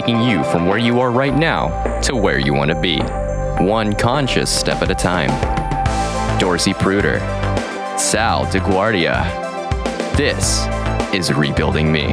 taking 0.00 0.20
you 0.20 0.44
from 0.44 0.66
where 0.66 0.76
you 0.76 1.00
are 1.00 1.10
right 1.10 1.34
now 1.38 1.68
to 2.02 2.14
where 2.14 2.38
you 2.38 2.52
want 2.52 2.70
to 2.70 2.78
be, 2.78 2.98
one 3.64 3.94
conscious 3.94 4.50
step 4.50 4.82
at 4.82 4.90
a 4.90 4.94
time. 4.94 5.30
Dorcy 6.38 6.74
Pruter, 6.74 7.18
Sal 7.98 8.44
DeGuardia. 8.44 9.24
This 10.14 10.66
is 11.14 11.32
Rebuilding 11.32 11.90
Me. 11.90 12.12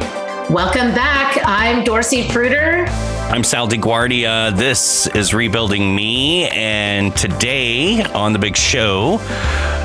Welcome 0.50 0.96
back. 0.96 1.38
I'm 1.44 1.84
Dorcy 1.84 2.26
Pruter. 2.30 2.86
I'm 3.30 3.44
Sal 3.44 3.68
DeGuardia. 3.68 4.56
This 4.56 5.08
is 5.08 5.34
Rebuilding 5.34 5.94
Me. 5.94 6.48
And 6.52 7.14
today 7.18 8.02
on 8.02 8.32
the 8.32 8.40
big 8.40 8.56
show, 8.56 9.18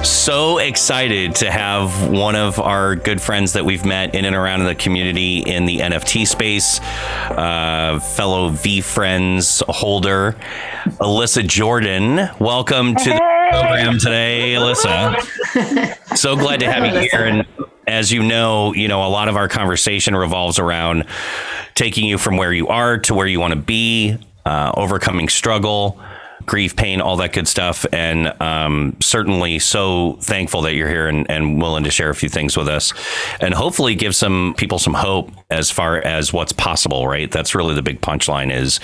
so 0.05 0.59
excited 0.59 1.35
to 1.37 1.51
have 1.51 2.11
one 2.11 2.37
of 2.37 2.59
our 2.61 2.95
good 2.95 3.21
friends 3.21 3.55
that 3.55 3.65
we've 3.65 3.85
met 3.85 4.15
in 4.15 4.25
and 4.25 4.37
around 4.37 4.65
the 4.65 4.75
community 4.75 5.39
in 5.39 5.67
the 5.67 5.79
NFT 5.79 6.27
space, 6.27 6.81
uh, 7.31 7.99
fellow 8.17 8.51
VeeFriends 8.51 9.63
holder, 9.69 10.37
Alyssa 11.01 11.47
Jordan. 11.47 12.29
Welcome 12.39 12.95
to 12.95 13.11
the 13.11 13.49
program 13.51 13.99
today, 13.99 14.55
Alyssa. 14.55 15.17
so 16.17 16.37
glad 16.37 16.61
to 16.61 16.71
have 16.71 16.85
you 16.87 17.01
here. 17.01 17.25
And 17.25 17.47
as 17.87 18.13
you 18.13 18.23
know, 18.23 18.75
you 18.75 18.89
know, 18.89 19.07
a 19.07 19.09
lot 19.09 19.29
of 19.29 19.37
our 19.37 19.49
conversation 19.49 20.15
revolves 20.15 20.59
around 20.59 21.05
taking 21.75 22.07
you 22.07 22.19
from 22.19 22.37
where 22.37 22.53
you 22.53 22.69
are 22.69 22.99
to 22.99 23.15
where 23.15 23.27
you 23.27 23.41
want 23.41 23.55
to 23.55 23.61
be, 23.61 24.17
uh, 24.45 24.73
overcoming 24.75 25.29
struggle 25.29 26.01
grief, 26.49 26.75
pain, 26.75 27.01
all 27.01 27.17
that 27.19 27.33
good 27.33 27.47
stuff. 27.47 27.87
And 27.93 28.35
um, 28.41 28.97
certainly 29.01 29.59
so 29.61 30.19
thankful 30.21 30.63
that 30.63 30.75
you're 30.75 30.89
here 30.89 31.07
and, 31.07 31.31
and 31.31 31.61
willing 31.61 31.85
to 31.85 31.91
share 31.91 32.11
a 32.11 32.15
few 32.15 32.29
things 32.29 32.57
with 32.57 32.67
us 32.67 32.93
and 33.41 33.55
hopefully 33.55 33.95
give 33.95 34.17
some 34.17 34.55
people 34.57 34.79
some 34.79 34.95
hope 34.95 35.31
as 35.51 35.71
far 35.71 35.99
as 35.99 36.33
what's 36.33 36.53
possible, 36.53 37.07
right? 37.07 37.31
That's 37.31 37.55
really 37.55 37.75
the 37.75 37.83
big 37.83 38.01
punchline 38.01 38.53
is 38.53 38.81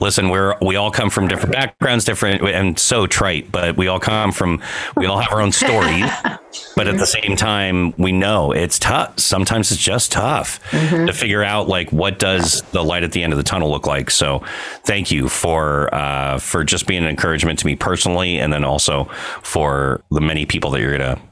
listen, 0.00 0.30
we're, 0.30 0.56
we 0.62 0.76
all 0.76 0.90
come 0.90 1.10
from 1.10 1.28
different 1.28 1.52
backgrounds, 1.52 2.04
different 2.04 2.42
and 2.42 2.78
so 2.78 3.06
trite, 3.06 3.50
but 3.52 3.76
we 3.76 3.88
all 3.88 4.00
come 4.00 4.32
from, 4.32 4.62
we 4.96 5.06
all 5.06 5.18
have 5.18 5.32
our 5.32 5.40
own 5.40 5.52
stories. 5.52 6.06
but 6.76 6.86
at 6.86 6.98
the 6.98 7.06
same 7.06 7.36
time, 7.36 7.94
we 7.96 8.12
know 8.12 8.52
it's 8.52 8.78
tough. 8.78 9.18
Sometimes 9.18 9.72
it's 9.72 9.80
just 9.80 10.12
tough 10.12 10.60
mm-hmm. 10.70 11.06
to 11.06 11.12
figure 11.12 11.42
out 11.42 11.68
like 11.68 11.90
what 11.92 12.18
does 12.18 12.62
the 12.72 12.84
light 12.84 13.02
at 13.02 13.12
the 13.12 13.22
end 13.22 13.32
of 13.32 13.36
the 13.36 13.42
tunnel 13.42 13.70
look 13.70 13.86
like. 13.86 14.10
So 14.10 14.42
thank 14.84 15.10
you 15.10 15.28
for, 15.28 15.92
uh, 15.94 16.38
for 16.38 16.64
just 16.64 16.86
being 16.86 16.91
an 16.96 17.06
encouragement 17.06 17.58
to 17.60 17.66
me 17.66 17.76
personally, 17.76 18.38
and 18.38 18.52
then 18.52 18.64
also 18.64 19.04
for 19.42 20.02
the 20.10 20.20
many 20.20 20.46
people 20.46 20.70
that 20.70 20.80
you're 20.80 20.96
going 20.96 21.16
to 21.16 21.22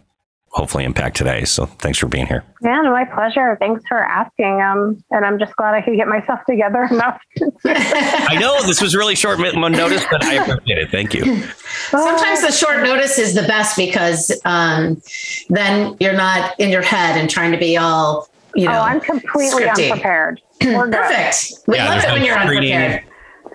hopefully 0.52 0.84
impact 0.84 1.16
today. 1.16 1.44
So 1.44 1.66
thanks 1.66 1.98
for 1.98 2.06
being 2.06 2.26
here. 2.26 2.44
Yeah, 2.60 2.82
my 2.82 3.04
pleasure. 3.04 3.56
Thanks 3.60 3.84
for 3.88 3.98
asking. 3.98 4.60
Um, 4.60 5.02
and 5.10 5.24
I'm 5.24 5.38
just 5.38 5.54
glad 5.56 5.74
I 5.74 5.80
could 5.80 5.96
get 5.96 6.08
myself 6.08 6.40
together 6.48 6.88
enough. 6.90 7.20
I 7.64 8.36
know 8.38 8.60
this 8.66 8.82
was 8.82 8.96
really 8.96 9.14
short 9.14 9.38
notice, 9.38 10.04
but 10.10 10.24
I 10.24 10.34
appreciate 10.34 10.78
it. 10.78 10.90
Thank 10.90 11.14
you. 11.14 11.42
Sometimes 11.90 12.42
the 12.42 12.52
short 12.52 12.82
notice 12.82 13.18
is 13.18 13.34
the 13.34 13.42
best 13.42 13.76
because 13.76 14.32
um, 14.44 15.00
then 15.48 15.96
you're 16.00 16.14
not 16.14 16.58
in 16.58 16.70
your 16.70 16.82
head 16.82 17.16
and 17.16 17.30
trying 17.30 17.52
to 17.52 17.58
be 17.58 17.76
all, 17.76 18.28
you 18.56 18.66
know. 18.66 18.72
Oh, 18.72 18.82
I'm 18.82 19.00
completely 19.00 19.62
scripty. 19.62 19.90
unprepared. 19.90 20.40
Perfect. 20.60 21.52
We 21.68 21.76
yeah, 21.76 21.88
love 21.88 22.04
it 22.04 22.12
when 22.12 22.24
you're 22.24 22.36
unprepared. 22.36 23.04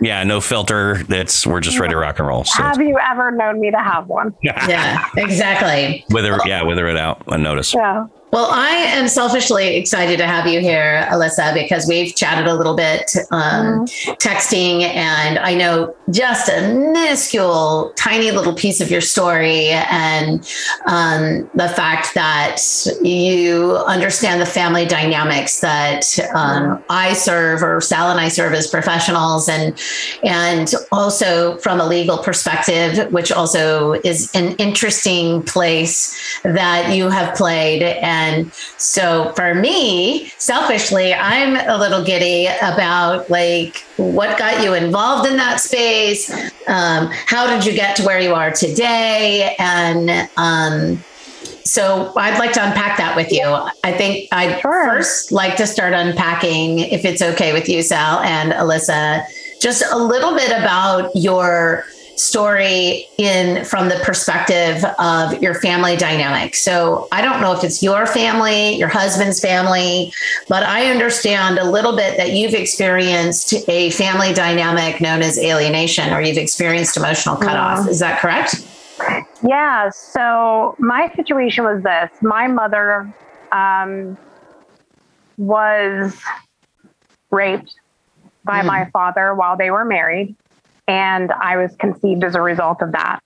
Yeah, 0.01 0.23
no 0.23 0.41
filter. 0.41 1.03
That's 1.07 1.47
we're 1.47 1.61
just 1.61 1.79
ready 1.79 1.93
to 1.93 1.97
rock 1.97 2.19
and 2.19 2.27
roll. 2.27 2.43
So. 2.43 2.61
Have 2.61 2.81
you 2.81 2.97
ever 2.99 3.31
known 3.31 3.59
me 3.59 3.71
to 3.71 3.77
have 3.77 4.07
one? 4.07 4.35
yeah, 4.41 5.05
exactly. 5.17 6.05
Wither, 6.09 6.37
yeah, 6.45 6.63
wither 6.63 6.87
it 6.87 6.97
out 6.97 7.23
unnoticed. 7.27 7.73
Yeah. 7.73 8.07
Well, 8.35 8.51
I 8.51 8.71
am 8.71 9.07
selfishly 9.07 9.77
excited 9.77 10.17
to 10.17 10.27
have 10.27 10.45
you 10.45 10.59
here, 10.59 11.07
Alyssa, 11.09 11.53
because 11.53 11.87
we've 11.87 12.13
chatted 12.13 12.47
a 12.47 12.53
little 12.53 12.75
bit 12.75 13.15
um, 13.31 13.85
mm-hmm. 13.85 14.11
texting, 14.15 14.81
and 14.81 15.39
I 15.39 15.53
know 15.53 15.95
just 16.11 16.49
a 16.49 16.73
minuscule, 16.73 17.93
tiny 17.95 18.31
little 18.31 18.53
piece 18.53 18.81
of 18.81 18.91
your 18.91 18.99
story, 18.99 19.69
and 19.69 20.45
um, 20.85 21.49
the 21.53 21.69
fact 21.69 22.13
that 22.15 22.59
you 23.01 23.77
understand 23.87 24.41
the 24.41 24.45
family 24.45 24.85
dynamics 24.85 25.61
that 25.61 26.19
um, 26.35 26.83
I 26.89 27.13
serve, 27.13 27.63
or 27.63 27.79
Sal 27.79 28.11
and 28.11 28.19
I 28.19 28.27
serve 28.27 28.51
as 28.51 28.67
professionals, 28.67 29.47
and 29.47 29.81
and 30.23 30.73
also 30.91 31.55
from 31.59 31.79
a 31.79 31.87
legal 31.87 32.17
perspective, 32.17 33.13
which 33.13 33.31
also 33.31 33.93
is 33.93 34.29
an 34.35 34.57
interesting 34.57 35.41
place 35.43 36.41
that 36.43 36.93
you 36.93 37.09
have 37.09 37.33
played 37.33 37.81
and 37.81 38.24
and 38.25 38.53
so 38.77 39.31
for 39.35 39.53
me, 39.53 40.27
selfishly, 40.37 41.13
I'm 41.13 41.55
a 41.55 41.77
little 41.77 42.03
giddy 42.03 42.47
about 42.61 43.29
like 43.29 43.77
what 43.97 44.37
got 44.37 44.63
you 44.63 44.73
involved 44.73 45.29
in 45.29 45.37
that 45.37 45.59
space. 45.59 46.31
Um, 46.67 47.09
how 47.11 47.47
did 47.47 47.65
you 47.65 47.73
get 47.73 47.95
to 47.97 48.03
where 48.03 48.19
you 48.19 48.33
are 48.33 48.51
today? 48.51 49.55
And 49.59 50.29
um, 50.37 51.03
so 51.63 52.13
I'd 52.15 52.39
like 52.39 52.53
to 52.53 52.65
unpack 52.65 52.97
that 52.97 53.15
with 53.15 53.31
you. 53.31 53.43
I 53.83 53.91
think 53.91 54.29
I'd 54.31 54.59
sure. 54.61 54.85
first 54.85 55.31
like 55.31 55.55
to 55.57 55.67
start 55.67 55.93
unpacking, 55.93 56.79
if 56.79 57.05
it's 57.05 57.21
okay 57.21 57.53
with 57.53 57.69
you, 57.69 57.81
Sal 57.81 58.19
and 58.19 58.51
Alyssa, 58.53 59.23
just 59.61 59.83
a 59.91 59.97
little 59.97 60.35
bit 60.35 60.51
about 60.51 61.15
your 61.15 61.85
story 62.17 63.07
in 63.17 63.65
from 63.65 63.89
the 63.89 63.95
perspective 64.03 64.83
of 64.99 65.41
your 65.41 65.53
family 65.55 65.95
dynamic. 65.95 66.55
So 66.55 67.07
I 67.11 67.21
don't 67.21 67.41
know 67.41 67.53
if 67.53 67.63
it's 67.63 67.83
your 67.83 68.05
family, 68.05 68.75
your 68.75 68.87
husband's 68.87 69.39
family, 69.39 70.13
but 70.47 70.63
I 70.63 70.91
understand 70.91 71.59
a 71.59 71.69
little 71.69 71.95
bit 71.95 72.17
that 72.17 72.31
you've 72.31 72.53
experienced 72.53 73.53
a 73.67 73.91
family 73.91 74.33
dynamic 74.33 75.01
known 75.01 75.21
as 75.21 75.37
alienation 75.37 76.13
or 76.13 76.21
you've 76.21 76.37
experienced 76.37 76.97
emotional 76.97 77.35
cutoff. 77.35 77.79
Mm-hmm. 77.79 77.89
Is 77.89 77.99
that 77.99 78.19
correct? 78.19 78.55
Yeah. 79.43 79.89
So 79.89 80.75
my 80.79 81.11
situation 81.15 81.63
was 81.63 81.83
this 81.83 82.09
my 82.21 82.47
mother 82.47 83.13
um, 83.51 84.17
was 85.37 86.17
raped 87.29 87.75
by 88.43 88.61
mm. 88.61 88.65
my 88.67 88.89
father 88.91 89.35
while 89.35 89.57
they 89.57 89.71
were 89.71 89.83
married 89.83 90.35
and 90.87 91.31
I 91.31 91.57
was 91.57 91.75
conceived 91.75 92.23
as 92.23 92.35
a 92.35 92.41
result 92.41 92.81
of 92.81 92.91
that. 92.91 93.19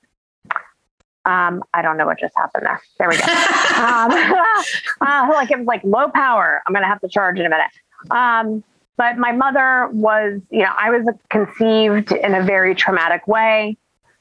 Um, 1.25 1.63
I 1.73 1.81
don't 1.81 1.97
know 1.97 2.05
what 2.05 2.19
just 2.19 2.33
happened 2.35 2.65
there. 2.65 2.81
There 2.97 3.09
we 3.09 3.17
go. 3.17 3.23
um, 3.23 4.11
uh, 5.01 5.33
like 5.33 5.51
it 5.51 5.59
was 5.59 5.67
like 5.67 5.83
low 5.83 6.09
power. 6.09 6.61
I'm 6.65 6.73
to 6.73 6.87
have 6.87 7.01
to 7.01 7.09
charge 7.09 7.39
in 7.39 7.45
a 7.45 7.49
minute. 7.49 7.71
Um, 8.09 8.63
but 8.97 9.17
my 9.17 9.31
mother 9.31 9.89
was, 9.91 10.41
you 10.49 10.59
know, 10.59 10.73
I 10.77 10.89
was 10.89 11.07
conceived 11.29 12.11
in 12.11 12.35
a 12.35 12.43
very 12.43 12.75
traumatic 12.75 13.27
way. 13.27 13.77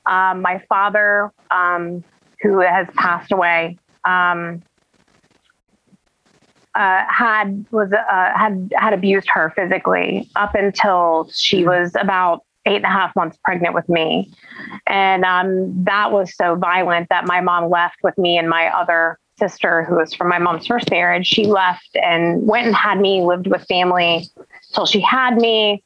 Um, 0.06 0.42
my 0.42 0.62
father, 0.68 1.32
um, 1.50 2.04
who 2.40 2.60
has 2.60 2.86
passed 2.94 3.32
away, 3.32 3.78
um, 4.04 4.62
uh, 6.74 7.04
had 7.08 7.66
was 7.72 7.92
uh, 7.92 8.38
had 8.38 8.72
had 8.76 8.92
abused 8.92 9.28
her 9.30 9.52
physically 9.56 10.28
up 10.36 10.54
until 10.54 11.28
she 11.32 11.64
was 11.64 11.92
about 11.98 12.44
eight 12.68 12.76
and 12.76 12.84
a 12.84 12.88
half 12.88 13.14
months 13.16 13.38
pregnant 13.44 13.74
with 13.74 13.88
me. 13.88 14.30
And 14.86 15.24
um, 15.24 15.84
that 15.84 16.12
was 16.12 16.34
so 16.36 16.54
violent 16.54 17.08
that 17.08 17.26
my 17.26 17.40
mom 17.40 17.70
left 17.70 17.96
with 18.02 18.16
me 18.18 18.38
and 18.38 18.48
my 18.48 18.68
other 18.68 19.18
sister, 19.38 19.84
who 19.84 19.96
was 19.96 20.14
from 20.14 20.28
my 20.28 20.38
mom's 20.38 20.66
first 20.66 20.90
marriage. 20.90 21.26
She 21.26 21.46
left 21.46 21.96
and 21.96 22.46
went 22.46 22.66
and 22.66 22.74
had 22.74 23.00
me, 23.00 23.22
lived 23.22 23.46
with 23.46 23.64
family 23.66 24.28
till 24.74 24.86
she 24.86 25.00
had 25.00 25.36
me, 25.36 25.82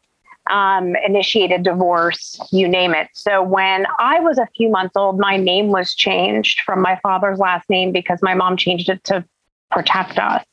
um, 0.50 0.97
initiated 1.06 1.62
divorce, 1.62 2.41
you 2.50 2.66
name 2.66 2.94
it. 2.94 3.09
So 3.12 3.43
when 3.43 3.87
I 3.99 4.20
was 4.20 4.38
a 4.38 4.49
few 4.56 4.70
months 4.70 4.97
old, 4.97 5.19
my 5.19 5.37
name 5.37 5.69
was 5.69 5.94
changed 5.94 6.62
from 6.62 6.81
my 6.81 6.99
father's 7.03 7.38
last 7.38 7.69
name 7.70 7.93
because 7.93 8.20
my 8.22 8.34
mom 8.34 8.56
changed 8.56 8.88
it 8.88 9.04
to 9.04 9.25
protect 9.70 10.19
us. 10.19 10.44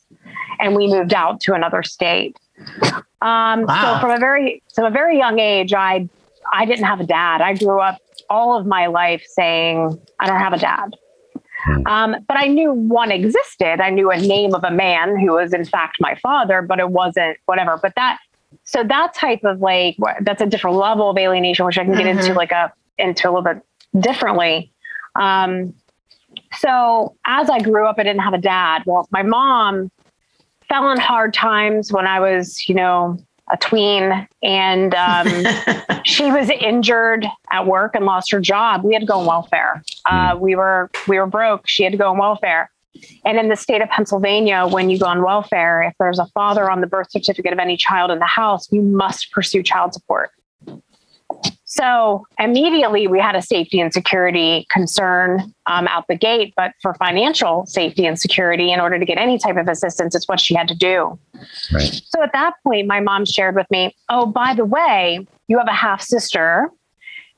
And 0.59 0.75
we 0.75 0.88
moved 0.88 1.13
out 1.13 1.40
to 1.41 1.53
another 1.53 1.84
state. 1.84 2.38
Um, 3.22 3.63
wow. 3.63 3.96
So 3.96 4.01
from 4.01 4.11
a 4.11 4.19
very, 4.19 4.61
from 4.75 4.85
a 4.85 4.91
very 4.91 5.17
young 5.17 5.40
age, 5.40 5.73
I 5.73 6.09
I 6.53 6.66
didn't 6.66 6.85
have 6.85 6.99
a 6.99 7.05
dad. 7.05 7.41
I 7.41 7.53
grew 7.55 7.79
up 7.79 7.97
all 8.29 8.57
of 8.57 8.66
my 8.66 8.87
life 8.87 9.23
saying, 9.25 9.99
I 10.19 10.28
don't 10.28 10.40
have 10.40 10.53
a 10.53 10.57
dad. 10.57 10.96
Hmm. 11.63 11.87
Um, 11.87 12.16
but 12.28 12.37
I 12.37 12.47
knew 12.47 12.72
one 12.72 13.11
existed. 13.11 13.81
I 13.81 13.90
knew 13.90 14.11
a 14.11 14.17
name 14.17 14.53
of 14.53 14.63
a 14.63 14.72
man 14.72 15.19
who 15.19 15.34
was, 15.34 15.53
in 15.53 15.66
fact, 15.66 15.97
my 15.99 16.16
father, 16.16 16.61
but 16.61 16.79
it 16.79 16.90
wasn't 16.90 17.37
whatever. 17.46 17.78
But 17.81 17.93
that, 17.96 18.19
so 18.63 18.84
that 18.84 19.13
type 19.13 19.43
of 19.43 19.59
like, 19.59 19.97
that's 20.22 20.41
a 20.41 20.46
different 20.46 20.78
level 20.78 21.09
of 21.09 21.17
alienation, 21.17 21.66
which 21.66 21.78
I 21.78 21.84
can 21.84 21.96
get 21.96 22.05
mm-hmm. 22.05 22.19
into 22.19 22.34
like 22.34 22.52
a, 22.52 22.72
into 22.97 23.29
a 23.29 23.31
little 23.31 23.41
bit 23.41 23.63
differently. 23.99 24.72
Um, 25.16 25.73
so 26.57 27.16
as 27.25 27.49
I 27.49 27.59
grew 27.59 27.87
up, 27.87 27.95
I 27.97 28.03
didn't 28.03 28.22
have 28.22 28.34
a 28.34 28.40
dad. 28.40 28.84
Well, 28.85 29.07
my 29.11 29.23
mom 29.23 29.91
fell 30.67 30.84
on 30.85 30.99
hard 30.99 31.34
times 31.34 31.91
when 31.91 32.07
I 32.07 32.19
was, 32.19 32.67
you 32.69 32.75
know, 32.75 33.17
a 33.51 33.57
tween, 33.57 34.28
and 34.43 34.96
um, 34.96 35.28
she 36.03 36.31
was 36.31 36.49
injured 36.49 37.25
at 37.51 37.66
work 37.66 37.96
and 37.96 38.05
lost 38.05 38.31
her 38.31 38.40
job. 38.40 38.84
We 38.84 38.93
had 38.93 39.01
to 39.01 39.05
go 39.05 39.19
on 39.19 39.25
welfare. 39.25 39.84
Uh, 40.05 40.35
hmm. 40.35 40.41
we 40.41 40.55
were 40.55 40.90
we 41.07 41.19
were 41.19 41.28
broke. 41.28 41.67
She 41.67 41.84
had 41.84 41.91
to 41.91 41.97
go 41.97 42.09
on 42.11 42.17
welfare. 42.17 42.72
And 43.23 43.37
in 43.37 43.49
the 43.49 43.55
state 43.55 43.81
of 43.81 43.90
Pennsylvania, 43.90 44.67
when 44.67 44.90
you 44.90 44.99
go 44.99 45.05
on 45.05 45.23
welfare, 45.23 45.84
if 45.84 45.93
there's 45.99 46.19
a 46.19 46.25
father 46.28 46.69
on 46.69 46.81
the 46.81 46.87
birth 46.87 47.11
certificate 47.11 47.53
of 47.53 47.59
any 47.59 47.78
child 47.78 48.11
in 48.11 48.19
the 48.19 48.25
house, 48.25 48.69
you 48.72 48.81
must 48.81 49.31
pursue 49.31 49.63
child 49.63 49.93
support. 49.93 50.31
So 51.71 52.25
immediately 52.39 53.05
we 53.05 53.19
had 53.19 53.35
a 53.35 53.43
safety 53.43 53.79
and 53.79 53.93
security 53.93 54.66
concern 54.71 55.53
um, 55.67 55.87
out 55.87 56.07
the 56.07 56.16
gate, 56.16 56.51
but 56.57 56.73
for 56.81 56.95
financial 56.95 57.67
safety 57.67 58.07
and 58.07 58.19
security, 58.19 58.73
in 58.73 58.79
order 58.79 58.97
to 58.97 59.05
get 59.05 59.19
any 59.19 59.37
type 59.37 59.55
of 59.55 59.67
assistance, 59.67 60.16
it's 60.16 60.27
what 60.27 60.39
she 60.39 60.55
had 60.55 60.67
to 60.69 60.75
do. 60.75 61.19
Right. 61.71 62.01
So 62.07 62.23
at 62.23 62.33
that 62.33 62.55
point, 62.63 62.87
my 62.87 63.01
mom 63.01 63.23
shared 63.23 63.55
with 63.55 63.69
me, 63.69 63.95
"Oh, 64.09 64.25
by 64.25 64.55
the 64.55 64.66
way, 64.66 65.27
you 65.47 65.59
have 65.59 65.67
a 65.67 65.73
half 65.73 66.01
sister. 66.01 66.71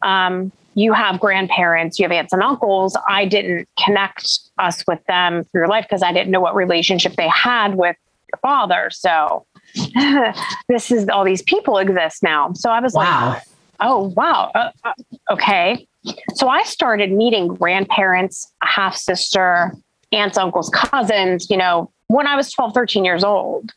Um, 0.02 0.54
you 0.76 0.94
have 0.94 1.20
grandparents, 1.20 2.00
you 2.00 2.06
have 2.06 2.14
aunts 2.14 2.32
and 2.32 2.42
uncles. 2.42 2.96
I 3.10 3.26
didn't 3.26 3.68
connect 3.84 4.40
us 4.58 4.82
with 4.88 5.04
them 5.08 5.44
through 5.52 5.68
life 5.68 5.86
because 5.90 6.04
I 6.04 6.14
didn't 6.14 6.32
know 6.32 6.40
what 6.40 6.56
relationship 6.56 7.18
they 7.18 7.28
had 7.28 7.76
with 7.76 7.98
your 8.32 8.40
father. 8.42 8.90
So 8.92 9.46
this 10.70 10.90
is 10.90 11.10
all 11.10 11.26
these 11.26 11.42
people 11.42 11.78
exist 11.80 12.24
now. 12.24 12.54
So 12.54 12.70
I 12.70 12.80
was 12.80 12.94
wow. 12.94 13.32
like, 13.32 13.44
oh, 13.82 14.14
wow. 14.16 14.52
Uh, 14.56 14.72
uh, 14.84 14.94
okay. 15.32 15.88
So 16.36 16.48
I 16.48 16.64
started 16.64 17.12
meeting 17.12 17.48
grandparents, 17.48 18.52
a 18.64 18.68
half 18.68 18.96
sister, 18.96 19.74
aunts, 20.12 20.38
uncles, 20.38 20.70
cousins, 20.74 21.50
you 21.50 21.58
know, 21.58 21.92
when 22.08 22.28
I 22.28 22.36
was 22.36 22.52
12, 22.52 22.74
13 22.74 23.06
years 23.06 23.24
old. 23.24 23.72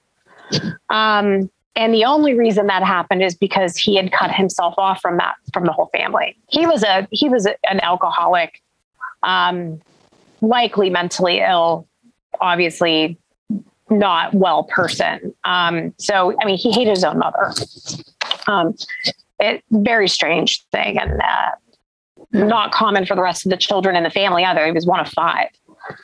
Um, 0.90 1.50
and 1.76 1.92
the 1.92 2.04
only 2.04 2.34
reason 2.34 2.68
that 2.68 2.82
happened 2.82 3.22
is 3.22 3.34
because 3.34 3.76
he 3.76 3.96
had 3.96 4.12
cut 4.12 4.30
himself 4.30 4.74
off 4.78 5.00
from 5.00 5.16
that, 5.16 5.34
from 5.52 5.64
the 5.64 5.72
whole 5.72 5.90
family. 5.96 6.36
He 6.48 6.66
was 6.66 6.84
a, 6.84 7.08
he 7.10 7.28
was 7.28 7.46
a, 7.46 7.56
an 7.68 7.80
alcoholic, 7.80 8.62
um, 9.22 9.80
likely 10.40 10.90
mentally 10.90 11.40
ill, 11.40 11.88
obviously 12.40 13.18
not 13.90 14.34
well 14.34 14.64
person. 14.64 15.34
Um, 15.44 15.94
so, 15.98 16.34
I 16.40 16.44
mean, 16.44 16.56
he 16.56 16.72
hated 16.72 16.90
his 16.90 17.04
own 17.04 17.18
mother. 17.18 17.52
Um, 18.46 18.74
it, 19.40 19.64
very 19.70 20.08
strange 20.08 20.64
thing 20.72 20.98
and 20.98 21.20
uh, 21.20 21.50
not 22.32 22.72
common 22.72 23.06
for 23.06 23.14
the 23.14 23.22
rest 23.22 23.46
of 23.46 23.50
the 23.50 23.56
children 23.56 23.96
in 23.96 24.02
the 24.02 24.10
family 24.10 24.44
either. 24.44 24.64
He 24.66 24.72
was 24.72 24.86
one 24.86 25.00
of 25.00 25.08
five. 25.08 25.48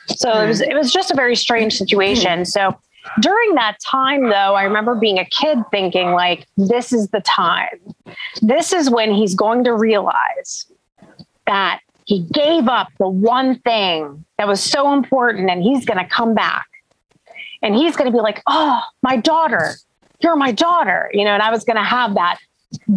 So 0.07 0.31
it 0.41 0.47
was 0.47 0.61
it 0.61 0.75
was 0.75 0.91
just 0.91 1.11
a 1.11 1.15
very 1.15 1.35
strange 1.35 1.77
situation. 1.77 2.45
So 2.45 2.77
during 3.19 3.55
that 3.55 3.77
time 3.83 4.29
though, 4.29 4.55
I 4.55 4.63
remember 4.63 4.95
being 4.95 5.17
a 5.17 5.25
kid 5.25 5.59
thinking 5.71 6.11
like 6.11 6.47
this 6.57 6.93
is 6.93 7.09
the 7.09 7.21
time. 7.21 7.79
This 8.41 8.73
is 8.73 8.89
when 8.89 9.13
he's 9.13 9.33
going 9.33 9.63
to 9.63 9.73
realize 9.73 10.67
that 11.47 11.79
he 12.05 12.21
gave 12.31 12.67
up 12.67 12.89
the 12.99 13.07
one 13.07 13.59
thing 13.59 14.23
that 14.37 14.47
was 14.47 14.61
so 14.61 14.93
important 14.93 15.49
and 15.49 15.63
he's 15.63 15.85
going 15.85 15.97
to 15.97 16.09
come 16.09 16.33
back. 16.33 16.65
And 17.63 17.75
he's 17.75 17.95
going 17.95 18.11
to 18.11 18.15
be 18.15 18.21
like, 18.21 18.41
"Oh, 18.47 18.81
my 19.03 19.17
daughter. 19.17 19.75
You're 20.19 20.35
my 20.35 20.51
daughter." 20.51 21.11
You 21.13 21.23
know, 21.25 21.31
and 21.31 21.43
I 21.43 21.51
was 21.51 21.63
going 21.63 21.77
to 21.77 21.83
have 21.83 22.15
that 22.15 22.39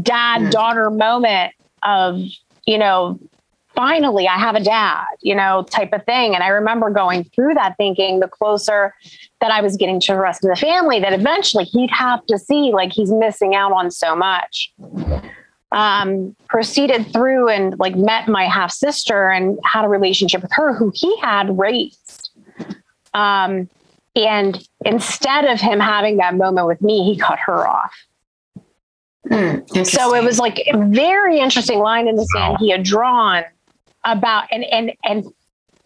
dad 0.02 0.50
daughter 0.50 0.90
moment 0.90 1.52
of, 1.82 2.20
you 2.66 2.78
know, 2.78 3.18
finally 3.74 4.28
I 4.28 4.38
have 4.38 4.54
a 4.54 4.60
dad, 4.60 5.06
you 5.20 5.34
know, 5.34 5.64
type 5.70 5.92
of 5.92 6.04
thing. 6.04 6.34
And 6.34 6.42
I 6.42 6.48
remember 6.48 6.90
going 6.90 7.24
through 7.24 7.54
that 7.54 7.76
thinking 7.76 8.20
the 8.20 8.28
closer 8.28 8.94
that 9.40 9.50
I 9.50 9.60
was 9.60 9.76
getting 9.76 10.00
to 10.00 10.12
the 10.12 10.20
rest 10.20 10.44
of 10.44 10.50
the 10.50 10.56
family, 10.56 11.00
that 11.00 11.12
eventually 11.12 11.64
he'd 11.64 11.90
have 11.90 12.24
to 12.26 12.38
see 12.38 12.72
like 12.72 12.92
he's 12.92 13.12
missing 13.12 13.54
out 13.54 13.72
on 13.72 13.90
so 13.90 14.14
much. 14.16 14.72
Um, 15.72 16.36
proceeded 16.46 17.12
through 17.12 17.48
and 17.48 17.76
like 17.80 17.96
met 17.96 18.28
my 18.28 18.44
half 18.44 18.70
sister 18.70 19.28
and 19.28 19.58
had 19.64 19.84
a 19.84 19.88
relationship 19.88 20.40
with 20.40 20.52
her 20.52 20.72
who 20.72 20.92
he 20.94 21.18
had 21.18 21.58
raised. 21.58 22.30
Um, 23.12 23.68
and 24.14 24.68
instead 24.84 25.44
of 25.46 25.60
him 25.60 25.80
having 25.80 26.18
that 26.18 26.36
moment 26.36 26.68
with 26.68 26.80
me, 26.80 27.02
he 27.12 27.18
cut 27.18 27.40
her 27.40 27.66
off. 27.66 27.92
Mm, 29.30 29.86
so 29.86 30.14
it 30.14 30.22
was 30.22 30.38
like 30.38 30.62
a 30.66 30.76
very 30.88 31.38
interesting 31.38 31.78
line 31.78 32.08
in 32.08 32.16
the 32.16 32.26
sand 32.26 32.58
he 32.60 32.70
had 32.70 32.82
drawn 32.82 33.42
about 34.04 34.44
and 34.50 34.64
and 34.64 34.92
and 35.02 35.24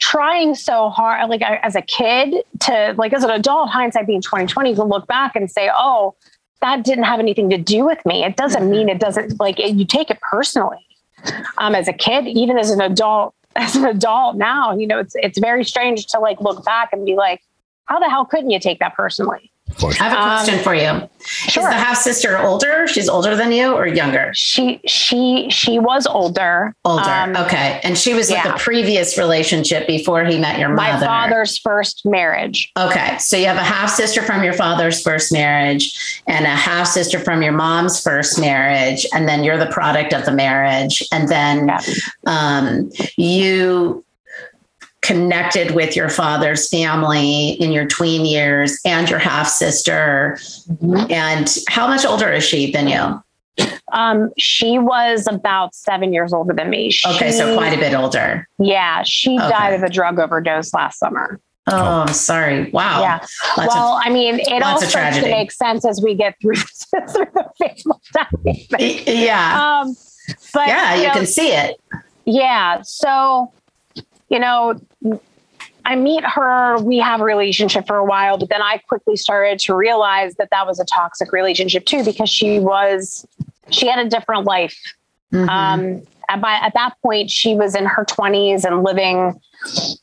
trying 0.00 0.54
so 0.54 0.88
hard 0.88 1.28
like 1.30 1.42
as 1.42 1.76
a 1.76 1.82
kid 1.82 2.42
to 2.60 2.94
like 2.98 3.12
as 3.12 3.22
an 3.22 3.30
adult 3.30 3.68
hindsight 3.68 4.06
being 4.06 4.20
2020 4.20 4.74
to 4.74 4.82
look 4.82 5.06
back 5.06 5.36
and 5.36 5.50
say 5.50 5.70
oh 5.72 6.14
that 6.60 6.84
didn't 6.84 7.04
have 7.04 7.20
anything 7.20 7.48
to 7.50 7.56
do 7.56 7.84
with 7.84 8.04
me. 8.04 8.24
It 8.24 8.36
doesn't 8.36 8.62
mm-hmm. 8.62 8.70
mean 8.70 8.88
it 8.88 8.98
doesn't 8.98 9.38
like 9.38 9.60
you 9.60 9.84
take 9.84 10.10
it 10.10 10.18
personally. 10.20 10.84
Um 11.58 11.74
as 11.76 11.86
a 11.86 11.92
kid 11.92 12.26
even 12.26 12.58
as 12.58 12.70
an 12.70 12.80
adult 12.80 13.34
as 13.56 13.76
an 13.76 13.84
adult 13.84 14.36
now 14.36 14.76
you 14.76 14.86
know 14.86 14.98
it's 14.98 15.14
it's 15.16 15.38
very 15.38 15.64
strange 15.64 16.06
to 16.06 16.20
like 16.20 16.40
look 16.40 16.64
back 16.64 16.92
and 16.92 17.04
be 17.04 17.14
like 17.14 17.40
how 17.86 17.98
the 17.98 18.08
hell 18.08 18.24
couldn't 18.24 18.50
you 18.50 18.60
take 18.60 18.78
that 18.78 18.94
personally 18.94 19.50
I 19.82 19.94
have 19.94 20.12
a 20.12 20.16
question 20.16 20.58
um, 20.58 20.64
for 20.64 20.74
you. 20.74 21.08
Sure. 21.20 21.62
Is 21.62 21.68
the 21.68 21.74
half 21.74 21.98
sister 21.98 22.38
older? 22.38 22.86
She's 22.86 23.08
older 23.08 23.36
than 23.36 23.52
you 23.52 23.74
or 23.74 23.86
younger? 23.86 24.32
She 24.34 24.80
she 24.86 25.48
she 25.50 25.78
was 25.78 26.06
older. 26.06 26.74
Older. 26.84 27.10
Um, 27.10 27.36
okay. 27.36 27.80
And 27.84 27.96
she 27.96 28.14
was 28.14 28.30
yeah. 28.30 28.52
with 28.52 28.54
a 28.54 28.58
previous 28.58 29.18
relationship 29.18 29.86
before 29.86 30.24
he 30.24 30.38
met 30.38 30.58
your 30.58 30.70
mother. 30.70 31.04
My 31.04 31.06
father's 31.06 31.58
first 31.58 32.04
marriage. 32.04 32.72
Okay. 32.76 33.18
So 33.18 33.36
you 33.36 33.46
have 33.46 33.56
a 33.56 33.62
half 33.62 33.90
sister 33.90 34.22
from 34.22 34.42
your 34.42 34.54
father's 34.54 35.02
first 35.02 35.32
marriage 35.32 36.22
and 36.26 36.46
a 36.46 36.48
half 36.48 36.86
sister 36.86 37.18
from 37.18 37.42
your 37.42 37.52
mom's 37.52 38.00
first 38.00 38.40
marriage. 38.40 39.06
And 39.12 39.28
then 39.28 39.44
you're 39.44 39.58
the 39.58 39.66
product 39.66 40.12
of 40.12 40.24
the 40.24 40.32
marriage. 40.32 41.02
And 41.12 41.28
then 41.28 41.68
yeah. 41.68 41.80
um, 42.26 42.90
you 43.16 44.04
connected 45.08 45.74
with 45.74 45.96
your 45.96 46.10
father's 46.10 46.68
family 46.68 47.52
in 47.52 47.72
your 47.72 47.86
tween 47.86 48.26
years 48.26 48.78
and 48.84 49.08
your 49.08 49.18
half 49.18 49.48
sister. 49.48 50.36
Mm-hmm. 50.38 51.10
And 51.10 51.58
how 51.66 51.88
much 51.88 52.04
older 52.04 52.30
is 52.30 52.44
she 52.44 52.70
than 52.70 52.88
you? 52.88 53.22
Um, 53.92 54.30
she 54.36 54.78
was 54.78 55.26
about 55.26 55.74
seven 55.74 56.12
years 56.12 56.34
older 56.34 56.52
than 56.52 56.68
me. 56.68 56.90
She, 56.90 57.08
okay, 57.08 57.32
so 57.32 57.56
quite 57.56 57.72
a 57.72 57.78
bit 57.78 57.94
older. 57.94 58.46
Yeah, 58.58 59.02
she 59.02 59.38
okay. 59.38 59.48
died 59.48 59.72
of 59.72 59.82
a 59.82 59.88
drug 59.88 60.18
overdose 60.18 60.74
last 60.74 60.98
summer. 60.98 61.40
Oh, 61.70 62.06
sorry. 62.12 62.70
Wow. 62.70 63.00
Yeah. 63.00 63.18
Lots 63.56 63.74
well, 63.74 63.94
of, 63.94 64.02
I 64.04 64.10
mean, 64.10 64.40
it 64.40 64.62
all 64.62 64.80
starts 64.80 65.16
to 65.18 65.22
make 65.22 65.52
sense 65.52 65.86
as 65.86 66.02
we 66.02 66.14
get 66.14 66.34
through, 66.40 66.54
through 66.56 67.26
the 67.32 67.48
family 67.58 68.60
dynamic. 68.70 69.06
Yeah. 69.06 69.80
Um, 69.80 69.96
but 70.52 70.68
yeah, 70.68 70.94
you, 70.94 71.00
know, 71.00 71.06
you 71.06 71.12
can 71.12 71.26
see 71.26 71.48
it. 71.52 71.80
Yeah. 72.26 72.82
So 72.82 73.52
you 74.28 74.38
know, 74.38 74.74
I 75.84 75.96
meet 75.96 76.22
her, 76.22 76.78
we 76.82 76.98
have 76.98 77.20
a 77.20 77.24
relationship 77.24 77.86
for 77.86 77.96
a 77.96 78.04
while, 78.04 78.36
but 78.36 78.50
then 78.50 78.60
I 78.60 78.78
quickly 78.88 79.16
started 79.16 79.58
to 79.60 79.74
realize 79.74 80.34
that 80.34 80.50
that 80.50 80.66
was 80.66 80.78
a 80.78 80.84
toxic 80.84 81.32
relationship 81.32 81.86
too, 81.86 82.04
because 82.04 82.28
she 82.28 82.58
was, 82.58 83.26
she 83.70 83.86
had 83.88 83.98
a 83.98 84.08
different 84.08 84.44
life. 84.44 84.78
Mm-hmm. 85.32 85.48
Um, 85.48 86.02
at, 86.28 86.42
by, 86.42 86.54
at 86.54 86.74
that 86.74 86.94
point, 87.02 87.30
she 87.30 87.54
was 87.54 87.74
in 87.74 87.86
her 87.86 88.04
20s 88.04 88.64
and 88.64 88.82
living 88.82 89.40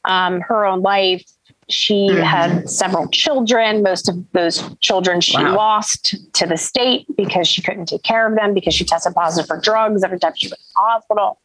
um, 0.05 0.41
her 0.41 0.65
own 0.65 0.81
life. 0.81 1.23
She 1.69 2.09
mm-hmm. 2.09 2.21
had 2.21 2.69
several 2.69 3.07
children. 3.09 3.83
Most 3.83 4.09
of 4.09 4.15
those 4.31 4.63
children 4.81 5.21
she 5.21 5.37
wow. 5.37 5.55
lost 5.55 6.15
to 6.33 6.47
the 6.47 6.57
state 6.57 7.05
because 7.15 7.47
she 7.47 7.61
couldn't 7.61 7.87
take 7.87 8.03
care 8.03 8.27
of 8.27 8.35
them 8.35 8.55
because 8.55 8.73
she 8.73 8.85
tested 8.85 9.13
positive 9.13 9.47
for 9.47 9.59
drugs 9.59 10.03
every 10.03 10.19
time 10.19 10.33
she 10.35 10.47
went 10.47 10.59
to 10.59 10.67
the 10.75 10.79
hospital 10.79 11.39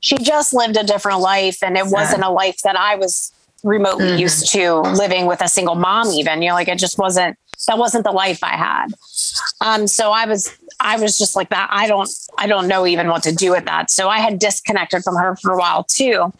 she 0.00 0.16
just 0.18 0.52
lived 0.52 0.76
a 0.76 0.84
different 0.84 1.20
life 1.20 1.62
and 1.62 1.76
it 1.76 1.86
wasn't 1.86 2.22
a 2.22 2.30
life 2.30 2.58
that 2.64 2.76
I 2.76 2.96
was 2.96 3.32
remotely 3.62 4.06
mm-hmm. 4.06 4.18
used 4.18 4.50
to 4.52 4.80
living 4.80 5.26
with 5.26 5.42
a 5.42 5.48
single 5.48 5.74
mom 5.74 6.06
even 6.08 6.40
you 6.40 6.48
know 6.48 6.54
like 6.54 6.68
it 6.68 6.78
just 6.78 6.98
wasn't 6.98 7.36
that 7.66 7.78
wasn't 7.78 8.04
the 8.04 8.12
life 8.12 8.42
I 8.42 8.56
had. 8.56 8.86
Um 9.60 9.86
so 9.86 10.12
I 10.12 10.26
was 10.26 10.56
I 10.80 10.98
was 10.98 11.18
just 11.18 11.36
like 11.36 11.50
that. 11.50 11.68
I 11.70 11.86
don't 11.86 12.08
I 12.38 12.46
don't 12.46 12.68
know 12.68 12.86
even 12.86 13.08
what 13.08 13.22
to 13.24 13.34
do 13.34 13.50
with 13.50 13.64
that. 13.66 13.90
So 13.90 14.08
I 14.08 14.18
had 14.18 14.38
disconnected 14.38 15.02
from 15.02 15.16
her 15.16 15.36
for 15.36 15.52
a 15.52 15.58
while 15.58 15.84
too. 15.84 16.32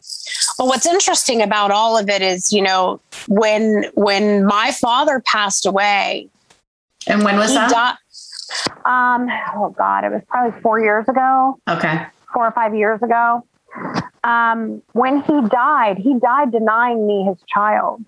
But 0.56 0.66
what's 0.66 0.86
interesting 0.86 1.42
about 1.42 1.70
all 1.70 1.98
of 1.98 2.08
it 2.08 2.22
is 2.22 2.52
you 2.52 2.62
know 2.62 3.00
when 3.28 3.84
when 3.94 4.46
my 4.46 4.72
father 4.72 5.20
passed 5.20 5.66
away 5.66 6.28
and 7.06 7.24
when 7.24 7.36
was 7.36 7.52
that? 7.52 7.70
di- 7.70 7.96
um 8.84 9.28
oh 9.54 9.74
god 9.76 10.04
it 10.04 10.10
was 10.10 10.22
probably 10.28 10.58
4 10.60 10.80
years 10.80 11.08
ago. 11.08 11.60
Okay. 11.68 12.06
Four 12.32 12.46
or 12.46 12.52
five 12.52 12.74
years 12.74 13.02
ago. 13.02 13.44
Um, 14.22 14.82
when 14.92 15.22
he 15.22 15.40
died, 15.48 15.98
he 15.98 16.18
died 16.18 16.52
denying 16.52 17.06
me 17.06 17.24
his 17.24 17.38
child. 17.48 18.04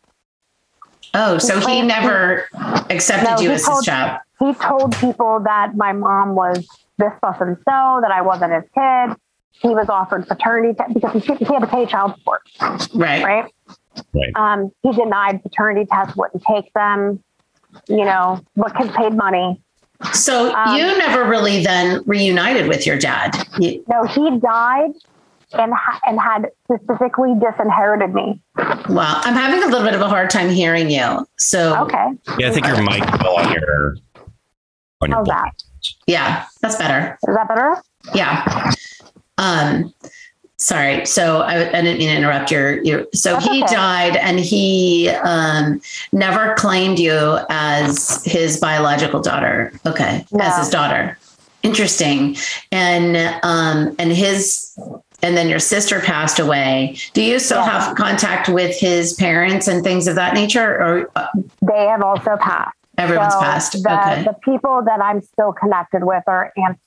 Oh, 1.15 1.39
so 1.39 1.61
he, 1.61 1.77
he 1.77 1.83
never 1.83 2.49
accepted 2.91 3.31
no, 3.31 3.41
you 3.41 3.51
as 3.51 3.65
told, 3.65 3.79
his 3.79 3.87
child. 3.87 4.21
He 4.39 4.55
told 4.55 4.97
people 4.97 5.41
that 5.41 5.77
my 5.77 5.93
mom 5.93 6.35
was 6.35 6.67
this, 6.99 7.13
person 7.23 7.57
so, 7.57 7.99
that 8.03 8.11
I 8.11 8.23
wasn't 8.23 8.53
his 8.53 8.65
kid. 8.75 9.17
He 9.53 9.69
was 9.69 9.89
offered 9.89 10.27
paternity 10.27 10.75
te- 10.75 10.93
because 10.95 11.25
he, 11.25 11.35
he 11.35 11.45
had 11.45 11.61
to 11.61 11.67
pay 11.67 11.87
child 11.87 12.15
support. 12.17 12.43
Right. 12.95 13.23
Right. 13.25 13.53
Right. 14.15 14.33
Um, 14.35 14.73
he 14.83 14.93
denied 14.93 15.43
paternity 15.43 15.87
tests, 15.91 16.17
wouldn't 16.17 16.43
take 16.45 16.73
them. 16.73 17.23
You 17.89 18.05
know, 18.05 18.43
but 18.55 18.77
kids 18.77 18.91
paid 18.95 19.15
money. 19.15 19.61
So 20.13 20.55
um, 20.55 20.77
you 20.77 20.99
never 20.99 21.25
really 21.29 21.63
then 21.63 22.03
reunited 22.07 22.69
with 22.69 22.87
your 22.87 22.99
dad. 22.99 23.31
You- 23.59 23.85
no, 23.89 24.05
he 24.05 24.39
died 24.39 24.93
and 25.55 25.73
and 26.07 26.21
had 26.21 26.51
specifically 26.65 27.35
disinherited 27.35 28.15
me. 28.15 28.41
Wow, 28.89 29.21
I'm 29.25 29.35
having 29.35 29.63
a 29.63 29.67
little 29.67 29.85
bit 29.85 29.95
of 29.95 30.01
a 30.01 30.09
hard 30.09 30.31
time 30.31 30.51
hearing 30.51 30.91
you. 30.91 31.27
So 31.39 31.83
okay, 31.85 32.09
yeah, 32.39 32.49
I 32.49 32.51
think 32.53 32.67
your 32.67 32.83
mic 32.83 33.05
fell 33.21 33.39
on 33.39 33.53
your 33.53 33.97
on 35.01 35.11
your. 35.11 35.19
How's 35.19 35.27
that? 35.29 35.53
Yeah, 36.07 36.45
that's 36.61 36.77
better. 36.77 37.19
Is 37.29 37.35
that 37.35 37.49
better? 37.49 37.83
Yeah. 38.15 38.73
Um, 39.39 39.93
sorry. 40.57 41.05
So 41.07 41.41
I, 41.41 41.69
I 41.69 41.83
didn't 41.83 41.99
mean 41.99 42.09
to 42.09 42.17
interrupt 42.17 42.51
your, 42.51 42.83
your 42.83 43.07
so 43.13 43.35
that's 43.35 43.47
he 43.47 43.65
okay. 43.65 43.75
died 43.75 44.17
and 44.17 44.39
he 44.39 45.09
um, 45.25 45.81
never 46.13 46.55
claimed 46.55 46.99
you 46.99 47.39
as 47.51 48.25
his 48.25 48.59
biological 48.61 49.21
daughter. 49.21 49.73
Okay. 49.87 50.25
No. 50.33 50.45
As 50.45 50.59
his 50.59 50.71
daughter. 50.71 51.19
Interesting. 51.63 52.37
And, 52.71 53.17
um, 53.43 53.95
and 53.99 54.13
his, 54.13 54.77
and 55.23 55.37
then 55.37 55.49
your 55.49 55.59
sister 55.59 56.01
passed 56.01 56.39
away. 56.39 56.97
Do 57.13 57.23
you 57.23 57.39
still 57.39 57.59
yeah. 57.59 57.81
have 57.81 57.97
contact 57.97 58.49
with 58.49 58.79
his 58.79 59.15
parents 59.15 59.69
and 59.69 59.83
things 59.85 60.09
of 60.09 60.17
that 60.17 60.35
nature 60.35 60.75
or? 60.75 61.11
Uh, 61.17 61.27
they 61.63 61.87
have 61.87 62.03
also 62.03 62.37
passed. 62.37 62.77
Everyone's 62.99 63.33
so 63.33 63.41
passed. 63.41 63.73
The, 63.83 64.01
okay. 64.01 64.23
the 64.25 64.35
people 64.45 64.83
that 64.85 65.01
I'm 65.01 65.23
still 65.23 65.53
connected 65.53 66.05
with 66.05 66.23
are 66.27 66.53
aunts 66.57 66.81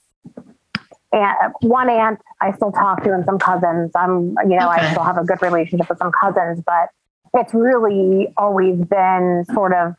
and 1.12 1.54
one 1.62 1.90
aunt 1.90 2.20
I 2.42 2.52
still 2.54 2.72
talk 2.72 3.04
to 3.04 3.14
and 3.14 3.24
some 3.26 3.40
cousins. 3.40 3.92
I'm, 3.96 4.36
you 4.50 4.58
know, 4.58 4.70
okay. 4.70 4.82
I 4.82 4.92
still 4.92 5.04
have 5.04 5.18
a 5.18 5.24
good 5.24 5.42
relationship 5.42 5.90
with 5.90 5.98
some 5.98 6.12
cousins, 6.12 6.62
but 6.66 6.90
it's 7.34 7.54
really 7.54 8.34
always 8.38 8.78
been 8.78 9.46
sort 9.54 9.74
of 9.74 9.96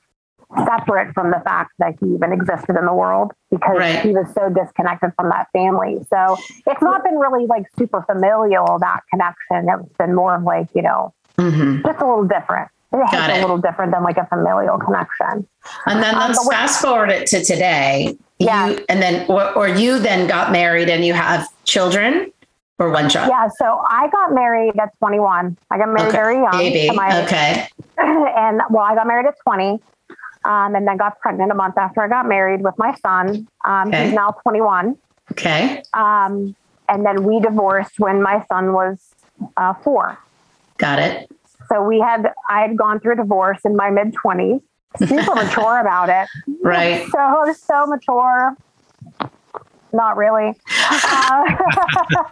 separate 0.55 1.13
from 1.13 1.31
the 1.31 1.41
fact 1.45 1.73
that 1.79 1.95
he 2.01 2.15
even 2.15 2.33
existed 2.33 2.77
in 2.77 2.87
the 2.87 2.95
world 2.95 3.33
because 3.51 3.79
right. 3.79 4.01
he 4.01 4.11
was 4.11 4.27
so 4.35 4.49
disconnected 4.49 5.13
from 5.17 5.29
that 5.29 5.49
family. 5.53 5.99
So 6.09 6.37
it's 6.67 6.83
not 6.83 7.03
been 7.03 7.17
really 7.17 7.47
like 7.47 7.65
super 7.79 8.03
familial, 8.03 8.79
that 8.79 9.01
connection. 9.11 9.69
It's 9.69 9.97
been 9.99 10.15
more 10.15 10.37
of 10.37 10.45
like, 10.45 10.69
you 10.75 10.83
know, 10.83 11.13
mm-hmm. 11.37 11.83
just 11.85 12.01
a 12.01 12.07
little 12.07 12.25
different. 12.25 12.71
It 12.93 13.11
Got 13.11 13.31
it. 13.31 13.39
a 13.39 13.41
little 13.41 13.59
different 13.59 13.93
than 13.93 14.05
like 14.05 14.17
a 14.17 14.27
familial 14.27 14.79
connection. 14.79 15.47
And 15.87 16.03
then 16.03 16.17
let's 16.17 16.39
um, 16.39 16.47
fast 16.49 16.81
forward 16.81 17.11
it 17.11 17.27
to 17.29 17.45
today. 17.45 18.17
Yeah. 18.39 18.69
You, 18.69 18.85
and 18.89 19.03
then, 19.03 19.29
or, 19.29 19.53
or 19.55 19.69
you 19.69 19.99
then 19.99 20.29
got 20.29 20.53
married 20.53 20.89
and 20.89 21.05
you 21.05 21.13
have 21.13 21.49
children 21.65 22.33
or 22.79 22.91
one 22.91 23.11
child? 23.11 23.31
Yeah. 23.31 23.49
So 23.59 23.83
I 23.89 24.09
got 24.11 24.33
married 24.33 24.79
at 24.79 24.97
21. 24.99 25.59
I 25.71 25.79
got 25.79 25.89
married 25.89 26.09
okay. 26.09 26.17
very 26.17 26.37
young. 26.37 26.53
Baby. 26.53 26.95
My, 26.95 27.25
okay. 27.25 27.69
And 27.99 28.61
well, 28.71 28.85
I 28.85 28.95
got 28.95 29.07
married 29.07 29.27
at 29.27 29.35
20. 29.43 29.81
Um, 30.47 30.77
and 30.77 30.87
then 30.87 30.97
got 30.97 31.19
pregnant 31.19 31.51
a 31.51 31.55
month 31.57 31.77
after 31.77 32.01
I 32.01 32.09
got 32.09 32.29
married 32.29 32.63
with 32.63 32.75
my 32.79 32.95
son. 33.03 33.49
Um, 33.65 33.89
okay. 33.89 34.05
He's 34.05 34.15
now 34.15 34.31
21. 34.43 34.97
Okay. 35.33 35.83
Um, 35.93 36.55
and 36.89 37.05
then 37.05 37.25
we 37.25 37.41
divorced 37.41 37.99
when 37.99 38.23
my 38.23 38.45
son 38.49 38.73
was 38.73 39.13
uh, 39.57 39.75
four. 39.75 40.19
Got 40.79 41.01
it. 41.01 41.29
So 41.69 41.83
we 41.83 41.99
had, 41.99 42.33
I 42.49 42.61
had 42.61 42.77
gone 42.77 43.01
through 43.01 43.15
a 43.15 43.17
divorce 43.17 43.59
in 43.65 43.75
my 43.75 43.91
mid 43.91 44.15
20s, 44.15 44.63
super 44.99 45.35
mature 45.35 45.81
about 45.81 46.09
it. 46.09 46.29
Right. 46.63 47.05
So, 47.13 47.53
so 47.53 47.87
mature. 47.87 48.57
Not 49.93 50.17
really. 50.17 50.55
Uh, 50.81 51.57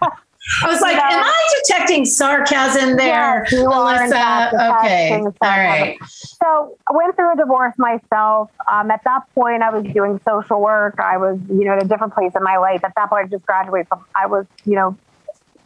I 0.63 0.67
was 0.67 0.81
like, 0.83 0.97
am 0.97 1.25
I 1.25 1.61
detecting 1.63 2.05
sarcasm 2.05 2.97
there, 2.97 3.47
yes, 3.51 3.53
Melissa? 3.53 4.51
Okay, 4.79 5.23
all 5.23 5.33
right. 5.41 5.99
So 6.05 6.77
I 6.87 6.93
went 6.93 7.17
through 7.17 7.33
a 7.33 7.37
divorce 7.37 7.75
myself. 7.79 8.51
Um, 8.71 8.91
at 8.91 9.03
that 9.05 9.23
point, 9.35 9.63
I 9.63 9.71
was 9.71 9.85
doing 9.95 10.21
social 10.29 10.61
work. 10.61 11.01
I 11.01 11.17
was, 11.17 11.39
you 11.49 11.65
know, 11.65 11.73
in 11.73 11.81
a 11.81 11.89
different 11.89 12.13
place 12.13 12.33
in 12.37 12.43
my 12.43 12.59
life. 12.59 12.85
At 12.85 12.93
that 12.97 13.09
point, 13.09 13.27
I 13.27 13.29
just 13.29 13.47
graduated 13.47 13.89
from. 13.89 14.05
I 14.15 14.27
was, 14.27 14.45
you 14.67 14.75
know, 14.75 14.97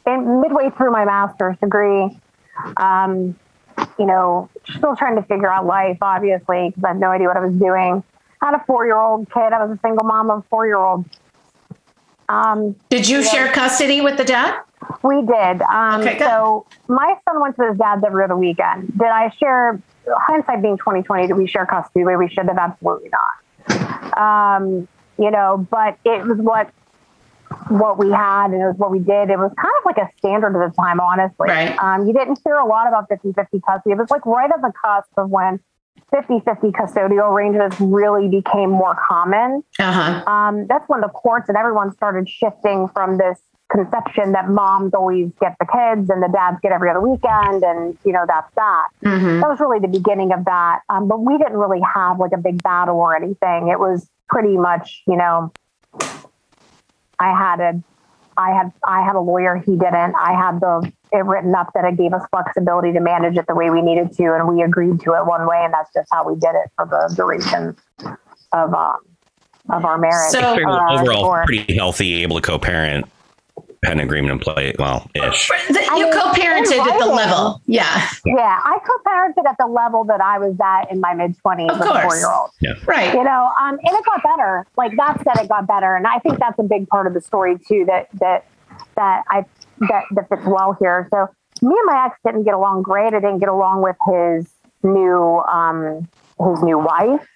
in, 0.06 0.40
midway 0.40 0.70
through 0.70 0.92
my 0.92 1.04
master's 1.04 1.56
degree. 1.58 2.16
Um, 2.76 3.36
you 3.98 4.06
know, 4.06 4.48
still 4.76 4.94
trying 4.94 5.16
to 5.16 5.22
figure 5.22 5.50
out 5.50 5.66
life, 5.66 5.98
obviously, 6.02 6.68
because 6.68 6.84
I 6.84 6.88
had 6.88 7.00
no 7.00 7.10
idea 7.10 7.26
what 7.26 7.36
I 7.36 7.44
was 7.44 7.54
doing. 7.54 8.04
I 8.40 8.46
had 8.46 8.54
a 8.54 8.64
four 8.64 8.86
year 8.86 8.96
old 8.96 9.28
kid. 9.32 9.52
I 9.52 9.64
was 9.64 9.76
a 9.76 9.80
single 9.82 10.06
mom 10.06 10.30
of 10.30 10.38
a 10.38 10.42
four 10.42 10.66
year 10.66 10.76
old. 10.76 11.04
Um, 12.28 12.76
did 12.90 13.08
you, 13.08 13.18
you 13.18 13.24
share 13.24 13.52
custody 13.52 14.00
with 14.00 14.16
the 14.16 14.24
dad? 14.24 14.60
We 15.02 15.22
did. 15.22 15.62
Um, 15.62 16.00
okay. 16.00 16.18
So 16.18 16.66
my 16.88 17.16
son 17.28 17.40
went 17.40 17.56
to 17.56 17.68
his 17.68 17.78
dad's 17.78 18.02
every 18.04 18.24
other 18.24 18.36
weekend. 18.36 18.88
Did 18.98 19.08
I 19.08 19.30
share, 19.38 19.80
hindsight 20.06 20.62
being 20.62 20.78
2020, 20.78 21.28
did 21.28 21.36
we 21.36 21.46
share 21.46 21.66
custody 21.66 22.00
the 22.00 22.06
way 22.06 22.16
we 22.16 22.28
should 22.28 22.46
have? 22.46 22.58
Absolutely 22.58 23.10
not. 23.10 24.18
Um, 24.18 24.88
you 25.18 25.30
know, 25.30 25.66
but 25.70 25.98
it 26.04 26.24
was 26.24 26.38
what 26.38 26.70
what 27.68 27.98
we 27.98 28.10
had 28.10 28.50
and 28.50 28.60
it 28.60 28.66
was 28.66 28.76
what 28.76 28.90
we 28.90 28.98
did. 28.98 29.30
It 29.30 29.38
was 29.38 29.52
kind 29.56 29.72
of 29.80 29.84
like 29.84 29.98
a 29.98 30.08
standard 30.18 30.54
at 30.54 30.70
the 30.70 30.74
time, 30.76 31.00
honestly. 31.00 31.48
Right. 31.48 31.78
Um, 31.78 32.06
you 32.06 32.12
didn't 32.12 32.40
hear 32.44 32.54
a 32.54 32.66
lot 32.66 32.88
about 32.88 33.08
50 33.08 33.32
50 33.32 33.60
custody. 33.60 33.92
It 33.92 33.98
was 33.98 34.10
like 34.10 34.24
right 34.26 34.50
at 34.50 34.60
the 34.60 34.72
cusp 34.84 35.10
of 35.16 35.30
when 35.30 35.60
50 36.10 36.40
50 36.40 36.68
custodial 36.68 37.30
arrangements 37.30 37.80
really 37.80 38.28
became 38.28 38.70
more 38.70 38.96
common. 39.08 39.62
Uh-huh. 39.78 40.30
Um, 40.30 40.66
that's 40.66 40.88
when 40.88 41.00
the 41.00 41.08
courts 41.08 41.48
and 41.48 41.56
everyone 41.56 41.92
started 41.92 42.28
shifting 42.28 42.88
from 42.88 43.18
this 43.18 43.38
conception 43.70 44.32
that 44.32 44.48
moms 44.48 44.94
always 44.94 45.30
get 45.40 45.54
the 45.60 45.66
kids 45.66 46.08
and 46.08 46.22
the 46.22 46.28
dads 46.32 46.58
get 46.62 46.72
every 46.72 46.88
other 46.88 47.00
weekend 47.00 47.62
and 47.62 47.98
you 48.02 48.12
know 48.12 48.24
that's 48.26 48.52
that 48.54 48.88
mm-hmm. 49.04 49.40
that 49.40 49.48
was 49.48 49.60
really 49.60 49.78
the 49.78 49.88
beginning 49.88 50.32
of 50.32 50.44
that 50.46 50.80
um, 50.88 51.06
but 51.06 51.20
we 51.20 51.36
didn't 51.36 51.58
really 51.58 51.82
have 51.94 52.18
like 52.18 52.32
a 52.32 52.38
big 52.38 52.62
battle 52.62 52.96
or 52.96 53.14
anything 53.14 53.68
it 53.68 53.78
was 53.78 54.08
pretty 54.28 54.56
much 54.56 55.02
you 55.06 55.16
know 55.16 55.52
I 57.18 57.36
had 57.36 57.60
a, 57.60 57.82
I 58.36 58.50
had, 58.50 58.72
I 58.86 59.02
had 59.02 59.16
a 59.16 59.20
lawyer. 59.20 59.56
He 59.56 59.72
didn't. 59.72 60.14
I 60.14 60.32
had 60.32 60.60
the 60.60 60.92
it 61.10 61.24
written 61.24 61.54
up 61.54 61.72
that 61.74 61.84
it 61.84 61.96
gave 61.96 62.12
us 62.12 62.22
flexibility 62.30 62.92
to 62.92 63.00
manage 63.00 63.38
it 63.38 63.46
the 63.46 63.54
way 63.54 63.70
we 63.70 63.80
needed 63.80 64.12
to, 64.12 64.34
and 64.34 64.46
we 64.46 64.62
agreed 64.62 65.00
to 65.00 65.14
it 65.14 65.26
one 65.26 65.46
way, 65.46 65.60
and 65.64 65.72
that's 65.72 65.92
just 65.94 66.08
how 66.12 66.28
we 66.28 66.38
did 66.38 66.50
it 66.50 66.70
for 66.76 66.86
the 66.86 67.12
duration 67.16 67.76
of 68.52 68.74
um 68.74 68.98
of 69.70 69.84
our 69.84 69.98
marriage. 69.98 70.32
So 70.32 70.40
uh, 70.40 71.00
overall, 71.00 71.24
or, 71.24 71.44
pretty 71.44 71.74
healthy, 71.74 72.22
able 72.22 72.36
to 72.36 72.42
co-parent 72.42 73.06
had 73.84 73.94
an 73.94 74.00
agreement 74.00 74.32
in 74.32 74.38
play. 74.38 74.74
Well, 74.78 75.08
ish. 75.14 75.50
You 75.50 75.74
mean, 75.94 76.12
co-parented 76.12 76.78
at 76.78 76.98
the 76.98 77.06
level. 77.06 77.62
Yeah. 77.66 78.08
Yeah. 78.24 78.60
I 78.64 78.78
co-parented 78.84 79.48
at 79.48 79.56
the 79.58 79.66
level 79.66 80.04
that 80.04 80.20
I 80.20 80.38
was 80.38 80.56
at 80.62 80.90
in 80.90 81.00
my 81.00 81.14
mid 81.14 81.38
twenties 81.38 81.70
with 81.72 81.88
a 81.88 82.02
four-year-old. 82.02 82.50
Yeah. 82.60 82.74
Right. 82.86 83.14
You 83.14 83.22
know, 83.22 83.50
um, 83.60 83.78
and 83.82 83.98
it 83.98 84.04
got 84.04 84.22
better. 84.22 84.66
Like 84.76 84.96
that 84.96 85.22
said, 85.22 85.44
it 85.44 85.48
got 85.48 85.66
better. 85.66 85.94
And 85.94 86.06
I 86.06 86.18
think 86.18 86.38
that's 86.38 86.58
a 86.58 86.64
big 86.64 86.88
part 86.88 87.06
of 87.06 87.14
the 87.14 87.20
story 87.20 87.56
too, 87.68 87.84
that, 87.86 88.08
that, 88.20 88.46
that 88.96 89.24
I, 89.30 89.44
that, 89.88 90.04
that 90.14 90.28
fits 90.28 90.42
well 90.44 90.76
here. 90.80 91.08
So 91.10 91.28
me 91.62 91.74
and 91.76 91.86
my 91.86 92.06
ex 92.06 92.18
didn't 92.24 92.44
get 92.44 92.54
along 92.54 92.82
great. 92.82 93.14
I 93.14 93.20
didn't 93.20 93.38
get 93.38 93.48
along 93.48 93.82
with 93.82 93.96
his 94.06 94.50
new, 94.82 95.40
um, 95.40 96.08
his 96.50 96.62
new 96.62 96.78
wife. 96.78 97.26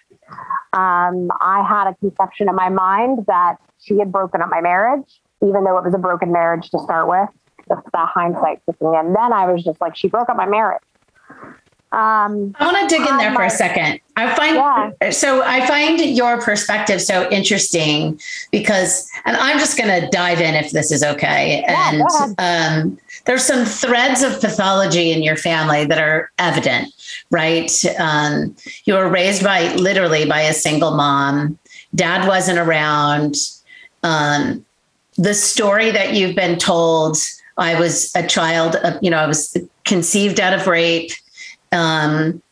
Um, 0.73 1.31
I 1.41 1.65
had 1.69 1.89
a 1.89 1.95
conception 1.97 2.49
in 2.49 2.55
my 2.55 2.69
mind 2.69 3.27
that 3.27 3.57
she 3.79 3.99
had 3.99 4.11
broken 4.11 4.41
up 4.41 4.49
my 4.49 4.61
marriage 4.61 5.21
even 5.43 5.65
though 5.65 5.79
it 5.79 5.85
was 5.85 5.95
a 5.95 5.99
broken 5.99 6.33
marriage 6.33 6.71
to 6.71 6.79
start 6.81 7.09
with. 7.09 7.29
That's 7.69 7.83
that 7.93 8.09
hindsight 8.09 8.61
kicking 8.67 8.95
in. 8.95 9.13
Then 9.13 9.33
I 9.33 9.51
was 9.51 9.63
just 9.65 9.81
like, 9.81 9.97
she 9.97 10.09
broke 10.09 10.29
up 10.29 10.37
my 10.37 10.47
marriage. 10.47 10.83
Um, 11.93 12.57
I 12.59 12.73
want 12.73 12.89
to 12.89 12.97
dig 12.97 13.07
in 13.07 13.19
there 13.19 13.35
for 13.35 13.43
a 13.43 13.51
second. 13.51 14.01
I 14.17 14.35
find 14.35 14.57
yeah. 14.57 15.11
so 15.11 15.43
I 15.43 15.67
find 15.67 16.01
your 16.01 16.41
perspective 16.41 17.03
so 17.03 17.29
interesting 17.31 18.19
because, 18.51 19.11
and 19.27 19.37
I'm 19.37 19.59
just 19.59 19.77
going 19.77 20.01
to 20.01 20.09
dive 20.09 20.41
in 20.41 20.55
if 20.55 20.71
this 20.71 20.91
is 20.91 21.03
okay. 21.03 21.61
Yeah, 21.61 21.91
and 21.93 22.39
um, 22.39 22.99
there's 23.27 23.45
some 23.45 23.67
threads 23.67 24.23
of 24.23 24.41
pathology 24.41 25.13
in 25.13 25.23
your 25.23 25.37
family 25.37 25.85
that 25.85 25.99
are 25.99 26.31
evident, 26.39 26.95
right? 27.31 27.71
Um, 27.99 28.57
you 28.87 28.95
were 28.95 29.11
raised 29.11 29.45
by 29.45 29.75
literally 29.75 30.25
by 30.25 30.41
a 30.41 30.55
single 30.55 30.93
mom. 30.93 31.59
Dad 31.95 32.27
wasn't 32.27 32.59
around. 32.59 33.37
Um, 34.03 34.65
the 35.23 35.35
story 35.35 35.91
that 35.91 36.15
you've 36.15 36.35
been 36.35 36.59
told 36.59 37.17
i 37.57 37.79
was 37.79 38.15
a 38.15 38.27
child 38.27 38.77
of, 38.77 38.99
you 39.03 39.11
know 39.11 39.19
i 39.19 39.27
was 39.27 39.57
conceived 39.85 40.41
out 40.41 40.53
of 40.53 40.67
rape 40.67 41.13
um, 41.73 42.43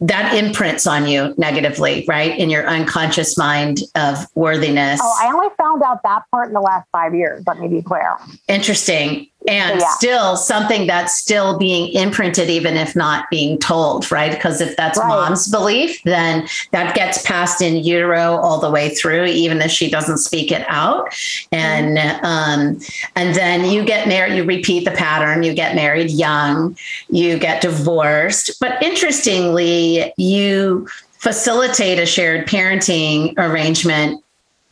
that 0.00 0.34
imprints 0.34 0.86
on 0.86 1.08
you 1.08 1.34
negatively 1.38 2.04
right? 2.06 2.38
In 2.38 2.50
your 2.50 2.68
unconscious 2.68 3.36
mind 3.36 3.80
of 3.94 4.26
worthiness. 4.34 5.00
Oh 5.02 5.18
i 5.20 5.32
only 5.32 5.48
found 5.56 5.82
out 5.82 6.02
that 6.02 6.22
part 6.30 6.48
in 6.48 6.54
the 6.54 6.60
last 6.60 6.86
five 6.92 7.14
years 7.14 7.44
let 7.46 7.58
me 7.58 7.68
be 7.68 7.82
clear. 7.82 8.16
Interesting 8.46 9.28
and 9.48 9.80
yeah. 9.80 9.90
still 9.94 10.36
something 10.36 10.86
that's 10.86 11.16
still 11.16 11.58
being 11.58 11.90
imprinted 11.94 12.50
even 12.50 12.76
if 12.76 12.94
not 12.94 13.28
being 13.30 13.58
told 13.58 14.10
right 14.12 14.32
because 14.32 14.60
if 14.60 14.76
that's 14.76 14.98
right. 14.98 15.08
mom's 15.08 15.48
belief 15.48 16.00
then 16.04 16.46
that 16.70 16.94
gets 16.94 17.22
passed 17.22 17.62
in 17.62 17.82
utero 17.82 18.36
all 18.36 18.60
the 18.60 18.70
way 18.70 18.94
through 18.94 19.24
even 19.24 19.60
if 19.62 19.70
she 19.70 19.90
doesn't 19.90 20.18
speak 20.18 20.52
it 20.52 20.64
out 20.68 21.08
and 21.50 21.96
mm-hmm. 21.96 22.24
um, 22.24 22.78
and 23.16 23.34
then 23.34 23.64
you 23.70 23.84
get 23.84 24.06
married 24.06 24.36
you 24.36 24.44
repeat 24.44 24.84
the 24.84 24.90
pattern 24.90 25.42
you 25.42 25.54
get 25.54 25.74
married 25.74 26.10
young 26.10 26.76
you 27.08 27.38
get 27.38 27.62
divorced 27.62 28.60
but 28.60 28.80
interestingly 28.82 30.12
you 30.18 30.86
facilitate 31.18 31.98
a 31.98 32.06
shared 32.06 32.46
parenting 32.46 33.34
arrangement 33.38 34.22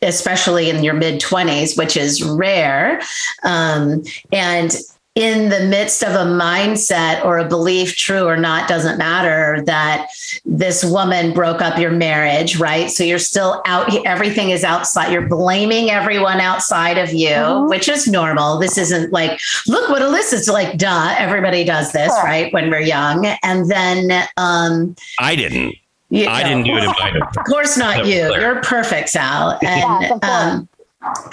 especially 0.01 0.69
in 0.69 0.83
your 0.83 0.93
mid 0.93 1.21
20s, 1.21 1.77
which 1.77 1.97
is 1.97 2.23
rare. 2.23 3.01
Um, 3.43 4.03
and 4.31 4.75
in 5.17 5.49
the 5.49 5.61
midst 5.61 6.03
of 6.03 6.13
a 6.13 6.29
mindset 6.29 7.25
or 7.25 7.39
a 7.39 7.47
belief, 7.47 7.95
true 7.95 8.27
or 8.27 8.37
not, 8.37 8.69
doesn't 8.69 8.99
matter, 8.99 9.63
that 9.65 10.09
this 10.45 10.85
woman 10.85 11.33
broke 11.33 11.59
up 11.59 11.79
your 11.79 11.89
marriage, 11.89 12.59
right? 12.59 12.91
So 12.91 13.03
you're 13.03 13.17
still 13.17 13.63
out, 13.65 13.91
everything 14.05 14.51
is 14.51 14.63
outside. 14.63 15.11
You're 15.11 15.27
blaming 15.27 15.89
everyone 15.89 16.39
outside 16.39 16.99
of 16.99 17.13
you, 17.13 17.29
mm-hmm. 17.29 17.67
which 17.67 17.89
is 17.89 18.07
normal. 18.07 18.59
This 18.59 18.77
isn't 18.77 19.11
like, 19.11 19.39
look 19.65 19.89
what 19.89 20.03
Alyssa's 20.03 20.47
like, 20.47 20.77
duh, 20.77 21.15
everybody 21.17 21.63
does 21.63 21.91
this, 21.93 22.13
sure. 22.13 22.23
right? 22.23 22.53
When 22.53 22.69
we're 22.69 22.81
young. 22.81 23.25
And 23.41 23.71
then, 23.71 24.27
um, 24.37 24.95
I 25.17 25.35
didn't. 25.35 25.77
You 26.09 26.27
I 26.27 26.43
didn't 26.43 26.63
do 26.63 26.77
it 26.77 26.83
in 26.83 26.89
my 26.89 27.19
Of 27.37 27.45
course 27.45 27.77
not 27.77 28.05
you. 28.05 28.27
Clear. 28.27 28.39
You're 28.39 28.61
perfect, 28.61 29.09
Sal. 29.09 29.59
And 29.63 30.03
yeah, 30.03 30.13
of, 30.13 30.21
course. 30.21 30.31
Um, 30.31 30.69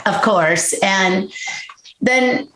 of 0.07 0.23
course. 0.23 0.75
And 0.83 1.33
then 2.01 2.49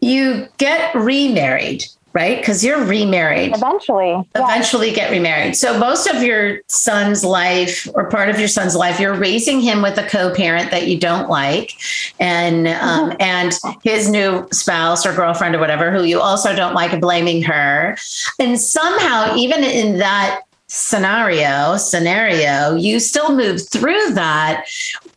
you 0.00 0.48
get 0.58 0.92
remarried, 0.94 1.84
right? 2.12 2.38
Because 2.38 2.64
you're 2.64 2.84
remarried. 2.84 3.54
Eventually. 3.54 4.20
Eventually 4.34 4.88
yeah. 4.88 4.94
get 4.94 5.10
remarried. 5.12 5.56
So 5.56 5.78
most 5.78 6.08
of 6.08 6.24
your 6.24 6.60
son's 6.66 7.24
life 7.24 7.86
or 7.94 8.08
part 8.08 8.28
of 8.28 8.38
your 8.40 8.48
son's 8.48 8.74
life, 8.74 8.98
you're 8.98 9.14
raising 9.14 9.60
him 9.60 9.82
with 9.82 9.96
a 9.96 10.08
co-parent 10.08 10.72
that 10.72 10.88
you 10.88 10.98
don't 10.98 11.28
like 11.28 11.74
and 12.18 12.66
um, 12.66 13.10
mm-hmm. 13.10 13.16
and 13.20 13.52
his 13.84 14.10
new 14.10 14.48
spouse 14.50 15.06
or 15.06 15.14
girlfriend 15.14 15.54
or 15.54 15.60
whatever 15.60 15.92
who 15.92 16.02
you 16.02 16.20
also 16.20 16.54
don't 16.56 16.74
like 16.74 17.00
blaming 17.00 17.42
her. 17.42 17.96
And 18.40 18.60
somehow 18.60 19.36
even 19.36 19.62
in 19.62 19.98
that 19.98 20.42
scenario 20.72 21.76
scenario 21.76 22.76
you 22.76 23.00
still 23.00 23.34
move 23.34 23.68
through 23.68 24.12
that 24.12 24.64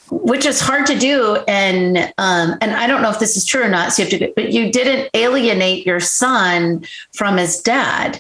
which 0.09 0.45
is 0.45 0.59
hard 0.59 0.85
to 0.85 0.97
do. 0.97 1.37
And 1.47 1.97
um, 2.17 2.57
and 2.59 2.71
i 2.71 2.87
don't 2.87 3.03
know 3.03 3.11
if 3.11 3.19
this 3.19 3.37
is 3.37 3.45
true 3.45 3.63
or 3.63 3.69
not 3.69 3.93
so 3.93 4.01
you 4.01 4.09
have 4.09 4.19
to 4.19 4.33
but 4.35 4.51
you 4.51 4.71
didn't 4.71 5.11
alienate 5.13 5.85
your 5.85 5.99
son 5.99 6.83
from 7.13 7.37
his 7.37 7.61
dad 7.61 8.19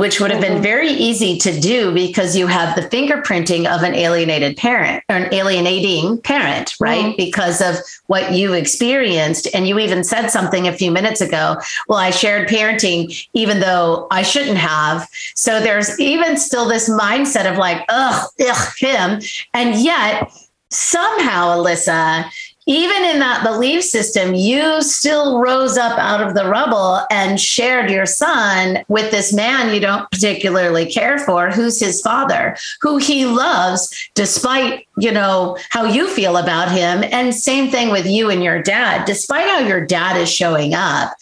which 0.00 0.18
would 0.18 0.30
have 0.30 0.40
been 0.40 0.54
mm-hmm. 0.54 0.62
very 0.62 0.88
easy 0.88 1.36
to 1.36 1.60
do 1.60 1.92
because 1.92 2.34
you 2.34 2.46
have 2.46 2.74
the 2.74 2.82
fingerprinting 2.82 3.66
of 3.66 3.82
an 3.82 3.94
alienated 3.94 4.56
parent 4.56 5.04
or 5.10 5.16
an 5.16 5.32
alienating 5.34 6.18
parent, 6.22 6.74
right? 6.80 7.04
Mm-hmm. 7.04 7.16
Because 7.16 7.60
of 7.60 7.76
what 8.06 8.32
you 8.32 8.54
experienced. 8.54 9.46
And 9.54 9.68
you 9.68 9.78
even 9.78 10.02
said 10.02 10.28
something 10.28 10.66
a 10.66 10.72
few 10.72 10.90
minutes 10.90 11.20
ago. 11.20 11.56
Well, 11.86 11.98
I 11.98 12.10
shared 12.10 12.48
parenting, 12.48 13.28
even 13.34 13.60
though 13.60 14.06
I 14.10 14.22
shouldn't 14.22 14.56
have. 14.56 15.06
So 15.34 15.60
there's 15.60 16.00
even 16.00 16.38
still 16.38 16.66
this 16.66 16.88
mindset 16.88 17.50
of 17.50 17.58
like, 17.58 17.84
ugh, 17.90 18.26
ugh, 18.40 18.72
him. 18.78 19.20
And 19.52 19.78
yet, 19.78 20.32
somehow, 20.70 21.56
Alyssa, 21.56 22.30
even 22.70 23.04
in 23.04 23.18
that 23.18 23.42
belief 23.42 23.82
system, 23.82 24.32
you 24.32 24.80
still 24.80 25.40
rose 25.40 25.76
up 25.76 25.98
out 25.98 26.22
of 26.24 26.34
the 26.34 26.48
rubble 26.48 27.04
and 27.10 27.40
shared 27.40 27.90
your 27.90 28.06
son 28.06 28.84
with 28.86 29.10
this 29.10 29.32
man 29.32 29.74
you 29.74 29.80
don't 29.80 30.08
particularly 30.12 30.86
care 30.86 31.18
for, 31.18 31.50
who's 31.50 31.80
his 31.80 32.00
father, 32.00 32.56
who 32.80 32.96
he 32.98 33.26
loves, 33.26 34.08
despite, 34.14 34.86
you 34.98 35.10
know, 35.10 35.58
how 35.70 35.82
you 35.82 36.08
feel 36.10 36.36
about 36.36 36.70
him. 36.70 37.02
And 37.10 37.34
same 37.34 37.72
thing 37.72 37.90
with 37.90 38.06
you 38.06 38.30
and 38.30 38.44
your 38.44 38.62
dad, 38.62 39.04
despite 39.04 39.48
how 39.48 39.58
your 39.58 39.84
dad 39.84 40.16
is 40.16 40.30
showing 40.30 40.72
up 40.72 41.12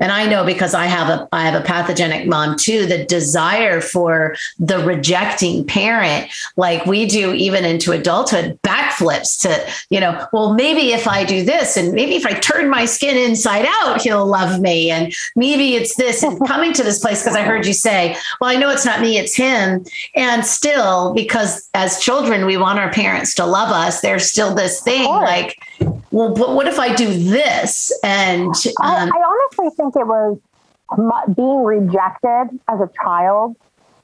and 0.00 0.10
I 0.10 0.26
know 0.26 0.44
because 0.44 0.74
I 0.74 0.86
have 0.86 1.08
a 1.08 1.28
I 1.32 1.42
have 1.48 1.60
a 1.60 1.64
pathogenic 1.64 2.26
mom 2.26 2.56
too, 2.56 2.86
the 2.86 3.04
desire 3.04 3.80
for 3.80 4.34
the 4.58 4.78
rejecting 4.78 5.64
parent, 5.66 6.30
like 6.56 6.86
we 6.86 7.06
do 7.06 7.34
even 7.34 7.64
into 7.64 7.92
adulthood, 7.92 8.58
backflips 8.62 9.40
to, 9.42 9.72
you 9.90 10.00
know, 10.00 10.26
well, 10.32 10.54
maybe 10.54 10.92
if 10.92 11.06
I 11.06 11.24
do 11.24 11.44
this 11.44 11.76
and 11.76 11.92
maybe 11.92 12.16
if 12.16 12.26
I 12.26 12.32
turn 12.32 12.68
my 12.70 12.86
skin 12.86 13.16
inside 13.16 13.66
out, 13.68 14.00
he'll 14.00 14.26
love 14.26 14.60
me. 14.60 14.90
And 14.90 15.14
maybe 15.36 15.74
it's 15.74 15.94
this 15.96 16.22
and 16.22 16.40
coming 16.46 16.72
to 16.72 16.82
this 16.82 16.98
place 16.98 17.22
because 17.22 17.36
I 17.36 17.42
heard 17.42 17.66
you 17.66 17.74
say, 17.74 18.16
well, 18.40 18.50
I 18.50 18.56
know 18.56 18.70
it's 18.70 18.86
not 18.86 19.00
me, 19.00 19.18
it's 19.18 19.36
him. 19.36 19.84
And 20.14 20.44
still, 20.44 21.12
because 21.12 21.68
as 21.74 22.00
children, 22.00 22.46
we 22.46 22.56
want 22.56 22.78
our 22.78 22.90
parents 22.90 23.34
to 23.34 23.46
love 23.46 23.70
us, 23.70 24.00
there's 24.00 24.30
still 24.30 24.54
this 24.54 24.80
thing 24.82 25.04
like, 25.04 25.58
well, 26.10 26.34
but 26.34 26.54
what 26.54 26.66
if 26.66 26.78
I 26.78 26.94
do 26.94 27.06
this? 27.12 27.96
And 28.02 28.48
um, 28.48 28.72
I, 28.80 29.10
I 29.14 29.56
honestly 29.58 29.70
think 29.76 29.96
it 29.96 30.06
was 30.06 30.38
being 31.36 31.64
rejected 31.64 32.58
as 32.68 32.80
a 32.80 32.90
child 33.02 33.56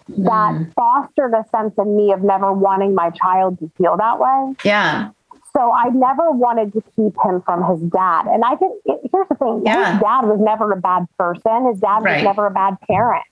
that 0.09 0.55
mm. 0.55 0.72
fostered 0.74 1.33
a 1.35 1.44
sense 1.51 1.74
in 1.79 1.96
me 1.96 2.12
of 2.12 2.22
never 2.22 2.53
wanting 2.53 2.94
my 2.94 3.11
child 3.11 3.59
to 3.59 3.70
feel 3.77 3.96
that 3.96 4.20
way. 4.20 4.55
Yeah. 4.64 5.11
So 5.53 5.72
I 5.72 5.88
never 5.88 6.31
wanted 6.31 6.72
to 6.74 6.83
keep 6.94 7.14
him 7.24 7.42
from 7.42 7.64
his 7.64 7.81
dad. 7.90 8.27
And 8.27 8.44
I 8.44 8.57
think 8.57 8.81
here's 8.85 9.29
the 9.29 9.35
thing 9.35 9.62
yeah. 9.64 9.92
his 9.92 10.03
dad 10.03 10.27
was 10.27 10.38
never 10.38 10.70
a 10.70 10.77
bad 10.77 11.07
person, 11.18 11.66
his 11.72 11.81
dad 11.81 12.03
right. 12.03 12.16
was 12.16 12.24
never 12.24 12.46
a 12.46 12.51
bad 12.51 12.77
parent. 12.87 13.24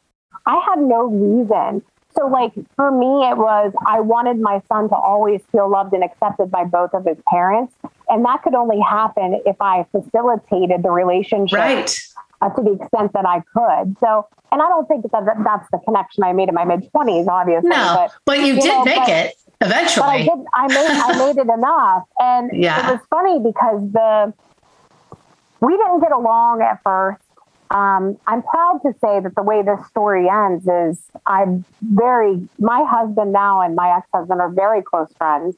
I 0.47 0.59
had 0.69 0.81
no 0.81 1.05
reason 1.05 1.83
so, 2.17 2.29
like, 2.29 2.53
for 2.77 2.93
me, 2.93 3.29
it 3.29 3.37
was 3.37 3.73
I 3.87 4.01
wanted 4.01 4.39
my 4.39 4.63
son 4.69 4.89
to 4.89 4.95
always 4.95 5.43
feel 5.51 5.69
loved 5.69 5.93
and 5.93 6.05
accepted 6.05 6.51
by 6.51 6.65
both 6.65 6.95
of 6.95 7.05
his 7.05 7.19
parents. 7.29 7.75
And 8.09 8.25
that 8.25 8.43
could 8.43 8.55
only 8.55 8.81
happen 8.81 9.41
if 9.47 9.57
I 9.61 9.87
facilitated 9.91 10.83
the 10.83 10.91
relationship 10.91 11.59
right. 11.59 12.01
uh, 12.41 12.51
to 12.51 12.63
the 12.63 12.73
extent 12.73 13.13
that 13.15 13.27
I 13.27 13.41
could. 13.53 13.97
So, 14.01 14.27
and 14.53 14.61
I 14.61 14.69
don't 14.69 14.87
think 14.87 15.11
that, 15.11 15.25
that 15.25 15.37
that's 15.45 15.69
the 15.71 15.79
connection 15.85 16.23
I 16.25 16.33
made 16.33 16.49
in 16.49 16.55
my 16.55 16.65
mid 16.65 16.91
20s, 16.93 17.27
obviously. 17.29 17.71
No, 17.71 17.95
but, 17.97 18.13
but 18.25 18.39
you, 18.39 18.55
you 18.55 18.61
did 18.61 18.67
know, 18.67 18.85
make 18.85 18.97
but, 18.97 19.09
it 19.09 19.35
eventually. 19.61 20.05
But 20.05 20.09
I 20.09 20.19
did. 20.19 20.47
I 20.55 20.67
made, 20.69 21.01
I 21.01 21.19
made 21.27 21.41
it 21.41 21.49
enough. 21.53 22.05
And 22.19 22.51
yeah. 22.53 22.89
it 22.89 22.93
was 22.93 23.01
funny 23.11 23.39
because 23.41 23.93
the, 23.93 24.35
we 25.61 25.77
didn't 25.77 26.01
get 26.01 26.13
along 26.13 26.61
at 26.63 26.83
first 26.83 27.25
um, 27.75 28.17
I'm 28.29 28.43
proud 28.43 28.81
to 28.83 28.93
say 29.01 29.21
that 29.21 29.35
the 29.35 29.43
way 29.43 29.63
this 29.63 29.85
story 29.89 30.29
ends 30.29 30.69
is 30.69 31.03
I'm 31.27 31.65
very, 31.83 32.49
my 32.59 32.85
husband 32.85 33.33
now 33.33 33.63
and 33.63 33.75
my 33.75 33.97
ex 33.97 34.07
husband 34.15 34.41
are 34.41 34.51
very 34.51 34.81
close 34.81 35.13
friends. 35.19 35.57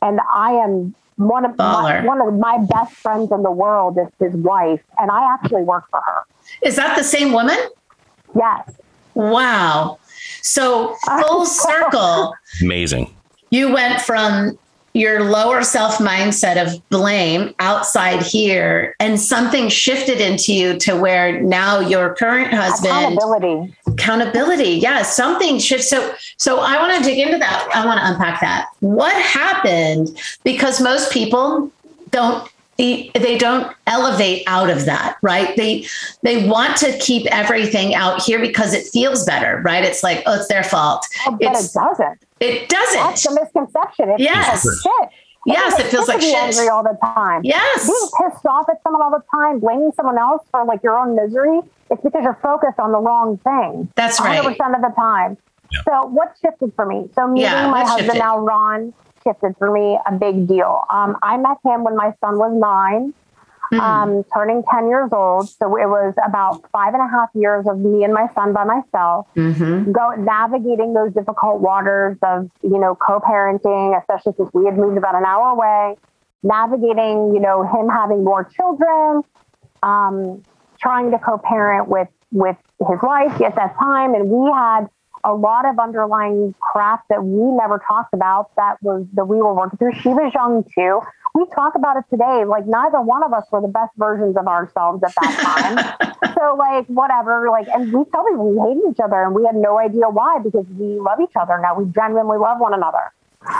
And 0.00 0.20
I 0.32 0.52
am 0.52 0.94
one 1.18 1.44
of 1.44 1.58
my, 1.58 2.04
one 2.04 2.20
of 2.20 2.38
my 2.38 2.58
best 2.70 2.94
friends 2.94 3.32
in 3.32 3.42
the 3.42 3.50
world 3.50 3.98
is 3.98 4.08
his 4.20 4.34
wife, 4.36 4.80
and 4.98 5.10
I 5.10 5.34
actually 5.34 5.62
work 5.62 5.84
for 5.90 6.00
her. 6.00 6.22
Is 6.62 6.76
that 6.76 6.96
the 6.96 7.02
same 7.02 7.32
woman? 7.32 7.58
Yes. 8.36 8.70
Wow. 9.14 9.98
So 10.42 10.94
full 11.20 11.44
circle. 11.44 12.34
Amazing. 12.62 13.14
You 13.50 13.72
went 13.72 14.00
from 14.00 14.58
your 14.98 15.24
lower 15.24 15.62
self 15.62 15.98
mindset 15.98 16.60
of 16.60 16.86
blame 16.88 17.54
outside 17.60 18.22
here 18.22 18.96
and 18.98 19.20
something 19.20 19.68
shifted 19.68 20.20
into 20.20 20.52
you 20.52 20.78
to 20.78 20.96
where 20.96 21.40
now 21.40 21.78
your 21.78 22.14
current 22.16 22.52
husband 22.52 22.92
accountability. 22.92 23.74
Accountability. 23.86 24.70
Yeah 24.70 25.02
something 25.02 25.58
shifts. 25.58 25.88
So 25.88 26.14
so 26.36 26.60
i 26.60 26.80
want 26.80 26.96
to 26.96 27.08
dig 27.08 27.18
into 27.18 27.38
that. 27.38 27.68
I 27.74 27.86
want 27.86 28.00
to 28.00 28.10
unpack 28.10 28.40
that. 28.40 28.68
What 28.80 29.14
happened? 29.22 30.20
Because 30.44 30.80
most 30.80 31.12
people 31.12 31.70
don't 32.10 32.50
they 32.78 33.36
don't 33.38 33.74
elevate 33.88 34.44
out 34.46 34.70
of 34.70 34.84
that 34.84 35.16
right? 35.22 35.56
They 35.56 35.86
they 36.22 36.48
want 36.48 36.76
to 36.78 36.96
keep 36.98 37.26
everything 37.26 37.94
out 37.94 38.22
here 38.22 38.38
because 38.38 38.72
it 38.72 38.86
feels 38.86 39.24
better 39.24 39.60
right? 39.64 39.84
It's 39.84 40.02
like 40.02 40.22
oh 40.26 40.34
it's 40.34 40.48
their 40.48 40.64
fault. 40.64 41.06
Oh, 41.26 41.32
but 41.32 41.52
it's, 41.52 41.74
it 41.74 41.78
doesn't 41.78 42.20
it 42.40 42.68
doesn't 42.68 43.00
that's 43.00 43.26
a 43.26 43.34
misconception 43.34 44.10
it 44.10 44.20
yes 44.20 44.62
shit 44.82 45.10
Yes, 45.46 45.78
it 45.78 45.86
feels 45.86 46.08
like 46.08 46.20
shit. 46.20 46.34
angry 46.34 46.68
all 46.68 46.82
the 46.82 46.98
time. 47.02 47.40
Yes, 47.42 47.86
being 47.86 48.30
pissed 48.30 48.44
off 48.44 48.68
at 48.68 48.82
someone 48.82 49.00
all 49.00 49.10
the 49.10 49.22
time, 49.34 49.60
blaming 49.60 49.92
someone 49.96 50.18
else 50.18 50.42
for 50.50 50.64
like 50.64 50.82
your 50.82 50.98
own 50.98 51.16
misery. 51.16 51.60
It's 51.90 52.02
because 52.02 52.22
you're 52.22 52.38
focused 52.42 52.78
on 52.78 52.92
the 52.92 52.98
wrong 52.98 53.38
thing. 53.38 53.90
That's 53.96 54.20
right. 54.20 54.44
100 54.44 54.58
percent 54.58 54.74
of 54.76 54.82
the 54.82 54.94
time. 54.94 55.38
Yeah. 55.72 55.80
So 55.84 56.06
what 56.08 56.34
shifted 56.42 56.72
for 56.74 56.84
me? 56.84 57.08
So 57.14 57.26
meeting 57.28 57.44
yeah, 57.50 57.70
my 57.70 57.80
husband 57.80 58.06
shifted? 58.06 58.18
now, 58.18 58.38
Ron, 58.40 58.92
shifted 59.24 59.54
for 59.58 59.70
me 59.70 59.98
a 60.06 60.12
big 60.12 60.46
deal. 60.48 60.82
Um, 60.90 61.16
I 61.22 61.38
met 61.38 61.56
him 61.64 61.84
when 61.84 61.96
my 61.96 62.12
son 62.20 62.36
was 62.38 62.52
nine, 62.54 63.14
mm-hmm. 63.72 63.80
um, 63.80 64.24
turning 64.34 64.62
10 64.70 64.88
years 64.88 65.10
old. 65.12 65.48
So 65.48 65.76
it 65.76 65.86
was 65.86 66.14
about 66.24 66.64
five 66.70 66.94
and 66.94 67.02
a 67.02 67.08
half 67.08 67.30
years 67.34 67.66
of 67.66 67.78
me 67.78 68.04
and 68.04 68.12
my 68.12 68.28
son 68.34 68.52
by 68.52 68.64
myself, 68.64 69.26
mm-hmm. 69.36 69.92
go 69.92 70.10
navigating 70.18 70.94
those 70.94 71.12
difficult 71.12 71.60
waters 71.60 72.16
of, 72.22 72.50
you 72.62 72.78
know, 72.78 72.94
co-parenting, 72.94 73.98
especially 73.98 74.32
since 74.36 74.50
we 74.52 74.64
had 74.64 74.76
moved 74.76 74.96
about 74.96 75.14
an 75.14 75.24
hour 75.24 75.50
away, 75.50 75.96
navigating, 76.42 77.34
you 77.34 77.40
know, 77.40 77.62
him 77.62 77.88
having 77.88 78.24
more 78.24 78.44
children, 78.44 79.22
um, 79.82 80.42
trying 80.80 81.10
to 81.10 81.18
co-parent 81.18 81.88
with, 81.88 82.08
with 82.30 82.56
his 82.78 82.98
wife 83.02 83.40
at 83.40 83.56
that 83.56 83.76
time. 83.78 84.14
And 84.14 84.28
we 84.28 84.50
had 84.52 84.88
a 85.24 85.34
lot 85.34 85.66
of 85.66 85.78
underlying 85.78 86.54
crap 86.60 87.02
that 87.08 87.24
we 87.24 87.50
never 87.56 87.82
talked 87.86 88.14
about 88.14 88.54
that 88.56 88.82
was 88.82 89.06
that 89.14 89.26
we 89.26 89.36
were 89.36 89.54
working 89.54 89.78
through. 89.78 89.92
She 89.94 90.08
was 90.08 90.32
young 90.34 90.64
too. 90.74 91.00
We 91.34 91.46
talk 91.54 91.74
about 91.74 91.96
it 91.96 92.04
today. 92.10 92.44
Like 92.44 92.66
neither 92.66 93.00
one 93.00 93.22
of 93.22 93.32
us 93.32 93.44
were 93.50 93.60
the 93.60 93.68
best 93.68 93.92
versions 93.96 94.36
of 94.36 94.46
ourselves 94.46 95.02
at 95.02 95.14
that 95.20 95.96
time. 96.00 96.34
so 96.34 96.56
like 96.56 96.86
whatever, 96.86 97.48
like 97.50 97.68
and 97.68 97.92
we 97.92 98.04
tell 98.10 98.24
people 98.24 98.50
we 98.50 98.58
hated 98.58 98.90
each 98.90 99.00
other 99.00 99.22
and 99.22 99.34
we 99.34 99.44
had 99.44 99.54
no 99.54 99.78
idea 99.78 100.08
why 100.08 100.38
because 100.42 100.66
we 100.78 100.98
love 100.98 101.18
each 101.20 101.36
other 101.36 101.58
now. 101.60 101.78
We 101.78 101.90
genuinely 101.92 102.38
love 102.38 102.58
one 102.60 102.74
another. 102.74 103.12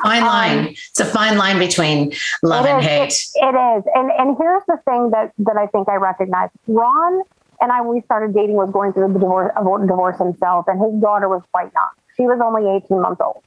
Fine 0.03 0.23
line. 0.23 0.59
Um, 0.59 0.67
it's 0.69 1.01
a 1.01 1.05
fine 1.05 1.39
line 1.39 1.59
between 1.59 2.13
love 2.43 2.67
and 2.67 2.81
is, 2.81 2.87
hate. 2.87 3.13
It, 3.13 3.55
it 3.55 3.79
is. 3.79 3.85
And 3.95 4.11
and 4.11 4.37
here's 4.37 4.63
the 4.67 4.79
thing 4.85 5.11
that 5.11 5.33
that 5.39 5.57
I 5.57 5.67
think 5.67 5.89
I 5.89 5.97
recognize. 5.97 6.51
Ron 6.67 7.23
and 7.61 7.73
I, 7.73 7.81
when 7.81 7.97
we 7.97 8.03
started 8.03 8.35
dating, 8.35 8.57
was 8.57 8.71
going 8.71 8.93
through 8.93 9.13
the 9.13 9.19
divorce, 9.19 9.53
divorce 9.57 10.19
himself, 10.19 10.67
and 10.69 10.81
his 10.81 11.01
daughter 11.01 11.29
was 11.29 11.43
quite 11.53 11.73
young. 11.75 11.91
She 12.17 12.23
was 12.23 12.41
only 12.43 12.69
18 12.85 13.01
months 13.01 13.21
old. 13.21 13.43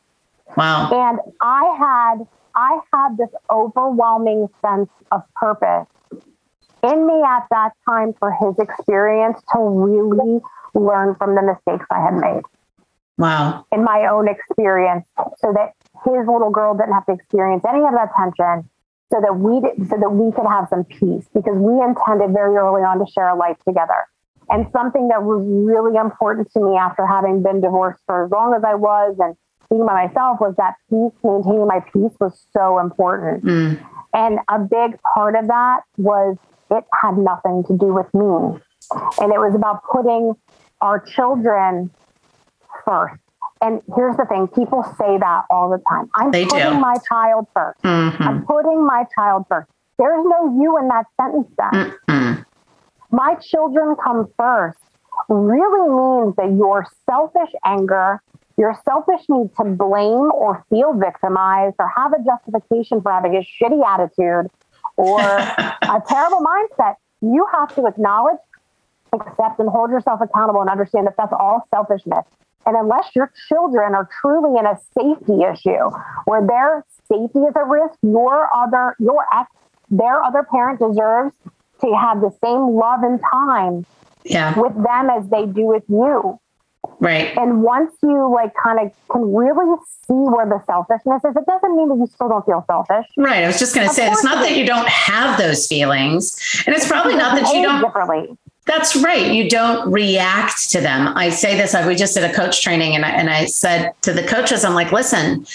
Wow. 0.57 0.89
And 0.91 1.19
I 1.41 1.75
had 1.79 2.27
I 2.55 2.79
had 2.93 3.17
this 3.17 3.29
overwhelming 3.49 4.47
sense 4.61 4.89
of 5.11 5.21
purpose 5.35 5.87
in 6.83 7.07
me 7.07 7.21
at 7.23 7.45
that 7.51 7.71
time 7.87 8.13
for 8.19 8.31
his 8.31 8.57
experience 8.59 9.39
to 9.53 9.59
really 9.59 10.41
learn 10.73 11.15
from 11.15 11.35
the 11.35 11.41
mistakes 11.41 11.85
I 11.91 12.01
had 12.01 12.15
made. 12.15 12.43
Wow. 13.17 13.65
In 13.71 13.83
my 13.83 14.07
own 14.07 14.27
experience, 14.27 15.05
so 15.37 15.53
that 15.53 15.73
his 16.05 16.25
little 16.27 16.49
girl 16.49 16.73
didn't 16.75 16.93
have 16.93 17.05
to 17.05 17.13
experience 17.13 17.63
any 17.67 17.79
of 17.79 17.91
that 17.93 18.09
tension, 18.17 18.67
so 19.11 19.21
that 19.21 19.37
we 19.37 19.61
did, 19.61 19.89
so 19.89 19.97
that 19.99 20.09
we 20.09 20.31
could 20.31 20.47
have 20.47 20.67
some 20.69 20.85
peace 20.85 21.27
because 21.33 21.55
we 21.55 21.73
intended 21.83 22.33
very 22.33 22.55
early 22.55 22.81
on 22.81 22.97
to 22.97 23.05
share 23.11 23.29
a 23.29 23.35
life 23.35 23.57
together. 23.67 24.07
And 24.49 24.65
something 24.73 25.07
that 25.09 25.23
was 25.23 25.45
really 25.45 25.97
important 25.97 26.51
to 26.53 26.59
me 26.59 26.77
after 26.77 27.05
having 27.05 27.43
been 27.43 27.61
divorced 27.61 28.01
for 28.05 28.25
as 28.25 28.31
long 28.31 28.53
as 28.55 28.63
I 28.63 28.75
was 28.75 29.15
and 29.19 29.35
being 29.71 29.85
by 29.85 30.05
myself 30.05 30.39
was 30.39 30.53
that 30.57 30.75
peace, 30.89 31.17
maintaining 31.23 31.65
my 31.65 31.79
peace 31.79 32.11
was 32.19 32.45
so 32.53 32.77
important. 32.77 33.43
Mm. 33.43 33.83
And 34.13 34.39
a 34.49 34.59
big 34.59 34.99
part 35.15 35.35
of 35.35 35.47
that 35.47 35.81
was 35.97 36.37
it 36.69 36.83
had 37.01 37.17
nothing 37.17 37.63
to 37.67 37.77
do 37.77 37.93
with 37.93 38.13
me. 38.13 38.59
And 39.19 39.33
it 39.33 39.39
was 39.39 39.55
about 39.55 39.81
putting 39.91 40.33
our 40.81 40.99
children 40.99 41.89
first. 42.85 43.15
And 43.61 43.81
here's 43.95 44.17
the 44.17 44.25
thing 44.25 44.47
people 44.47 44.83
say 44.97 45.17
that 45.19 45.45
all 45.49 45.69
the 45.69 45.81
time. 45.87 46.09
I'm 46.15 46.31
they 46.31 46.45
putting 46.45 46.73
do. 46.73 46.79
my 46.79 46.95
child 47.07 47.47
1st 47.55 47.73
i 47.83 47.87
mm-hmm. 47.87 48.23
I'm 48.23 48.45
putting 48.45 48.85
my 48.85 49.05
child 49.15 49.45
first. 49.47 49.69
There's 49.97 50.25
no 50.25 50.59
you 50.59 50.77
in 50.79 50.87
that 50.87 51.05
sentence 51.19 51.47
then. 51.57 51.93
Mm-hmm. 52.09 52.41
My 53.15 53.35
children 53.35 53.95
come 54.03 54.27
first 54.35 54.79
really 55.29 55.89
means 55.89 56.35
that 56.37 56.51
your 56.57 56.87
selfish 57.05 57.53
anger, 57.63 58.21
your 58.61 58.79
selfish 58.85 59.25
need 59.27 59.49
to 59.57 59.63
blame 59.63 60.29
or 60.33 60.63
feel 60.69 60.93
victimized 60.93 61.75
or 61.79 61.91
have 61.97 62.13
a 62.13 62.23
justification 62.23 63.01
for 63.01 63.11
having 63.11 63.35
a 63.35 63.39
shitty 63.39 63.83
attitude 63.83 64.51
or 64.97 65.19
a 65.19 66.03
terrible 66.07 66.45
mindset, 66.45 66.95
you 67.21 67.45
have 67.51 67.73
to 67.73 67.87
acknowledge, 67.87 68.37
accept, 69.13 69.59
and 69.59 69.67
hold 69.67 69.89
yourself 69.89 70.21
accountable 70.21 70.61
and 70.61 70.69
understand 70.69 71.07
that 71.07 71.15
that's 71.17 71.33
all 71.33 71.67
selfishness. 71.73 72.23
And 72.67 72.77
unless 72.77 73.15
your 73.15 73.31
children 73.49 73.95
are 73.95 74.07
truly 74.21 74.59
in 74.59 74.67
a 74.67 74.77
safety 74.95 75.41
issue 75.41 75.89
where 76.25 76.45
their 76.45 76.85
safety 77.09 77.39
is 77.39 77.55
at 77.55 77.65
risk, 77.65 77.97
your 78.03 78.47
other, 78.55 78.95
your 78.99 79.25
ex, 79.35 79.49
their 79.89 80.21
other 80.21 80.43
parent 80.43 80.79
deserves 80.79 81.33
to 81.81 81.95
have 81.95 82.21
the 82.21 82.29
same 82.43 82.75
love 82.75 83.01
and 83.01 83.19
time 83.33 83.87
yeah. 84.23 84.53
with 84.55 84.75
them 84.75 85.09
as 85.09 85.27
they 85.29 85.47
do 85.47 85.65
with 85.65 85.83
you. 85.89 86.39
Right. 86.99 87.35
And 87.37 87.63
once 87.63 87.93
you 88.01 88.31
like 88.31 88.53
kind 88.55 88.79
of 88.79 88.91
can 89.09 89.33
really 89.33 89.75
see 90.07 90.13
where 90.13 90.45
the 90.45 90.63
selfishness 90.65 91.23
is, 91.23 91.35
it 91.35 91.45
doesn't 91.45 91.77
mean 91.77 91.89
that 91.89 91.95
you 91.95 92.07
still 92.07 92.29
don't 92.29 92.45
feel 92.45 92.63
selfish. 92.67 93.07
Right. 93.17 93.43
I 93.43 93.47
was 93.47 93.59
just 93.59 93.75
going 93.75 93.87
to 93.87 93.93
say, 93.93 94.07
it's 94.09 94.23
not 94.23 94.35
that 94.43 94.55
you 94.55 94.65
don't 94.65 94.87
have 94.87 95.37
those 95.37 95.67
feelings. 95.67 96.63
And 96.65 96.75
it's 96.75 96.87
probably 96.87 97.15
not 97.15 97.39
that 97.39 97.53
you 97.53 97.61
don't. 97.61 97.81
Differently. 97.81 98.37
That's 98.65 98.95
right. 98.95 99.31
You 99.31 99.49
don't 99.49 99.91
react 99.91 100.69
to 100.71 100.81
them. 100.81 101.13
I 101.15 101.29
say 101.29 101.57
this, 101.57 101.75
we 101.85 101.95
just 101.95 102.13
did 102.13 102.23
a 102.23 102.33
coach 102.33 102.61
training 102.61 102.95
and 102.95 103.03
I, 103.03 103.09
and 103.09 103.29
I 103.29 103.45
said 103.45 103.93
to 104.03 104.13
the 104.13 104.23
coaches, 104.23 104.63
I'm 104.63 104.75
like, 104.75 104.91
listen, 104.91 105.45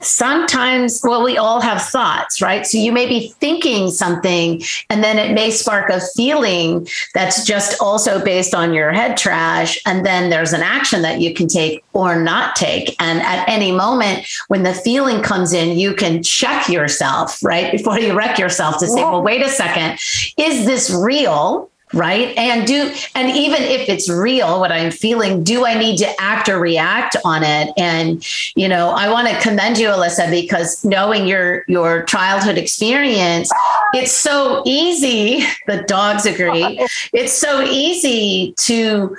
sometimes 0.00 1.00
well 1.04 1.22
we 1.22 1.36
all 1.36 1.60
have 1.60 1.80
thoughts 1.82 2.40
right? 2.42 2.66
So 2.66 2.78
you 2.78 2.92
may 2.92 3.06
be 3.06 3.34
thinking 3.38 3.90
something 3.90 4.62
and 4.88 5.04
then 5.04 5.18
it 5.18 5.34
may 5.34 5.50
spark 5.50 5.90
a 5.90 6.00
feeling 6.00 6.86
that's 7.14 7.44
just 7.44 7.80
also 7.80 8.22
based 8.22 8.54
on 8.54 8.72
your 8.72 8.92
head 8.92 9.16
trash. 9.16 9.78
And 9.86 10.04
then 10.04 10.30
there's 10.30 10.52
an 10.52 10.62
action 10.62 11.02
that 11.02 11.20
you 11.20 11.34
can 11.34 11.48
take 11.48 11.84
or 11.92 12.20
not 12.20 12.56
take. 12.56 12.96
And 13.00 13.20
at 13.20 13.48
any 13.48 13.72
moment 13.72 14.26
when 14.48 14.62
the 14.62 14.74
feeling 14.74 15.22
comes 15.22 15.52
in 15.52 15.78
you 15.78 15.94
can 15.94 16.22
check 16.22 16.68
yourself 16.68 17.42
right? 17.42 17.72
Before 17.80 17.98
you 17.98 18.16
wreck 18.16 18.38
yourself 18.38 18.78
to 18.78 18.86
say 18.86 19.02
well 19.02 19.22
wait 19.22 19.42
a 19.42 19.48
second. 19.48 19.98
Is 20.36 20.66
this 20.66 20.90
real 20.90 21.69
right? 21.92 22.36
And 22.36 22.66
do 22.66 22.92
and 23.14 23.36
even 23.36 23.62
if 23.62 23.88
it's 23.88 24.08
real 24.08 24.60
what 24.60 24.70
i'm 24.70 24.90
feeling 24.90 25.42
do 25.42 25.66
i 25.66 25.76
need 25.76 25.96
to 25.98 26.20
act 26.20 26.48
or 26.48 26.58
react 26.58 27.16
on 27.24 27.42
it? 27.42 27.72
And 27.76 28.24
you 28.54 28.68
know 28.68 28.90
i 28.90 29.10
want 29.10 29.28
to 29.28 29.40
commend 29.40 29.78
you 29.78 29.88
alyssa 29.88 30.30
because 30.30 30.84
knowing 30.84 31.26
your 31.26 31.64
your 31.66 32.02
childhood 32.04 32.58
experience 32.58 33.50
it's 33.94 34.12
so 34.12 34.62
easy 34.66 35.44
the 35.66 35.82
dogs 35.82 36.26
agree 36.26 36.86
it's 37.12 37.32
so 37.32 37.62
easy 37.62 38.54
to 38.58 39.16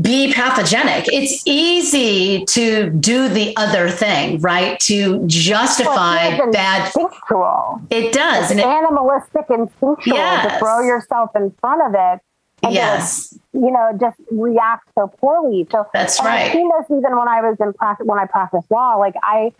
be 0.00 0.32
pathogenic. 0.32 1.04
It's 1.12 1.42
easy 1.46 2.44
to 2.46 2.88
do 2.90 3.28
the 3.28 3.54
other 3.56 3.90
thing, 3.90 4.40
right? 4.40 4.80
To 4.80 5.26
justify 5.26 6.38
well, 6.38 6.50
bad. 6.50 6.86
Instinctual. 6.86 7.82
It 7.90 8.12
does. 8.12 8.50
It's 8.50 8.60
and 8.60 8.60
animalistic 8.60 9.44
instinctual 9.50 10.16
yes. 10.16 10.52
to 10.52 10.58
throw 10.58 10.80
yourself 10.80 11.30
in 11.36 11.50
front 11.60 11.82
of 11.82 11.94
it. 11.94 12.20
And 12.62 12.72
yes. 12.72 13.38
you 13.52 13.70
know, 13.70 13.96
just 14.00 14.16
react 14.30 14.88
so 14.94 15.08
poorly. 15.08 15.66
So 15.70 15.86
that's 15.92 16.18
right. 16.22 16.46
I've 16.46 16.52
seen 16.52 16.70
this 16.78 16.86
even 16.86 17.16
when 17.16 17.28
I 17.28 17.42
was 17.42 17.58
in 17.60 17.74
practice, 17.74 18.06
when 18.06 18.18
I 18.18 18.24
practiced 18.24 18.70
law. 18.70 18.96
Like 18.96 19.16
I, 19.22 19.52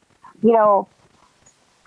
you 0.43 0.53
know, 0.53 0.89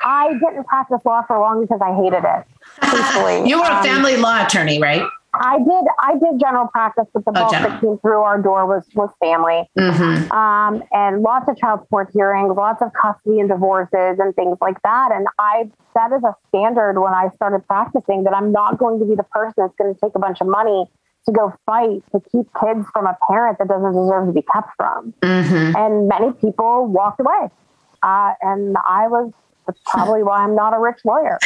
I 0.04 0.34
didn't 0.34 0.66
practice 0.66 1.00
law 1.06 1.24
for 1.24 1.40
long 1.40 1.62
because 1.62 1.82
I 1.82 1.96
hated 1.96 2.24
it. 2.24 3.48
you 3.50 3.60
were 3.60 3.66
um, 3.66 3.80
a 3.80 3.84
family 3.84 4.18
law 4.18 4.46
attorney, 4.46 4.80
right? 4.80 5.02
I 5.40 5.58
did. 5.60 5.86
I 6.02 6.14
did 6.14 6.40
general 6.40 6.68
practice, 6.68 7.06
but 7.14 7.26
the 7.26 7.32
bulk 7.32 7.52
that 7.52 7.82
came 7.82 7.98
through 8.00 8.22
our 8.22 8.42
door 8.42 8.66
was 8.66 8.86
was 8.96 9.10
family, 9.20 9.70
mm-hmm. 9.78 10.32
um, 10.32 10.84
and 10.92 11.22
lots 11.22 11.50
of 11.50 11.58
child 11.58 11.82
support 11.82 12.10
hearings, 12.14 12.56
lots 12.56 12.82
of 12.82 12.92
custody 12.94 13.40
and 13.40 13.50
divorces, 13.50 14.20
and 14.20 14.36
things 14.36 14.58
like 14.62 14.82
that. 14.84 15.12
And 15.12 15.28
I 15.40 15.70
set 15.94 16.14
as 16.14 16.24
a 16.24 16.36
standard 16.50 17.00
when 17.00 17.14
I 17.14 17.30
started 17.36 17.66
practicing 17.68 18.24
that 18.24 18.34
I'm 18.34 18.52
not 18.52 18.78
going 18.78 19.00
to 19.00 19.06
be 19.06 19.16
the 19.16 19.24
person 19.24 19.54
that's 19.58 19.76
going 19.78 19.94
to 19.94 20.00
take 20.00 20.16
a 20.16 20.20
bunch 20.20 20.42
of 20.42 20.48
money 20.48 20.86
to 21.26 21.32
go 21.32 21.54
fight 21.66 22.02
to 22.12 22.22
keep 22.32 22.48
kids 22.60 22.86
from 22.94 23.06
a 23.06 23.18
parent 23.30 23.58
that 23.60 23.68
doesn't 23.68 23.94
deserve 23.94 24.28
to 24.28 24.34
be 24.34 24.44
kept 24.54 24.70
from. 24.78 25.14
Mm-hmm. 25.22 25.76
And 25.76 26.08
many 26.08 26.32
people 26.34 26.88
walked 26.88 27.20
away, 27.20 27.50
uh, 28.04 28.34
and 28.42 28.78
I 28.88 29.08
was 29.08 29.32
that's 29.68 29.80
probably 29.86 30.24
why 30.24 30.38
I'm 30.38 30.56
not 30.56 30.74
a 30.74 30.80
rich 30.80 31.00
lawyer. 31.04 31.38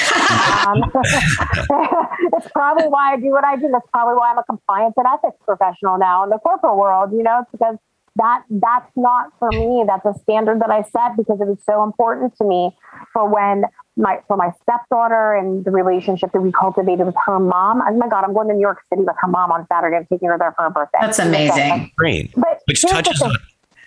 Um, 0.67 0.77
it's 2.33 2.47
probably 2.51 2.87
why 2.87 3.13
I 3.13 3.17
do 3.17 3.31
what 3.31 3.43
I 3.43 3.55
do. 3.57 3.67
That's 3.71 3.87
probably 3.91 4.15
why 4.15 4.31
I'm 4.31 4.37
a 4.37 4.43
compliance 4.43 4.93
and 4.95 5.05
ethics 5.07 5.37
professional 5.43 5.97
now 5.97 6.23
in 6.23 6.29
the 6.29 6.37
corporate 6.37 6.77
world. 6.77 7.11
You 7.11 7.23
know, 7.23 7.41
it's 7.41 7.51
because 7.51 7.77
that 8.17 8.43
that's 8.49 8.91
not 8.95 9.31
for 9.39 9.49
me. 9.49 9.83
That's 9.87 10.05
a 10.05 10.17
standard 10.21 10.61
that 10.61 10.69
I 10.69 10.83
set 10.83 11.17
because 11.17 11.41
it 11.41 11.47
was 11.47 11.57
so 11.65 11.83
important 11.83 12.35
to 12.37 12.45
me 12.45 12.75
for 13.11 13.27
when 13.27 13.63
my 13.97 14.19
for 14.27 14.37
my 14.37 14.51
stepdaughter 14.61 15.33
and 15.33 15.65
the 15.65 15.71
relationship 15.71 16.31
that 16.33 16.41
we 16.41 16.51
cultivated 16.51 17.05
with 17.05 17.15
her 17.25 17.39
mom. 17.39 17.81
Oh 17.85 17.97
my 17.97 18.07
God, 18.07 18.23
I'm 18.23 18.33
going 18.33 18.49
to 18.49 18.53
New 18.53 18.61
York 18.61 18.81
City 18.89 19.01
with 19.01 19.15
her 19.19 19.27
mom 19.27 19.51
on 19.51 19.65
Saturday. 19.67 19.97
I'm 19.97 20.05
taking 20.05 20.29
her 20.29 20.37
there 20.37 20.53
for 20.55 20.63
her 20.63 20.69
birthday. 20.69 20.99
That's 21.01 21.19
amazing. 21.19 21.91
Great. 21.97 22.31
But 22.35 22.61
Which 22.67 22.81
touches 22.83 23.21
on. 23.21 23.35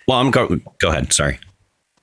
Well, 0.07 0.17
I'm 0.19 0.29
go. 0.29 0.59
Go 0.79 0.89
ahead. 0.89 1.13
Sorry 1.13 1.39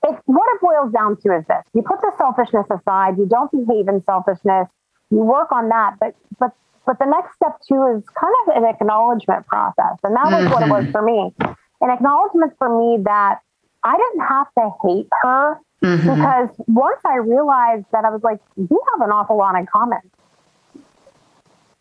it, 0.03 0.19
what 0.25 0.47
it 0.53 0.61
boils 0.61 0.91
down 0.91 1.17
to 1.21 1.37
is 1.37 1.45
this. 1.47 1.63
You 1.73 1.81
put 1.81 2.01
the 2.01 2.11
selfishness 2.17 2.67
aside. 2.69 3.17
You 3.17 3.25
don't 3.25 3.51
behave 3.51 3.87
in 3.87 4.03
selfishness. 4.03 4.67
You 5.09 5.19
work 5.19 5.51
on 5.51 5.69
that. 5.69 5.95
But 5.99 6.15
but 6.39 6.51
but 6.85 6.99
the 6.99 7.05
next 7.05 7.35
step 7.35 7.59
too 7.67 7.95
is 7.95 8.03
kind 8.09 8.35
of 8.43 8.57
an 8.57 8.65
acknowledgement 8.65 9.47
process. 9.47 9.97
And 10.03 10.15
that 10.15 10.25
was 10.25 10.43
mm-hmm. 10.43 10.51
what 10.51 10.63
it 10.63 10.69
was 10.69 10.83
mm-hmm. 10.83 10.91
for 10.91 11.01
me. 11.01 11.33
An 11.81 11.89
acknowledgement 11.89 12.53
for 12.57 12.69
me 12.69 13.03
that 13.03 13.39
i 13.85 13.97
didn't 13.97 14.25
have 14.25 14.47
to 14.57 14.69
hate 14.87 15.07
her 15.23 15.59
mm-hmm. 15.83 15.97
because 15.97 16.49
once 16.67 17.01
i 17.05 17.17
realized 17.17 17.83
that 17.91 18.05
i 18.05 18.09
was 18.09 18.23
like 18.23 18.39
we 18.55 18.77
have 18.93 19.01
an 19.01 19.11
awful 19.11 19.37
lot 19.37 19.55
in 19.55 19.65
common. 19.65 19.99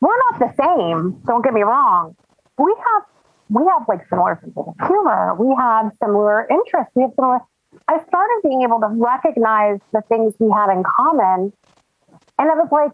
We're 0.01 0.19
not 0.31 0.41
the 0.41 0.51
same. 0.59 1.23
Don't 1.27 1.45
get 1.45 1.55
me 1.55 1.63
wrong. 1.63 2.17
We 2.59 2.75
have 2.75 3.03
we 3.49 3.63
have 3.71 3.87
like 3.89 4.01
similar 4.09 4.39
sense 4.41 4.53
of 4.57 4.75
humor. 4.87 5.35
We 5.39 5.55
have 5.59 5.93
similar 6.03 6.47
interests. 6.51 6.93
We 6.95 7.03
have 7.03 7.13
similar 7.15 7.39
I 7.89 8.03
started 8.07 8.41
being 8.43 8.63
able 8.63 8.81
to 8.81 8.89
recognize 8.89 9.79
the 9.93 10.03
things 10.09 10.35
we 10.39 10.51
had 10.51 10.71
in 10.71 10.83
common. 10.83 11.53
And 12.39 12.51
I 12.51 12.55
was 12.55 12.69
like, 12.71 12.93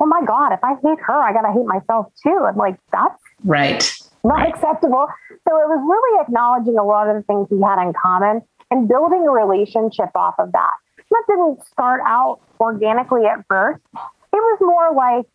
oh 0.00 0.06
my 0.06 0.22
God, 0.24 0.52
if 0.52 0.60
I 0.62 0.74
hate 0.82 1.00
her, 1.00 1.14
I 1.14 1.32
got 1.32 1.42
to 1.42 1.52
hate 1.52 1.66
myself 1.66 2.12
too. 2.22 2.44
And 2.46 2.56
like, 2.56 2.76
that's 2.92 3.20
right. 3.44 3.82
Not 4.24 4.48
acceptable. 4.52 5.06
So 5.48 5.56
it 5.56 5.68
was 5.68 5.80
really 5.84 6.22
acknowledging 6.22 6.78
a 6.78 6.84
lot 6.84 7.08
of 7.08 7.16
the 7.16 7.22
things 7.22 7.48
we 7.50 7.60
had 7.60 7.82
in 7.82 7.92
common 7.92 8.42
and 8.70 8.88
building 8.88 9.26
a 9.26 9.30
relationship 9.30 10.10
off 10.14 10.34
of 10.38 10.52
that. 10.52 10.72
That 11.10 11.24
didn't 11.26 11.66
start 11.66 12.00
out 12.06 12.40
organically 12.60 13.26
at 13.26 13.44
first. 13.48 13.82
It 13.94 14.36
was 14.36 14.58
more 14.60 14.94
like 14.94 15.26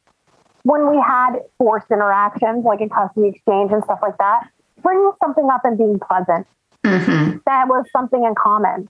when 0.64 0.90
we 0.90 0.98
had 0.98 1.42
forced 1.58 1.92
interactions, 1.92 2.64
like 2.64 2.82
a 2.82 2.90
custody 2.90 3.30
exchange 3.30 3.72
and 3.72 3.84
stuff 3.84 4.00
like 4.02 4.18
that, 4.18 4.48
bringing 4.82 5.12
something 5.22 5.48
up 5.52 5.62
and 5.66 5.78
being 5.78 6.00
pleasant 6.00 6.48
Mm-hmm. 6.86 7.38
That 7.46 7.68
was 7.68 7.86
something 7.92 8.24
in 8.24 8.36
common. 8.36 8.90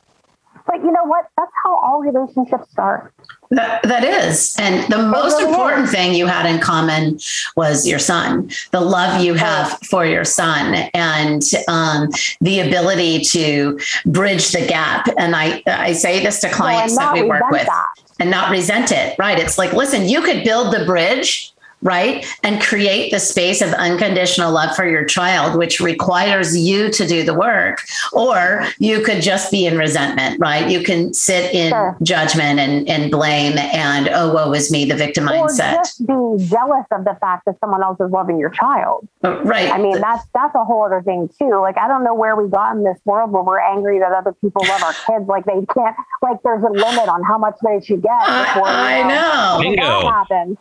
but 0.67 0.77
you 0.84 0.91
know 0.91 1.03
what? 1.05 1.29
That's 1.38 1.51
how 1.63 1.75
all 1.77 2.01
relationships 2.01 2.69
start. 2.71 3.13
That, 3.51 3.84
that 3.84 4.03
is. 4.03 4.55
And 4.60 4.91
the 4.91 4.97
most 4.97 5.38
really 5.38 5.49
important 5.51 5.89
thing 5.89 6.15
you 6.15 6.25
had 6.25 6.45
in 6.51 6.60
common 6.60 7.19
was 7.55 7.88
your 7.88 7.99
son, 7.99 8.49
the 8.71 8.81
love 8.81 9.21
you 9.21 9.36
have 9.36 9.79
for 9.89 10.05
your 10.05 10.25
son, 10.25 10.73
and 10.93 11.43
um, 11.67 12.10
the 12.41 12.62
ability 12.62 13.19
to 13.25 13.79
bridge 14.08 14.51
the 14.51 14.65
gap. 14.65 15.08
And 15.17 15.36
I, 15.36 15.62
I 15.67 15.93
say 15.93 16.23
this 16.23 16.41
to 16.41 16.49
clients 16.49 16.97
that 16.97 17.13
we 17.13 17.21
work 17.23 17.49
with 17.51 17.67
that. 17.67 17.86
and 18.19 18.31
not 18.31 18.49
resent 18.49 18.91
it. 18.91 19.15
Right. 19.19 19.38
It's 19.38 19.58
like, 19.60 19.73
listen, 19.73 20.10
you 20.10 20.21
could 20.21 20.43
build 20.43 20.73
the 20.73 20.84
bridge. 20.86 21.53
Right. 21.86 22.26
And 22.43 22.60
create 22.62 23.12
the 23.12 23.19
space 23.19 23.62
of 23.62 23.69
unconditional 23.74 24.52
love 24.52 24.76
for 24.76 24.88
your 24.88 25.06
child, 25.06 25.56
which 25.56 25.80
requires 25.80 26.58
you 26.58 26.89
to 26.89 27.08
do 27.08 27.24
the 27.24 27.36
work. 27.36 27.78
Or 28.12 28.65
you 28.80 29.02
could 29.04 29.21
just 29.21 29.52
be 29.52 29.67
in 29.67 29.78
resentment, 29.78 30.39
right? 30.39 30.67
You 30.67 30.82
can 30.84 31.13
sit 31.13 31.54
in 31.54 31.69
Sure. 31.69 31.95
judgment 32.02 32.60
and, 32.60 32.89
and 32.89 33.12
blame 33.12 33.58
and, 33.60 34.10
oh, 34.10 34.34
woe 34.34 34.52
is 34.54 34.71
me, 34.71 34.86
the 34.86 34.95
victim 34.95 35.26
Or 35.30 35.32
mindset. 35.48 35.76
just 35.76 36.00
be 36.08 36.13
jealous 36.48 36.86
of 36.91 37.06
the 37.06 37.15
fact 37.21 37.45
that 37.45 37.60
someone 37.60 37.84
else 37.84 38.00
is 38.00 38.10
loving 38.10 38.39
your 38.39 38.50
child. 38.50 39.08
Uh, 39.24 39.39
right. 39.43 39.71
I 39.71 39.78
mean, 39.78 40.02
that's 40.02 40.24
that's 40.34 40.56
a 40.56 40.63
whole 40.65 40.84
other 40.86 41.04
thing 41.04 41.30
too. 41.39 41.60
Like, 41.62 41.78
I 41.78 41.88
don't 41.88 42.04
know 42.04 42.15
where 42.15 42.36
we 42.36 42.50
got 42.50 42.76
in 42.76 42.84
this 42.84 42.98
world 43.06 43.32
where 43.32 43.43
we're 43.43 43.60
angry 43.60 44.00
that 44.00 44.12
other 44.12 44.34
people 44.34 44.63
love 44.67 44.82
our 44.82 44.93
kids. 45.08 45.28
Like 45.28 45.45
they 45.45 45.63
can't. 45.71 45.95
Like 46.24 46.41
there's 46.43 46.63
a 46.63 46.69
limit 46.71 47.08
on 47.10 47.21
how 47.24 47.38
much 47.38 47.56
they 47.63 47.80
should 47.86 48.02
get. 48.02 48.12
I, 48.12 48.45
Before, 48.56 48.67
you 48.67 48.74
I 48.74 49.04
know. 49.08 49.60
Bingo. 49.62 49.84
That 49.84 50.12
happens. 50.30 50.58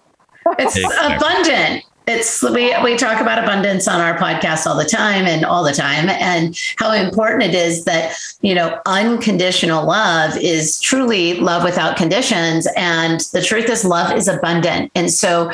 It's 0.58 0.78
abundant. 0.78 1.84
It's 2.06 2.42
we 2.42 2.74
we 2.82 2.96
talk 2.98 3.22
about 3.22 3.42
abundance 3.42 3.88
on 3.88 3.98
our 3.98 4.18
podcast 4.18 4.66
all 4.66 4.76
the 4.76 4.84
time 4.84 5.26
and 5.26 5.42
all 5.42 5.64
the 5.64 5.72
time 5.72 6.10
and 6.10 6.54
how 6.76 6.92
important 6.92 7.44
it 7.44 7.54
is 7.54 7.86
that 7.86 8.14
you 8.42 8.54
know 8.54 8.78
unconditional 8.84 9.86
love 9.86 10.36
is 10.36 10.78
truly 10.80 11.40
love 11.40 11.64
without 11.64 11.96
conditions 11.96 12.68
and 12.76 13.20
the 13.32 13.40
truth 13.40 13.70
is 13.70 13.86
love 13.86 14.14
is 14.14 14.28
abundant 14.28 14.92
and 14.94 15.10
so 15.10 15.50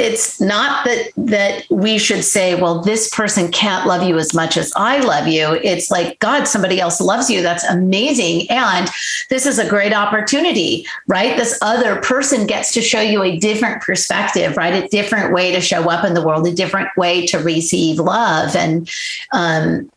it's 0.00 0.40
not 0.40 0.84
that 0.86 1.12
that 1.16 1.64
we 1.70 1.98
should 1.98 2.24
say 2.24 2.54
well 2.54 2.80
this 2.80 3.08
person 3.10 3.52
can't 3.52 3.86
love 3.86 4.02
you 4.02 4.18
as 4.18 4.32
much 4.34 4.56
as 4.56 4.72
i 4.76 4.98
love 5.00 5.28
you. 5.28 5.60
It's 5.62 5.90
like 5.90 6.18
god 6.18 6.44
somebody 6.44 6.80
else 6.80 7.00
loves 7.00 7.30
you. 7.30 7.42
That's 7.42 7.64
amazing. 7.64 8.50
And 8.50 8.88
this 9.28 9.46
is 9.46 9.58
a 9.58 9.68
great 9.68 9.92
opportunity 9.92 10.86
right? 11.06 11.36
This 11.36 11.58
other 11.62 12.00
person 12.00 12.46
gets 12.46 12.72
to 12.72 12.80
show 12.80 13.00
you 13.00 13.22
a 13.22 13.36
different 13.38 13.82
perspective 13.82 14.56
right? 14.56 14.84
A 14.84 14.88
different 14.88 15.34
way 15.34 15.52
to 15.52 15.60
show 15.60 15.90
up 15.90 16.04
in 16.04 16.14
the 16.14 16.24
world 16.24 16.46
a 16.46 16.54
different 16.54 16.88
way 16.96 17.26
to 17.26 17.38
receive 17.38 17.98
love. 17.98 18.56
And 18.56 18.90
um 19.32 19.90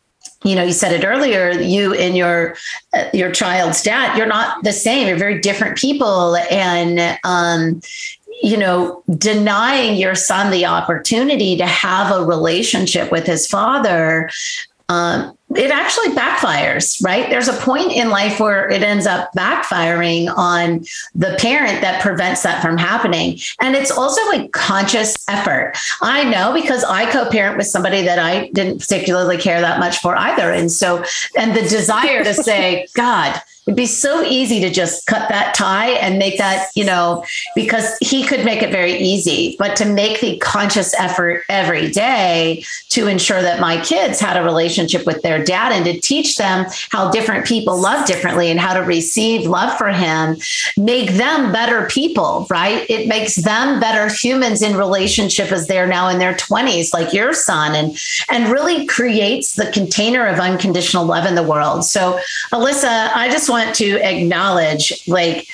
you 0.44 0.54
know 0.54 0.62
you 0.62 0.72
said 0.72 0.92
it 0.92 1.06
earlier 1.06 1.52
you 1.52 1.94
and 1.94 2.14
your 2.16 2.54
uh, 2.92 3.08
your 3.14 3.32
child's 3.32 3.82
dad 3.82 4.16
you're 4.18 4.26
not 4.26 4.62
the 4.62 4.72
same. 4.72 5.08
You're 5.08 5.16
very 5.16 5.40
different 5.40 5.78
people. 5.78 6.36
And 6.36 7.18
um 7.24 7.80
you 8.42 8.56
know, 8.56 9.02
denying 9.16 9.96
your 9.96 10.14
son 10.14 10.50
the 10.50 10.66
opportunity 10.66 11.56
to 11.56 11.66
have 11.66 12.14
a 12.14 12.24
relationship 12.24 13.10
with 13.10 13.26
his 13.26 13.46
father, 13.46 14.30
um, 14.88 15.36
it 15.50 15.70
actually 15.70 16.08
backfires, 16.08 17.02
right? 17.04 17.28
There's 17.30 17.48
a 17.48 17.52
point 17.52 17.92
in 17.92 18.10
life 18.10 18.40
where 18.40 18.68
it 18.68 18.82
ends 18.82 19.06
up 19.06 19.30
backfiring 19.36 20.32
on 20.36 20.84
the 21.14 21.36
parent 21.38 21.80
that 21.80 22.02
prevents 22.02 22.42
that 22.42 22.60
from 22.62 22.76
happening. 22.76 23.38
And 23.60 23.76
it's 23.76 23.90
also 23.90 24.20
a 24.32 24.48
conscious 24.48 25.16
effort. 25.28 25.74
I 26.00 26.24
know 26.24 26.52
because 26.52 26.82
I 26.84 27.10
co 27.10 27.28
parent 27.28 27.56
with 27.56 27.66
somebody 27.66 28.02
that 28.02 28.18
I 28.18 28.48
didn't 28.48 28.80
particularly 28.80 29.36
care 29.36 29.60
that 29.60 29.78
much 29.78 29.98
for 29.98 30.16
either. 30.16 30.50
And 30.50 30.72
so, 30.72 31.04
and 31.36 31.56
the 31.56 31.62
desire 31.62 32.24
to 32.24 32.34
say, 32.44 32.88
God, 32.94 33.40
It'd 33.66 33.76
be 33.76 33.86
so 33.86 34.22
easy 34.22 34.60
to 34.60 34.68
just 34.68 35.06
cut 35.06 35.28
that 35.30 35.54
tie 35.54 35.92
and 35.92 36.18
make 36.18 36.36
that, 36.36 36.68
you 36.74 36.84
know, 36.84 37.24
because 37.54 37.96
he 38.00 38.26
could 38.26 38.44
make 38.44 38.62
it 38.62 38.70
very 38.70 38.92
easy, 38.92 39.56
but 39.58 39.74
to 39.76 39.86
make 39.86 40.20
the 40.20 40.36
conscious 40.38 40.92
effort 40.94 41.44
every 41.48 41.90
day 41.90 42.62
to 42.90 43.06
ensure 43.06 43.40
that 43.40 43.60
my 43.60 43.82
kids 43.82 44.20
had 44.20 44.36
a 44.36 44.44
relationship 44.44 45.06
with 45.06 45.22
their 45.22 45.42
dad 45.44 45.72
and 45.72 45.84
to 45.84 46.00
teach 46.00 46.36
them 46.36 46.66
how 46.90 47.10
different 47.10 47.46
people 47.46 47.80
love 47.80 48.06
differently 48.06 48.50
and 48.50 48.58
how 48.58 48.74
to 48.74 48.80
receive 48.80 49.46
love 49.46 49.76
for 49.78 49.88
him, 49.88 50.36
make 50.76 51.10
them 51.12 51.52
better 51.52 51.86
people, 51.88 52.46
right? 52.50 52.88
It 52.88 53.08
makes 53.08 53.36
them 53.36 53.80
better 53.80 54.12
humans 54.12 54.62
in 54.62 54.76
relationship 54.76 55.52
as 55.52 55.66
they're 55.66 55.86
now 55.86 56.08
in 56.08 56.18
their 56.18 56.34
20s, 56.34 56.92
like 56.92 57.12
your 57.12 57.32
son, 57.32 57.74
and 57.74 57.98
and 58.30 58.50
really 58.52 58.86
creates 58.86 59.54
the 59.54 59.70
container 59.72 60.26
of 60.26 60.38
unconditional 60.38 61.04
love 61.04 61.26
in 61.26 61.34
the 61.34 61.42
world. 61.42 61.84
So, 61.84 62.18
Alyssa, 62.52 63.10
I 63.14 63.28
just 63.30 63.48
want 63.48 63.74
to 63.76 63.98
acknowledge 64.02 64.92
like 65.06 65.46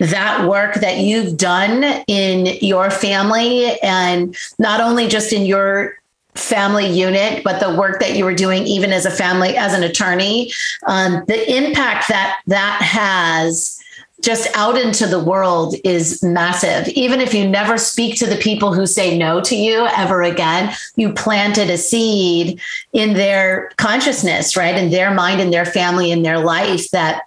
that 0.00 0.48
work 0.48 0.74
that 0.76 0.98
you've 0.98 1.36
done 1.36 1.84
in 2.08 2.46
your 2.60 2.90
family 2.90 3.78
and 3.80 4.36
not 4.58 4.80
only 4.80 5.06
just 5.06 5.32
in 5.32 5.46
your 5.46 5.96
family 6.34 6.86
unit 6.86 7.44
but 7.44 7.60
the 7.60 7.76
work 7.76 8.00
that 8.00 8.16
you 8.16 8.24
were 8.24 8.34
doing 8.34 8.66
even 8.66 8.92
as 8.92 9.04
a 9.04 9.10
family 9.10 9.56
as 9.56 9.74
an 9.74 9.82
attorney 9.82 10.50
um, 10.86 11.22
the 11.26 11.56
impact 11.56 12.08
that 12.08 12.38
that 12.46 12.80
has 12.80 13.82
just 14.22 14.48
out 14.54 14.78
into 14.78 15.06
the 15.06 15.22
world 15.22 15.74
is 15.84 16.22
massive. 16.22 16.88
Even 16.88 17.20
if 17.20 17.34
you 17.34 17.46
never 17.46 17.76
speak 17.76 18.16
to 18.18 18.26
the 18.26 18.36
people 18.36 18.72
who 18.72 18.86
say 18.86 19.18
no 19.18 19.40
to 19.40 19.56
you 19.56 19.86
ever 19.96 20.22
again, 20.22 20.72
you 20.96 21.12
planted 21.12 21.68
a 21.68 21.76
seed 21.76 22.60
in 22.92 23.14
their 23.14 23.70
consciousness, 23.76 24.56
right? 24.56 24.76
In 24.76 24.90
their 24.90 25.12
mind, 25.12 25.40
in 25.40 25.50
their 25.50 25.66
family, 25.66 26.12
in 26.12 26.22
their 26.22 26.38
life 26.38 26.90
that 26.92 27.22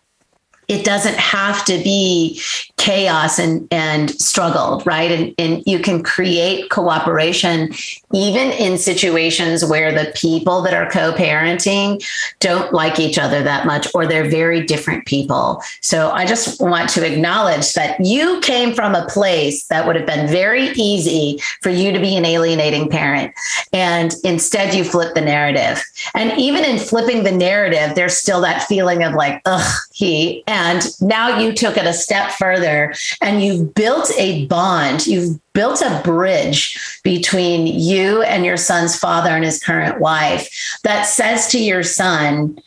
it 0.67 0.83
doesn't 0.83 1.17
have 1.17 1.63
to 1.65 1.77
be 1.83 2.41
chaos 2.77 3.39
and, 3.39 3.67
and 3.71 4.11
struggle, 4.11 4.81
right? 4.85 5.11
And, 5.11 5.35
and 5.39 5.63
you 5.65 5.79
can 5.79 6.03
create 6.03 6.69
cooperation 6.69 7.73
even 8.13 8.51
in 8.51 8.77
situations 8.77 9.65
where 9.65 9.91
the 9.91 10.11
people 10.15 10.61
that 10.61 10.73
are 10.73 10.89
co 10.89 11.11
parenting 11.13 12.05
don't 12.39 12.73
like 12.73 12.99
each 12.99 13.17
other 13.17 13.43
that 13.43 13.65
much 13.65 13.87
or 13.93 14.05
they're 14.05 14.29
very 14.29 14.63
different 14.63 15.05
people. 15.05 15.61
So 15.81 16.11
I 16.11 16.25
just 16.25 16.61
want 16.61 16.89
to 16.91 17.05
acknowledge 17.05 17.73
that 17.73 17.99
you 17.99 18.39
came 18.41 18.73
from 18.73 18.95
a 18.95 19.05
place 19.07 19.67
that 19.67 19.85
would 19.85 19.95
have 19.95 20.05
been 20.05 20.27
very 20.27 20.69
easy 20.71 21.39
for 21.61 21.69
you 21.69 21.91
to 21.91 21.99
be 21.99 22.15
an 22.15 22.25
alienating 22.25 22.89
parent. 22.89 23.33
And 23.73 24.13
instead, 24.23 24.73
you 24.73 24.83
flip 24.83 25.15
the 25.15 25.21
narrative. 25.21 25.83
And 26.13 26.37
even 26.39 26.63
in 26.63 26.77
flipping 26.77 27.23
the 27.23 27.31
narrative, 27.31 27.95
there's 27.95 28.15
still 28.15 28.41
that 28.41 28.63
feeling 28.63 29.03
of 29.03 29.13
like, 29.13 29.41
ugh, 29.45 29.75
he. 29.95 30.43
And 30.45 30.85
now 30.99 31.39
you 31.39 31.53
took 31.53 31.77
it 31.77 31.85
a 31.85 31.93
step 31.93 32.31
further 32.31 32.93
and 33.21 33.41
you've 33.41 33.73
built 33.73 34.11
a 34.17 34.45
bond. 34.47 35.07
You've 35.07 35.39
built 35.53 35.81
a 35.81 36.01
bridge 36.03 36.77
between 37.03 37.65
you 37.65 38.21
and 38.23 38.43
your 38.43 38.57
son's 38.57 38.99
father 38.99 39.29
and 39.29 39.45
his 39.45 39.63
current 39.63 40.01
wife 40.01 40.49
that 40.83 41.03
says 41.03 41.47
to 41.47 41.63
your 41.63 41.81
son, 41.81 42.59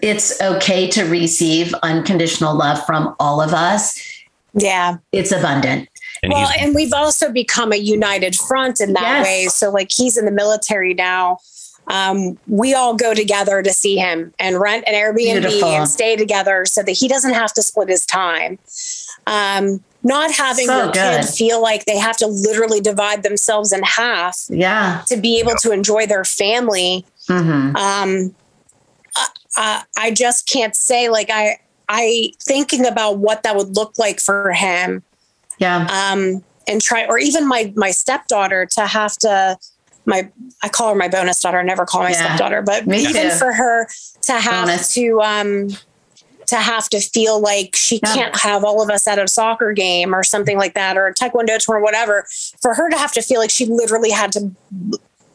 it's 0.00 0.40
okay 0.40 0.88
to 0.88 1.04
receive 1.04 1.74
unconditional 1.82 2.54
love 2.56 2.84
from 2.86 3.14
all 3.20 3.42
of 3.42 3.52
us. 3.52 4.00
Yeah. 4.54 4.96
It's 5.12 5.30
abundant. 5.30 5.90
And 6.22 6.32
well, 6.32 6.48
and 6.58 6.74
we've 6.74 6.94
also 6.94 7.30
become 7.30 7.72
a 7.72 7.76
united 7.76 8.34
front 8.34 8.80
in 8.80 8.94
that 8.94 9.02
Yes. 9.02 9.24
way. 9.26 9.46
So, 9.48 9.70
like, 9.70 9.90
he's 9.94 10.16
in 10.16 10.24
the 10.24 10.30
military 10.30 10.94
now. 10.94 11.38
Um, 11.88 12.38
we 12.46 12.74
all 12.74 12.94
go 12.94 13.12
together 13.14 13.62
to 13.62 13.72
see 13.72 13.96
him 13.96 14.32
and 14.38 14.58
rent 14.60 14.84
an 14.86 14.94
Airbnb 14.94 15.40
Beautiful. 15.42 15.68
and 15.68 15.88
stay 15.88 16.16
together 16.16 16.64
so 16.64 16.82
that 16.82 16.92
he 16.92 17.08
doesn't 17.08 17.34
have 17.34 17.52
to 17.54 17.62
split 17.62 17.88
his 17.88 18.06
time. 18.06 18.58
Um, 19.26 19.82
not 20.04 20.32
having 20.32 20.66
So 20.66 20.84
your 20.84 20.92
kid 20.92 21.24
feel 21.26 21.60
like 21.62 21.84
they 21.84 21.98
have 21.98 22.16
to 22.18 22.26
literally 22.26 22.80
divide 22.80 23.22
themselves 23.22 23.72
in 23.72 23.82
half 23.82 24.40
Yeah. 24.48 25.02
to 25.08 25.16
be 25.16 25.38
able 25.40 25.54
to 25.56 25.72
enjoy 25.72 26.06
their 26.06 26.24
family. 26.24 27.04
hmm 27.28 27.74
Um, 27.76 28.34
I- 29.16 29.28
I, 29.56 29.82
I 29.98 30.10
just 30.12 30.48
can't 30.48 30.74
say 30.74 31.08
like 31.10 31.28
I 31.30 31.58
I 31.88 32.32
thinking 32.42 32.86
about 32.86 33.18
what 33.18 33.42
that 33.42 33.54
would 33.54 33.76
look 33.76 33.98
like 33.98 34.18
for 34.18 34.52
him 34.52 35.02
Yeah. 35.58 35.86
um, 36.10 36.42
and 36.66 36.80
try, 36.80 37.04
or 37.06 37.18
even 37.18 37.46
my 37.46 37.72
my 37.76 37.90
stepdaughter 37.90 38.64
to 38.72 38.86
have 38.86 39.14
to 39.18 39.58
my 40.06 40.30
I 40.62 40.68
call 40.68 40.88
her 40.90 40.94
my 40.94 41.08
bonus 41.08 41.40
daughter. 41.40 41.58
I 41.58 41.62
never 41.62 41.84
call 41.86 42.02
my 42.02 42.10
Yeah. 42.10 42.24
stepdaughter, 42.26 42.62
but 42.62 42.86
Me 42.86 43.00
even 43.06 43.30
too. 43.30 43.36
for 43.36 43.52
her 43.52 43.88
to 44.26 44.32
have 44.32 44.66
Bonus. 44.66 44.92
to 44.94 45.20
um 45.22 45.68
to 46.48 46.56
have 46.56 46.88
to 46.90 47.00
feel 47.00 47.40
like 47.40 47.74
she 47.76 48.00
Yeah. 48.02 48.14
can't 48.14 48.36
have 48.36 48.64
all 48.64 48.82
of 48.82 48.90
us 48.90 49.06
at 49.06 49.18
a 49.18 49.28
soccer 49.28 49.72
game 49.72 50.14
or 50.14 50.22
something 50.24 50.58
like 50.58 50.74
that, 50.74 50.96
or 50.98 51.06
a 51.06 51.14
taekwondo 51.14 51.56
tour, 51.58 51.76
or 51.76 51.82
whatever. 51.82 52.26
For 52.60 52.74
her 52.74 52.90
to 52.90 52.98
have 52.98 53.12
to 53.12 53.22
feel 53.22 53.40
like 53.40 53.50
she 53.50 53.64
literally 53.66 54.10
had 54.10 54.32
to 54.32 54.50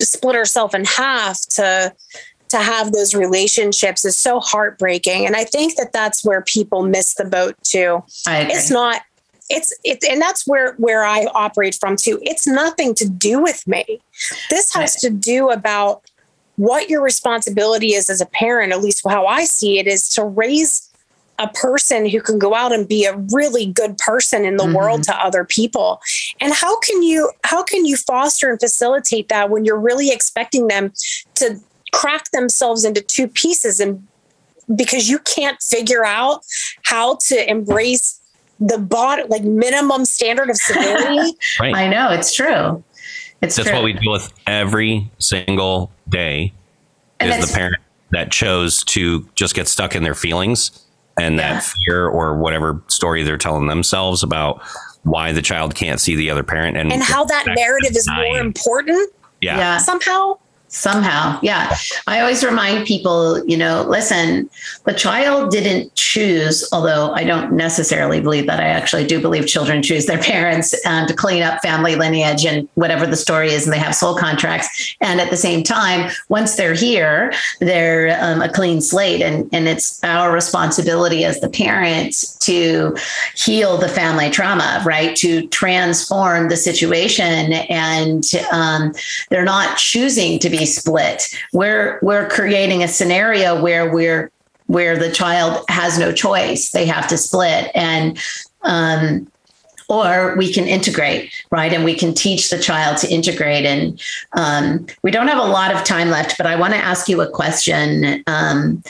split 0.02 0.36
herself 0.36 0.76
in 0.76 0.84
half 0.86 1.40
to 1.56 1.94
to 2.50 2.58
have 2.60 2.94
those 2.94 3.14
relationships 3.14 4.06
is 4.06 4.16
so 4.18 4.40
heartbreaking 4.40 5.26
and 5.26 5.36
i 5.36 5.44
think 5.44 5.76
that 5.76 5.92
that's 5.92 6.24
where 6.24 6.42
people 6.44 6.82
miss 6.84 7.16
the 7.16 7.26
boat 7.26 7.56
too 7.64 8.02
it's 8.28 8.70
not 8.70 9.02
it's 9.50 9.74
it 9.84 10.04
and 10.10 10.22
that's 10.22 10.46
where 10.46 10.74
where 10.76 11.04
i 11.04 11.26
operate 11.34 11.76
from 11.80 11.96
too. 11.96 12.20
It's 12.22 12.46
nothing 12.48 12.94
to 12.96 13.08
do 13.08 13.42
with 13.42 13.66
me. 13.68 14.02
This 14.50 14.74
has 14.74 14.96
to 14.98 15.10
do 15.10 15.50
about 15.50 16.02
what 16.58 16.90
your 16.90 17.02
responsibility 17.02 17.94
is 17.94 18.10
as 18.10 18.20
a 18.20 18.26
parent 18.26 18.74
at 18.74 18.82
least 18.82 19.04
how 19.08 19.26
i 19.28 19.44
see 19.46 19.78
it 19.80 19.86
is 19.88 20.10
to 20.10 20.24
raise 20.24 20.90
a 21.40 21.48
person 21.50 22.10
who 22.10 22.20
can 22.20 22.40
go 22.40 22.56
out 22.56 22.74
and 22.74 22.88
be 22.88 23.06
a 23.06 23.16
really 23.32 23.68
good 23.68 23.96
person 24.00 24.44
in 24.44 24.58
the 24.58 24.64
Mhm. 24.66 24.74
world 24.74 25.04
to 25.04 25.16
other 25.16 25.44
people. 25.46 26.02
And 26.42 26.52
how 26.52 26.80
can 26.80 27.04
you 27.04 27.32
how 27.44 27.62
can 27.62 27.86
you 27.86 27.96
foster 27.96 28.50
and 28.50 28.60
facilitate 28.60 29.30
that 29.30 29.52
when 29.52 29.64
you're 29.64 29.80
really 29.80 30.10
expecting 30.10 30.68
them 30.68 30.94
to 31.36 31.60
crack 31.94 32.32
themselves 32.32 32.84
into 32.84 33.02
two 33.02 33.28
pieces 33.28 33.80
and 33.80 34.08
because 34.76 35.10
you 35.10 35.20
can't 35.20 35.62
figure 35.62 36.04
out 36.04 36.44
how 36.86 37.18
to 37.28 37.50
embrace 37.50 38.20
the 38.60 38.78
body 38.78 39.24
like 39.30 39.43
minimum 39.43 40.06
standard 40.06 40.50
of 40.50 40.58
civility 40.58 41.38
Right. 41.60 41.76
I 41.76 41.88
know 41.88 42.10
it's 42.12 42.34
true. 42.34 42.84
It's 43.41 43.56
That's 43.56 43.67
true. 43.70 43.78
what 43.78 43.84
we 43.84 43.93
deal 43.93 44.12
with 44.12 44.34
every 44.48 45.12
single 45.20 45.91
day. 46.10 46.54
And 47.20 47.32
is 47.32 47.50
the 47.50 47.56
parent 47.56 47.78
that 48.12 48.32
chose 48.32 48.84
to 48.86 49.28
just 49.36 49.54
get 49.54 49.67
stuck 49.67 49.96
in 49.96 50.04
their 50.04 50.15
feelings 50.15 50.86
and 51.20 51.36
Yeah. 51.36 51.54
that 51.54 51.63
fear 51.63 52.08
or 52.08 52.38
whatever 52.38 52.82
story 52.88 53.24
they're 53.24 53.38
telling 53.38 53.67
themselves 53.67 54.24
about 54.24 54.62
why 55.04 55.32
the 55.32 55.41
child 55.41 55.76
can't 55.76 56.00
see 56.00 56.15
the 56.15 56.30
other 56.30 56.43
parent 56.43 56.78
and 56.78 56.91
and 56.91 57.02
how 57.04 57.24
that 57.26 57.46
narrative 57.56 57.96
is 57.96 58.10
more 58.10 58.39
important 58.39 59.12
yeah. 59.41 59.58
yeah. 59.58 59.78
somehow 59.78 60.38
somehow. 60.70 61.40
Yeah. 61.42 61.76
I 62.08 62.20
always 62.20 62.44
remind 62.44 62.86
people 62.86 63.44
you 63.46 63.58
know 63.58 63.84
listen 63.88 64.50
the 64.86 64.94
child 64.94 65.52
didn't 65.52 65.94
choose 65.96 66.68
although 66.72 67.12
i 67.14 67.24
don't 67.24 67.52
necessarily 67.54 68.20
believe 68.20 68.48
that 68.48 68.60
i 68.60 68.68
actually 68.68 69.06
do 69.06 69.20
believe 69.22 69.48
children 69.48 69.82
choose 69.82 70.06
their 70.06 70.18
parents 70.34 70.74
um, 70.86 71.08
to 71.08 71.14
clean 71.14 71.44
up 71.44 71.62
family 71.62 71.96
lineage 71.96 72.46
and 72.46 72.68
whatever 72.76 73.06
the 73.06 73.16
story 73.16 73.52
is 73.52 73.66
and 73.66 73.74
they 73.74 73.80
have 73.80 73.96
soul 73.96 74.16
contracts. 74.16 74.96
And 75.02 75.20
at 75.20 75.30
the 75.30 75.38
same 75.38 75.64
time 75.64 76.12
once 76.30 76.56
they're 76.56 76.74
here 76.74 77.34
they're 77.60 78.18
um, 78.22 78.42
a 78.42 78.52
clean 78.52 78.82
slate 78.82 79.22
and 79.22 79.50
and 79.54 79.68
it's 79.68 80.04
our 80.04 80.32
responsibility 80.32 81.24
as 81.24 81.40
the 81.40 81.50
parents 81.50 82.36
to 82.40 82.96
heal 83.36 83.78
the 83.78 83.90
family 83.90 84.30
trauma 84.30 84.82
right? 84.86 85.16
To 85.18 85.48
transform 85.48 86.50
the 86.50 86.58
situation 86.58 87.54
and 87.70 88.24
um, 88.52 88.94
they're 89.30 89.44
not 89.44 89.78
choosing 89.78 90.40
to 90.40 90.50
be 90.50 90.57
split. 90.65 91.28
We're 91.54 92.00
we're 92.02 92.28
creating 92.30 92.84
a 92.84 92.88
scenario 92.88 93.62
where 93.62 93.91
we're 93.91 94.32
where 94.67 94.98
the 94.98 95.12
child 95.12 95.63
has 95.70 95.98
no 95.98 96.12
choice. 96.12 96.72
They 96.72 96.86
have 96.86 97.08
to 97.08 97.17
split 97.17 97.72
and 97.74 98.20
um 98.63 99.32
or 99.89 100.36
we 100.38 100.52
can 100.52 100.67
integrate 100.67 101.32
right? 101.50 101.72
And 101.72 101.86
we 101.86 101.96
can 101.96 102.13
teach 102.13 102.50
the 102.50 102.60
child 102.60 102.98
to 102.98 103.10
integrate. 103.10 103.65
And 103.65 104.02
um, 104.34 104.86
we 105.02 105.12
don't 105.12 105.30
have 105.30 105.38
a 105.38 105.50
lot 105.50 105.74
of 105.74 105.86
time 105.86 106.10
left 106.10 106.38
but 106.38 106.46
i 106.46 106.58
want 106.58 106.74
to 106.74 106.80
ask 106.80 107.08
you 107.08 107.22
a 107.22 107.30
question. 107.30 108.24
Um, 108.28 108.84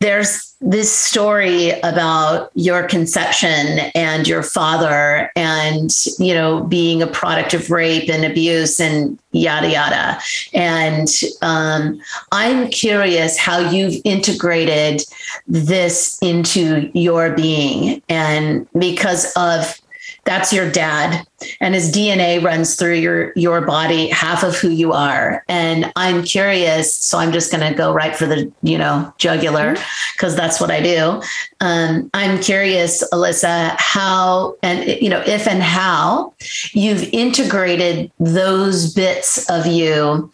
there's 0.00 0.49
this 0.60 0.94
story 0.94 1.70
about 1.80 2.50
your 2.54 2.86
conception 2.86 3.78
and 3.94 4.28
your 4.28 4.42
father 4.42 5.30
and 5.34 5.90
you 6.18 6.34
know 6.34 6.62
being 6.64 7.00
a 7.00 7.06
product 7.06 7.54
of 7.54 7.70
rape 7.70 8.10
and 8.10 8.24
abuse 8.24 8.78
and 8.78 9.18
yada 9.32 9.70
yada. 9.70 10.18
And 10.52 11.08
um, 11.40 12.00
i'm 12.32 12.68
curious 12.68 13.38
how 13.38 13.58
you've 13.70 14.00
integrated 14.04 15.02
this 15.46 16.18
into 16.20 16.90
your 16.92 17.34
being. 17.34 18.02
And 18.08 18.68
because 18.78 19.32
of 19.36 19.79
that's 20.24 20.52
your 20.52 20.70
dad. 20.70 21.26
And 21.60 21.74
his 21.74 21.90
dna 21.90 22.42
runs 22.44 22.76
through 22.76 22.96
your 22.96 23.32
your 23.34 23.62
body 23.62 24.08
half 24.08 24.42
of 24.42 24.56
who 24.56 24.68
you 24.68 24.92
are. 24.92 25.42
And 25.48 25.90
i'm 25.96 26.22
curious 26.22 26.94
so 26.94 27.18
i'm 27.18 27.32
just 27.32 27.50
going 27.50 27.66
to 27.66 27.76
go 27.76 27.92
right 27.92 28.14
for 28.14 28.26
the 28.26 28.52
you 28.62 28.76
know 28.76 29.12
jugular 29.18 29.76
because 30.14 30.36
that's 30.36 30.60
what 30.60 30.70
i 30.70 30.80
do. 30.80 31.22
Um, 31.60 32.10
i'm 32.14 32.40
curious 32.40 33.02
alyssa 33.12 33.74
how 33.78 34.56
and 34.62 34.86
you 35.00 35.08
know 35.08 35.22
if 35.26 35.46
and 35.46 35.62
how 35.62 36.34
you've 36.72 37.04
integrated 37.12 38.10
those 38.18 38.92
bits 38.92 39.48
of 39.50 39.66
you 39.66 40.30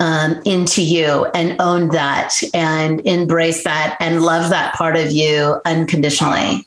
um, 0.00 0.40
into 0.44 0.82
you 0.82 1.26
and 1.34 1.60
owned 1.60 1.92
that 1.92 2.34
and 2.54 3.00
embrace 3.06 3.64
that 3.64 3.96
and 4.00 4.22
love 4.22 4.50
that 4.50 4.74
part 4.74 4.96
of 4.96 5.10
you 5.10 5.60
unconditionally 5.64 6.66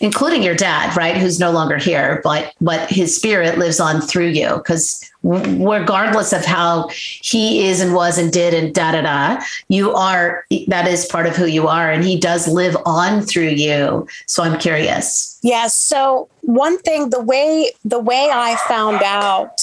including 0.00 0.42
your 0.42 0.54
dad, 0.54 0.96
right, 0.96 1.16
who's 1.16 1.38
no 1.38 1.50
longer 1.50 1.78
here, 1.78 2.20
but 2.24 2.52
but 2.60 2.88
his 2.90 3.14
spirit 3.14 3.58
lives 3.58 3.80
on 3.80 4.00
through 4.00 4.28
you 4.28 4.56
because 4.56 5.10
regardless 5.22 6.32
of 6.32 6.44
how 6.44 6.88
he 6.92 7.66
is 7.66 7.80
and 7.80 7.94
was 7.94 8.18
and 8.18 8.32
did 8.32 8.52
and 8.52 8.74
da 8.74 8.92
da 8.92 9.02
da, 9.02 9.44
you 9.68 9.92
are 9.92 10.44
that 10.68 10.86
is 10.86 11.06
part 11.06 11.26
of 11.26 11.36
who 11.36 11.46
you 11.46 11.66
are, 11.68 11.90
and 11.90 12.04
he 12.04 12.18
does 12.18 12.46
live 12.48 12.76
on 12.86 13.22
through 13.22 13.50
you. 13.50 14.06
So 14.26 14.42
I'm 14.42 14.58
curious. 14.58 15.38
Yeah. 15.42 15.68
So 15.68 16.28
one 16.42 16.78
thing, 16.78 17.10
the 17.10 17.22
way 17.22 17.72
the 17.84 18.00
way 18.00 18.30
I 18.32 18.56
found 18.68 19.02
out, 19.02 19.60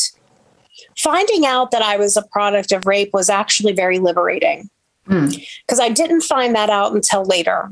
finding 0.97 1.45
out 1.45 1.71
that 1.71 1.81
I 1.81 1.97
was 1.97 2.17
a 2.17 2.23
product 2.23 2.71
of 2.71 2.85
rape 2.85 3.13
was 3.13 3.29
actually 3.29 3.73
very 3.73 3.99
liberating 3.99 4.69
Hmm. 5.07 5.29
because 5.65 5.79
I 5.79 5.89
didn't 5.89 6.21
find 6.21 6.55
that 6.55 6.69
out 6.69 6.93
until 6.93 7.25
later, 7.25 7.69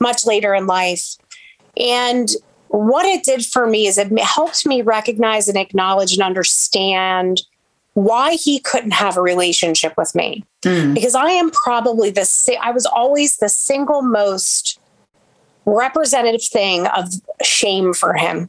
much 0.00 0.26
later 0.26 0.54
in 0.54 0.66
life. 0.66 1.16
And 1.78 2.30
what 2.68 3.06
it 3.06 3.22
did 3.24 3.44
for 3.46 3.66
me 3.66 3.86
is 3.86 3.96
it 3.98 4.16
helped 4.18 4.66
me 4.66 4.82
recognize 4.82 5.48
and 5.48 5.56
acknowledge 5.56 6.12
and 6.12 6.22
understand 6.22 7.42
why 7.94 8.34
he 8.34 8.60
couldn't 8.60 8.92
have 8.92 9.16
a 9.16 9.22
relationship 9.22 9.94
with 9.96 10.14
me 10.14 10.44
Mm. 10.64 10.92
because 10.94 11.14
I 11.14 11.30
am 11.30 11.50
probably 11.50 12.10
the 12.10 12.28
I 12.60 12.72
was 12.72 12.84
always 12.84 13.36
the 13.36 13.48
single 13.48 14.02
most 14.02 14.80
representative 15.64 16.42
thing 16.42 16.86
of 16.88 17.08
shame 17.42 17.92
for 17.94 18.14
him. 18.14 18.48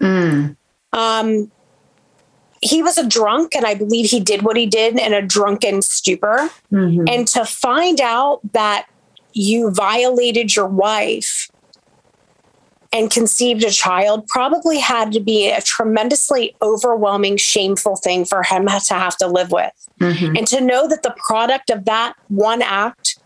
Mm. 0.00 0.56
Um, 0.92 1.50
he 2.62 2.82
was 2.82 2.96
a 2.96 3.06
drunk, 3.06 3.54
and 3.54 3.66
I 3.66 3.74
believe 3.74 4.10
he 4.10 4.20
did 4.20 4.40
what 4.42 4.56
he 4.56 4.64
did 4.66 4.98
in 4.98 5.12
a 5.12 5.20
drunken 5.20 5.82
stupor. 5.82 6.48
Mhm. 6.72 7.06
And 7.12 7.28
to 7.28 7.44
find 7.44 8.00
out 8.00 8.40
that 8.52 8.86
you 9.34 9.70
violated 9.70 10.56
your 10.56 10.66
wife 10.66 11.50
and 12.94 13.10
conceived 13.10 13.64
a 13.64 13.70
child 13.70 14.26
probably 14.28 14.78
had 14.78 15.10
to 15.10 15.18
be 15.18 15.50
a 15.50 15.60
tremendously 15.60 16.54
overwhelming, 16.62 17.36
shameful 17.36 17.96
thing 17.96 18.24
for 18.24 18.44
him 18.44 18.66
to 18.66 18.94
have 18.94 19.16
to 19.16 19.26
live 19.26 19.50
with. 19.50 19.72
Mhm. 20.00 20.38
And 20.38 20.46
to 20.46 20.60
know 20.60 20.86
that 20.86 21.02
the 21.02 21.14
product 21.26 21.70
of 21.70 21.86
that 21.86 22.14
one 22.28 22.62
act 22.62 23.18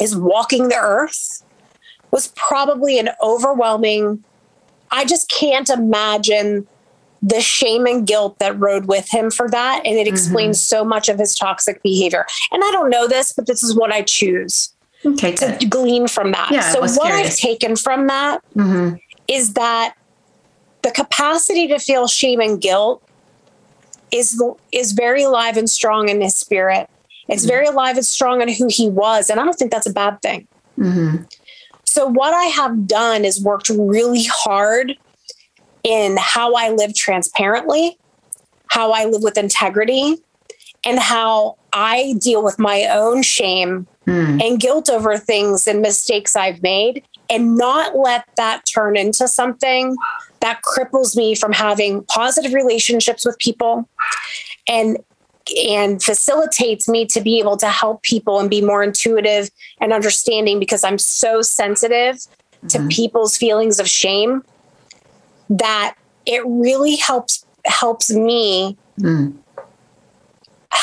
is 0.00 0.16
walking 0.16 0.68
the 0.68 0.76
earth 0.76 1.44
was 2.10 2.32
probably 2.34 2.98
an 2.98 3.10
overwhelming. 3.22 4.24
I 4.90 5.04
just 5.04 5.30
can't 5.30 5.70
imagine 5.70 6.66
the 7.22 7.40
shame 7.40 7.86
and 7.86 8.04
guilt 8.04 8.40
that 8.40 8.58
rode 8.58 8.86
with 8.86 9.10
him 9.10 9.30
for 9.30 9.48
that. 9.50 9.82
And 9.84 9.96
it 9.96 10.08
explains 10.08 10.62
so 10.62 10.84
much 10.84 11.08
of 11.08 11.18
his 11.18 11.36
toxic 11.36 11.82
behavior. 11.82 12.26
And 12.50 12.64
I 12.64 12.70
don't 12.72 12.90
know 12.90 13.06
this, 13.06 13.32
but 13.32 13.46
this 13.46 13.62
is 13.62 13.76
what 13.76 13.92
I 13.92 14.02
choose 14.02 14.70
Okay, 15.04 15.32
to 15.36 15.56
good. 15.60 15.70
glean 15.70 16.08
from 16.08 16.32
that. 16.32 16.50
Yeah, 16.50 16.72
so, 16.72 16.80
what 16.80 17.02
curious. 17.02 17.34
I've 17.34 17.36
taken 17.36 17.76
from 17.76 18.06
that 18.08 18.40
Mhm. 18.56 18.98
is 19.28 19.52
that 19.54 19.94
the 20.82 20.90
capacity 20.90 21.68
to 21.68 21.78
feel 21.78 22.08
shame 22.08 22.40
and 22.40 22.60
guilt 22.60 23.02
is 24.10 24.40
is 24.72 24.92
very 24.92 25.22
alive 25.22 25.56
and 25.56 25.68
strong 25.68 26.08
in 26.08 26.20
his 26.20 26.34
spirit. 26.34 26.88
It's 27.28 27.44
very 27.44 27.66
alive 27.66 27.96
and 27.96 28.06
strong 28.06 28.40
in 28.40 28.48
who 28.48 28.68
he 28.70 28.88
was, 28.88 29.28
and 29.28 29.38
I 29.38 29.44
don't 29.44 29.54
think 29.54 29.70
that's 29.70 29.86
a 29.86 29.92
bad 29.92 30.20
thing. 30.22 30.48
Mhm. 30.78 31.26
So 31.84 32.06
what 32.06 32.32
I 32.32 32.44
have 32.44 32.86
done 32.86 33.24
is 33.24 33.40
worked 33.42 33.68
really 33.68 34.24
hard 34.24 34.96
in 35.84 36.16
how 36.18 36.54
I 36.54 36.70
live 36.70 36.94
transparently, 36.94 37.98
how 38.70 38.92
I 38.92 39.04
live 39.04 39.22
with 39.22 39.36
integrity, 39.36 40.16
and 40.84 40.98
how 40.98 41.56
I 41.72 42.14
deal 42.18 42.42
with 42.42 42.58
my 42.58 42.84
own 42.86 43.22
shame 43.22 43.86
Mm. 44.08 44.42
and 44.42 44.58
guilt 44.60 44.88
over 44.88 45.18
things 45.18 45.66
and 45.66 45.82
mistakes 45.82 46.34
I've 46.34 46.62
made 46.62 47.04
and 47.28 47.56
not 47.56 47.94
let 47.96 48.24
that 48.38 48.62
turn 48.64 48.96
into 48.96 49.28
something 49.28 49.94
that 50.40 50.62
cripples 50.62 51.14
me 51.14 51.34
from 51.34 51.52
having 51.52 52.04
positive 52.04 52.54
relationships 52.54 53.26
with 53.26 53.38
people 53.38 53.86
and 54.66 54.96
and 55.66 56.02
facilitates 56.02 56.88
me 56.88 57.06
to 57.06 57.20
be 57.20 57.38
able 57.38 57.56
to 57.58 57.68
help 57.68 58.02
people 58.02 58.38
and 58.38 58.48
be 58.50 58.60
more 58.62 58.82
intuitive 58.82 59.50
and 59.80 59.92
understanding 59.92 60.58
because 60.58 60.84
I'm 60.84 60.98
so 60.98 61.40
sensitive 61.42 62.18
to 62.68 62.78
Mhm. 62.78 62.90
people's 62.90 63.36
feelings 63.36 63.78
of 63.80 63.88
shame 63.88 64.42
that 65.50 65.94
it 66.26 66.42
really 66.46 66.96
helps 66.96 67.44
helps 67.64 68.10
me 68.10 68.76
Mm. 69.00 69.34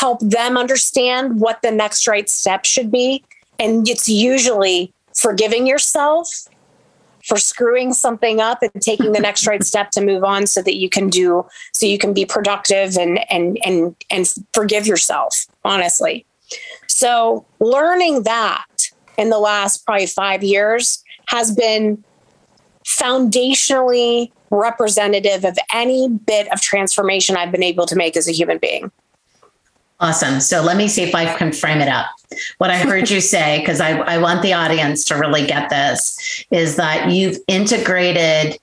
Help 0.06 0.20
them 0.20 0.56
understand 0.56 1.42
what 1.42 1.64
the 1.64 1.72
next 1.72 2.08
right 2.08 2.30
step 2.30 2.64
should 2.64 2.92
be. 2.92 3.24
And 3.58 3.90
it's 3.90 4.08
usually 4.08 4.94
forgiving 5.16 5.66
yourself 5.66 6.30
for 7.26 7.38
screwing 7.38 7.92
something 7.92 8.40
up 8.40 8.60
and 8.62 8.80
taking 8.84 9.14
the 9.14 9.20
next 9.20 9.48
right 9.48 9.64
step 9.64 9.90
to 9.90 10.02
move 10.06 10.24
on 10.24 10.46
so 10.46 10.62
that 10.62 10.76
you 10.76 10.90
can 10.90 11.10
do 11.10 11.44
so 11.74 11.88
you 11.88 11.98
can 11.98 12.14
be 12.14 12.24
productive 12.24 12.98
and 12.98 13.20
and 13.32 13.58
and 13.66 13.96
and 14.12 14.32
forgive 14.54 14.86
yourself 14.86 15.48
honestly 15.64 16.24
so 16.86 17.44
learning 17.60 18.22
that 18.24 18.68
in 19.18 19.32
the 19.32 19.40
last 19.40 19.86
probably 19.86 20.06
five 20.06 20.44
years 20.44 21.04
has 21.30 21.56
been 21.56 22.04
foundationally 22.86 24.32
representative 24.52 25.44
of 25.44 25.58
any 25.74 26.08
bit 26.08 26.52
of 26.54 26.62
transformation 26.62 27.36
I've 27.36 27.52
been 27.52 27.64
able 27.64 27.88
to 27.88 27.96
make 27.96 28.16
as 28.16 28.28
a 28.28 28.32
human 28.32 28.60
being. 28.60 28.92
Awesome. 30.00 30.42
So 30.42 30.62
let 30.62 30.76
me 30.76 30.88
see 30.88 31.04
if 31.04 31.16
I 31.16 31.38
can 31.38 31.54
frame 31.54 31.80
it 31.80 31.88
up. 31.88 32.08
What 32.58 32.70
I 32.70 32.78
heard 32.78 33.10
you 33.10 33.22
say, 33.36 33.60
because 33.60 33.80
I, 33.80 33.98
I 34.00 34.18
want 34.18 34.42
the 34.42 34.54
audience 34.54 35.06
to 35.06 35.16
really 35.16 35.46
get 35.46 35.70
this, 35.70 36.46
is 36.52 36.76
that 36.76 37.12
you've 37.12 37.38
integrated 37.48 38.58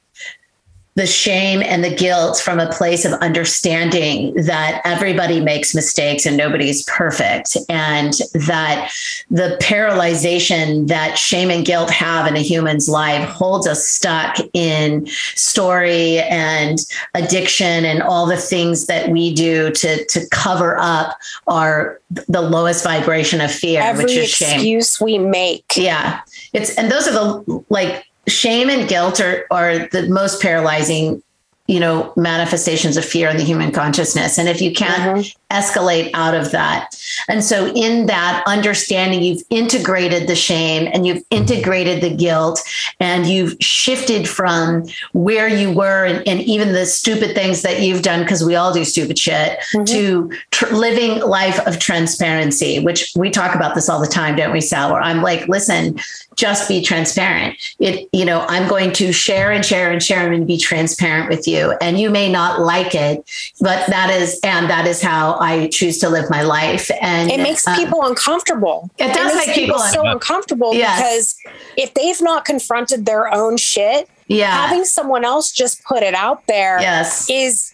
the 0.95 1.07
shame 1.07 1.63
and 1.65 1.83
the 1.83 1.95
guilt 1.95 2.39
from 2.39 2.61
a 2.61 2.71
place 2.71 3.07
of 3.07 3.13
understanding 3.15 4.35
that 4.35 4.83
everybody 4.85 5.41
makes 5.41 5.75
mistakes 5.75 6.27
and 6.27 6.37
nobody's 6.37 6.85
perfect 6.85 7.57
and 7.71 8.13
that 8.35 8.93
the 9.31 9.59
paralyzation 9.63 10.89
that 10.89 11.17
shame 11.17 11.51
and 11.51 11.65
guilt 11.65 11.91
have 11.91 12.27
in 12.27 12.37
a 12.37 12.41
human's 12.41 12.91
life 12.91 13.27
holds 13.29 13.67
us 13.67 13.89
stuck 13.89 14.37
in 14.53 15.07
story 15.35 16.19
and 16.19 16.81
addiction 17.15 17.87
and 17.87 18.03
all 18.03 18.27
the 18.27 18.37
things 18.37 18.87
that 18.87 19.09
we 19.09 19.33
do 19.35 19.71
to 19.71 20.05
to 20.07 20.21
cover 20.31 20.77
up 20.79 21.17
our 21.47 21.99
the 22.11 22.43
lowest 22.43 22.85
vibration 22.85 23.41
of 23.41 23.51
fear 23.51 23.81
Every 23.81 24.05
which 24.05 24.13
is 24.15 24.29
shame 24.29 24.55
excuse 24.57 25.01
we 25.01 25.17
make. 25.17 25.73
yeah 25.75 26.21
it's 26.53 26.77
and 26.77 26.93
those 26.93 27.09
are 27.09 27.13
the 27.13 27.65
like 27.71 28.05
shame 28.29 28.71
and 28.71 28.89
guilt 28.89 29.21
are 29.21 29.47
are 29.51 29.87
the 29.89 30.09
most 30.09 30.41
paralyzing 30.41 31.23
you 31.69 31.79
know 31.79 32.13
manifestations 32.17 32.97
of 32.97 33.05
fear 33.05 33.29
in 33.29 33.37
the 33.37 33.45
human 33.45 33.71
consciousness. 33.71 34.37
And 34.37 34.49
if 34.49 34.61
you 34.61 34.73
can't 34.73 35.19
mm-hmm. 35.19 35.55
escalate 35.55 36.11
out 36.13 36.35
of 36.35 36.51
that. 36.51 36.91
And 37.29 37.45
so 37.45 37.73
in 37.75 38.07
that 38.07 38.43
understanding 38.47 39.23
you've 39.23 39.43
integrated 39.49 40.29
the 40.29 40.35
shame 40.35 40.91
and 40.93 41.07
you've 41.07 41.23
integrated 41.31 42.03
the 42.03 42.15
guilt 42.15 42.61
and 42.99 43.27
you've 43.27 43.57
shifted 43.61 44.29
from 44.29 44.87
where 45.13 45.49
you 45.49 45.73
were 45.73 46.05
and, 46.05 46.27
and 46.27 46.41
even 46.43 46.73
the 46.73 46.85
stupid 46.85 47.35
things 47.35 47.63
that 47.63 47.81
you've 47.81 48.03
done 48.03 48.23
because 48.23 48.45
we 48.45 48.57
all 48.57 48.73
do 48.73 48.85
stupid 48.85 49.19
shit 49.19 49.59
mm-hmm. 49.73 49.85
to 49.85 50.31
tr- 50.67 50.75
living 50.75 51.21
life 51.21 51.59
of 51.67 51.79
transparency 51.79 52.81
which 52.81 53.13
we 53.17 53.31
talk 53.31 53.55
about 53.55 53.75
this 53.75 53.89
all 53.89 54.01
the 54.01 54.07
time 54.07 54.37
don't 54.37 54.53
we 54.53 54.61
sal? 54.61 54.93
Where 54.93 55.03
i'm 55.03 55.23
like 55.23 55.49
listen 55.49 55.99
just 56.35 56.67
be 56.67 56.83
transparent. 56.83 57.57
It 57.79 58.09
you 58.13 58.25
know 58.25 58.47
i'm 58.49 58.69
going 58.69 58.93
to 58.93 59.13
share 59.13 59.53
and 59.53 59.65
share 59.65 59.91
and 59.91 60.03
share 60.03 60.33
and 60.33 60.47
be 60.47 60.57
transparent 60.57 61.29
with 61.29 61.47
you. 61.47 61.73
And 61.81 62.01
you 62.01 62.11
may 62.11 62.31
not 62.31 62.61
like 62.61 62.95
it 62.95 63.25
but 63.61 63.87
that 63.89 64.11
is 64.11 64.41
and 64.43 64.69
that 64.71 64.87
is 64.87 65.03
how 65.03 65.39
i 65.41 65.69
choose 65.69 65.99
to 65.99 66.09
live 66.09 66.31
my 66.31 66.43
life. 66.43 66.91
And 67.01 67.31
It 67.31 67.41
makes 67.41 67.67
um, 67.67 67.77
people 67.77 68.05
uncomfortable. 68.05 68.91
It 68.99 69.15
does 69.15 69.35
makes 69.35 69.47
make 69.49 69.57
people 69.57 69.79
so 69.79 70.07
uncomfortable 70.07 70.75
Yes. 70.75 70.97
because 70.99 71.55
if 71.77 71.95
they've 71.95 72.21
not 72.23 72.45
confronted 72.45 73.07
their 73.07 73.33
own 73.33 73.57
shit, 73.57 74.09
yeah. 74.27 74.67
having 74.67 74.85
someone 74.85 75.25
else 75.25 75.53
just 75.53 75.85
put 75.85 76.03
it 76.03 76.15
out 76.15 76.47
there 76.47 76.81
yes. 76.81 77.29
is 77.31 77.73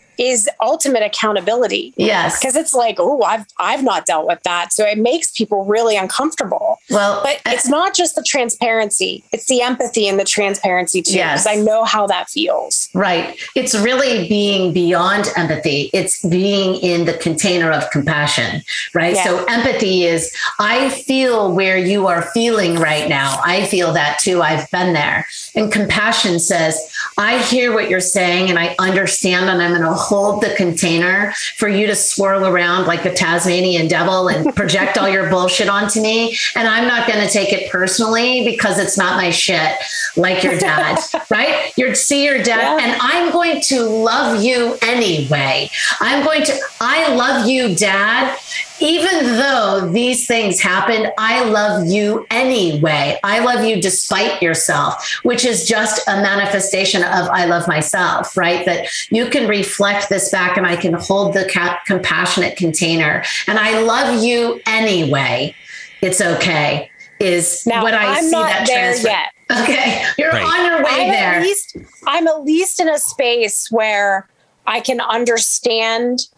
ultimate 0.61 1.03
accountability. 1.03 1.93
yes 1.97 2.39
Because 2.39 2.57
it's 2.57 2.75
like, 2.75 2.97
oh, 2.99 3.23
I've 3.23 3.47
I've 3.59 3.83
not 3.83 4.07
dealt 4.07 4.27
with 4.27 4.43
that, 4.43 4.73
so 4.73 4.85
it 4.85 4.99
makes 4.99 5.31
people 5.31 5.65
really 5.65 5.97
uncomfortable. 5.97 6.79
well 6.91 7.21
But 7.23 7.41
it's 7.47 7.69
not 7.69 7.95
just 7.95 8.15
the 8.15 8.23
transparency; 8.23 9.25
it's 9.33 9.47
the 9.47 9.63
empathy 9.63 10.09
and 10.09 10.19
the 10.19 10.25
transparency 10.25 11.03
too. 11.03 11.15
Yes. 11.15 11.45
Because 11.45 11.59
I 11.59 11.63
know 11.63 11.85
how 11.85 12.07
that 12.07 12.29
feels. 12.29 12.89
Right. 12.95 13.39
It's 13.55 13.75
really 13.75 14.29
being 14.29 14.73
beyond 14.73 15.27
empathy. 15.37 15.91
It's 15.93 16.25
being 16.25 16.77
in 16.77 17.05
the 17.05 17.15
container 17.15 17.71
of 17.71 17.91
compassion, 17.91 18.63
right? 18.95 19.15
Yeah. 19.15 19.25
So 19.25 19.45
empathy 19.49 20.05
is 20.05 20.35
I 20.59 20.91
feel 20.91 21.53
where 21.53 21.79
you 21.79 22.07
are 22.07 22.23
feeling 22.23 22.77
right 22.77 23.09
now. 23.09 23.41
I 23.45 23.67
feel 23.67 23.93
that 23.93 24.19
too. 24.19 24.43
I've 24.43 24.71
been 24.71 24.93
there. 24.93 25.27
And 25.55 25.73
compassion 25.73 26.39
says, 26.39 26.93
I 27.17 27.43
hear 27.43 27.73
what 27.73 27.89
you're 27.89 28.01
saying 28.01 28.51
and 28.51 28.59
I 28.59 28.75
understand 28.79 29.49
and 29.49 29.63
I'm 29.63 29.71
to 29.83 29.95
hold 30.09 30.43
the 30.43 30.55
container 30.57 31.33
for 31.57 31.69
you 31.69 31.87
to 31.87 31.95
swirl 31.95 32.47
around 32.47 32.87
like 32.87 33.05
a 33.05 33.13
Tasmanian 33.13 33.89
devil 33.89 34.29
and 34.29 34.55
project 34.61 34.97
all 34.99 35.09
your 35.09 35.29
bullshit 35.29 35.69
onto 35.69 36.01
me. 36.01 36.37
And 36.55 36.67
I'm 36.67 36.87
not 36.89 37.07
going 37.07 37.25
to 37.27 37.31
take 37.33 37.53
it 37.53 37.71
personally 37.71 38.45
because 38.45 38.79
it's 38.79 38.97
not 38.97 39.17
my 39.17 39.31
shit 39.31 39.73
like 40.17 40.43
your 40.43 40.57
dad, 40.59 40.99
right? 41.31 41.73
You're 41.77 41.95
see 41.95 42.25
your 42.25 42.43
dad 42.43 42.79
Yeah. 42.79 42.85
and 42.93 42.99
I'm 43.03 43.31
going 43.33 43.61
to 43.63 43.83
love 43.83 44.43
you 44.43 44.77
anyway. 44.83 45.71
I'm 46.01 46.25
going 46.25 46.43
to, 46.45 46.59
I 46.81 47.15
love 47.15 47.47
you, 47.49 47.75
dad. 47.75 48.37
Even 48.81 49.25
though 49.37 49.89
these 49.93 50.27
things 50.27 50.61
happened, 50.61 51.13
I 51.19 51.45
love 51.45 51.87
you 51.87 52.27
anyway. 52.31 53.19
I 53.25 53.41
love 53.41 53.65
you 53.65 53.81
despite 53.83 54.41
yourself, 54.43 55.19
which 55.25 55.45
is 55.45 55.67
just 55.67 56.07
a 56.07 56.17
manifestation 56.23 57.03
of 57.03 57.29
I 57.29 57.47
love 57.47 57.67
myself, 57.67 58.37
right? 58.37 58.65
That 58.67 58.87
you 59.11 59.29
can 59.31 59.49
reflect 59.49 60.09
this 60.09 60.31
back 60.31 60.57
and 60.57 60.67
I 60.67 60.77
can 60.77 60.95
hold 60.95 61.35
the 61.35 61.49
ca- 61.53 61.81
compassionate 61.87 62.57
container 62.57 63.25
and 63.49 63.59
I 63.59 63.81
love 63.81 64.23
you 64.23 64.61
anyway. 64.67 65.55
It's 66.01 66.21
okay. 66.21 66.91
Is 67.19 67.67
Now 67.67 67.83
what 67.83 67.95
I 67.95 68.19
I'm 68.19 68.23
see 68.25 68.31
not 68.31 68.47
that 68.49 68.67
there 68.69 68.93
transfer. 68.93 69.09
yet. 69.09 69.29
Okay, 69.51 70.05
you're 70.19 70.31
Right. 70.31 70.45
on 70.45 70.67
your 70.67 70.85
way 70.85 71.07
I'm 71.07 71.11
there. 71.11 71.33
at 71.35 71.43
least 71.43 71.77
I'm 72.07 72.29
at 72.29 72.45
least 72.45 72.79
in 72.79 72.89
a 72.89 72.99
space 72.99 73.69
where 73.73 74.29
I 74.67 74.79
can 74.81 75.01
understand 75.01 76.29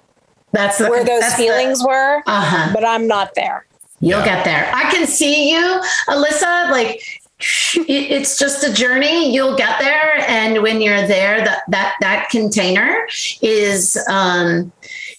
that's 0.53 0.79
the, 0.79 0.89
where 0.89 1.05
those 1.05 1.21
that's 1.21 1.37
the- 1.37 1.45
feelings 1.45 1.83
were, 1.85 2.23
uh-huh. 2.27 2.71
but 2.75 2.85
I'm 2.85 3.07
not 3.07 3.35
there. 3.35 3.67
You'll 4.01 4.25
get 4.25 4.45
there. 4.45 4.71
I 4.75 4.91
can 4.91 5.07
see 5.07 5.53
you, 5.53 5.83
Alyssa. 6.09 6.71
Like 6.71 7.03
it's 7.75 8.39
just 8.39 8.65
a 8.65 8.73
journey. 8.73 9.33
You'll 9.33 9.57
get 9.57 9.79
there, 9.79 10.25
and 10.29 10.63
when 10.63 10.81
you're 10.81 11.07
there, 11.07 11.45
that 11.45 11.63
that 11.69 11.97
that 12.01 12.29
container 12.31 13.07
is 13.43 13.99
um, 14.09 14.73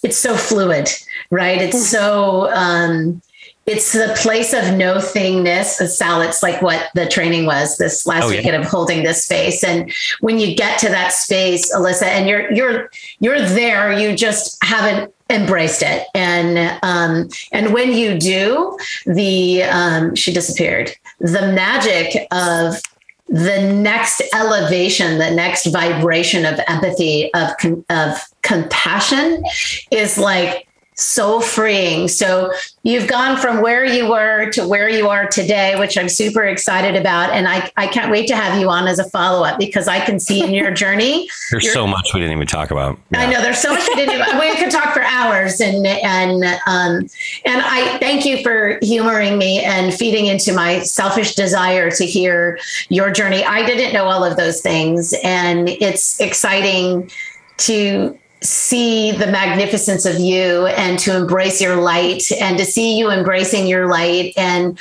it's 0.04 0.18
so 0.18 0.36
fluid, 0.36 0.90
right? 1.30 1.62
It's 1.62 1.88
so 1.90 2.52
um, 2.52 3.22
it's 3.68 3.93
the 3.93 4.14
place 4.20 4.53
of 4.53 4.76
no 4.76 4.95
thingness. 4.95 5.78
Sal, 5.88 6.22
it's 6.22 6.41
like 6.41 6.62
what 6.62 6.89
the 6.95 7.07
training 7.07 7.45
was 7.45 7.78
this 7.78 8.05
last 8.07 8.24
Oh, 8.24 8.30
yeah. 8.30 8.38
weekend 8.38 8.55
of 8.55 8.66
holding 8.70 9.03
this 9.03 9.24
space. 9.26 9.64
And 9.64 9.93
when 10.20 10.39
you 10.39 10.55
get 10.55 10.80
to 10.80 10.89
that 10.89 11.14
space, 11.14 11.74
Alyssa, 11.74 12.03
and 12.03 12.28
you're 12.28 12.51
you're 12.51 12.89
you're 13.20 13.39
there, 13.41 13.91
you 13.93 14.16
just 14.16 14.57
haven't 14.64 15.14
embraced 15.30 15.84
it. 15.84 16.07
And 16.16 16.80
um, 16.84 17.30
and 17.51 17.74
when 17.74 17.93
you 17.93 18.18
do, 18.18 18.78
the 19.05 19.64
um, 19.64 20.16
she 20.16 20.34
disappeared. 20.34 20.91
The 21.20 21.51
magic 21.53 22.28
of 22.32 22.82
the 23.28 23.72
next 23.72 24.22
elevation, 24.34 25.20
the 25.20 25.32
next 25.32 25.68
vibration 25.68 26.45
of 26.45 26.59
empathy, 26.68 27.32
of 27.36 27.51
of 27.89 28.22
compassion, 28.41 29.43
is 29.91 30.18
like 30.18 30.68
so 31.02 31.41
freeing. 31.41 32.08
So 32.08 32.52
you've 32.84 33.08
gone 33.08 33.38
from 33.38 33.62
where 33.62 33.86
you 33.86 34.10
were 34.10 34.49
to 34.52 34.68
where 34.68 34.89
you 34.89 35.08
are 35.08 35.28
today, 35.28 35.78
which 35.80 35.97
I'm 35.97 36.10
super 36.10 36.43
excited 36.43 36.95
about. 36.95 37.32
And 37.32 37.47
I, 37.47 37.72
I 37.78 37.88
can't 37.88 38.12
wait 38.12 38.28
to 38.28 38.36
have 38.36 38.60
you 38.60 38.70
on 38.70 38.88
as 38.88 38.99
a 38.99 39.10
follow 39.10 39.43
up 39.43 39.60
because 39.60 39.88
I 39.88 39.99
can 39.99 40.20
see 40.20 40.43
in 40.43 40.54
your 40.54 40.72
journey. 40.82 41.28
There's 41.52 41.74
so 41.74 41.88
much 41.88 42.14
we 42.14 42.20
didn't 42.20 42.36
even 42.36 42.47
talk 42.47 42.72
about. 42.72 42.97
I 43.14 43.26
know 43.26 43.41
there's 43.41 43.60
so 43.60 43.74
much 43.74 43.88
we 43.88 43.95
didn't 43.95 44.16
even, 44.16 44.39
we 44.39 44.56
could 44.58 44.72
talk 44.72 44.93
for 44.93 45.02
hours 45.04 45.60
and 45.60 45.86
and 45.86 46.43
um 46.68 47.10
and 47.45 47.62
I 47.62 47.97
thank 47.99 48.26
you 48.26 48.41
for 48.43 48.80
humoring 48.82 49.38
me 49.38 49.64
and 49.64 49.93
feeding 49.93 50.28
into 50.28 50.54
my 50.54 50.80
selfish 50.80 51.36
desire 51.36 51.91
to 51.91 52.06
hear 52.06 52.60
your 52.89 53.12
journey. 53.12 53.43
I 53.43 53.66
didn't 53.66 53.93
know 53.93 54.06
all 54.06 54.24
of 54.24 54.38
those 54.38 54.62
things 54.62 55.14
and 55.24 55.70
it's 55.70 56.20
exciting 56.20 57.12
to 57.58 58.18
see 58.44 59.12
the 59.12 59.28
magnificence 59.28 60.06
of 60.06 60.20
you 60.20 60.66
and 60.68 60.98
to 61.00 61.16
embrace 61.16 61.62
your 61.62 61.76
light 61.76 62.24
and 62.39 62.58
to 62.58 62.66
see 62.66 62.98
you 62.98 63.12
embracing 63.12 63.68
your 63.68 63.88
light 63.88 64.34
and 64.36 64.80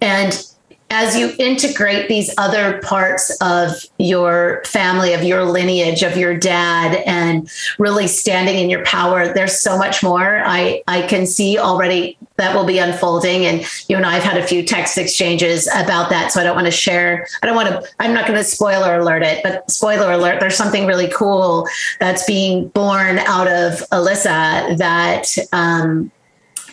and 0.00 0.53
as 0.96 1.16
you 1.16 1.32
integrate 1.40 2.08
these 2.08 2.32
other 2.38 2.78
parts 2.78 3.36
of 3.40 3.84
your 3.98 4.62
family, 4.64 5.12
of 5.12 5.24
your 5.24 5.44
lineage, 5.44 6.04
of 6.04 6.16
your 6.16 6.36
dad, 6.36 7.02
and 7.04 7.50
really 7.80 8.06
standing 8.06 8.58
in 8.58 8.70
your 8.70 8.84
power, 8.84 9.32
there's 9.34 9.58
so 9.58 9.76
much 9.76 10.04
more. 10.04 10.40
I, 10.46 10.84
I 10.86 11.02
can 11.02 11.26
see 11.26 11.58
already 11.58 12.16
that 12.36 12.54
will 12.54 12.64
be 12.64 12.78
unfolding. 12.78 13.44
And 13.44 13.66
you 13.88 13.96
and 13.96 14.06
I 14.06 14.14
have 14.14 14.22
had 14.22 14.36
a 14.36 14.46
few 14.46 14.62
text 14.62 14.96
exchanges 14.96 15.66
about 15.74 16.10
that. 16.10 16.30
So 16.30 16.40
I 16.40 16.44
don't 16.44 16.54
want 16.54 16.66
to 16.66 16.70
share, 16.70 17.26
I 17.42 17.46
don't 17.46 17.56
want 17.56 17.70
to, 17.70 17.90
I'm 17.98 18.14
not 18.14 18.28
going 18.28 18.38
to 18.38 18.44
spoiler 18.44 19.00
alert 19.00 19.24
it, 19.24 19.42
but 19.42 19.68
spoiler 19.68 20.12
alert, 20.12 20.38
there's 20.38 20.56
something 20.56 20.86
really 20.86 21.08
cool 21.08 21.66
that's 21.98 22.24
being 22.24 22.68
born 22.68 23.18
out 23.18 23.48
of 23.48 23.80
Alyssa 23.90 24.78
that 24.78 25.26
um, 25.52 26.12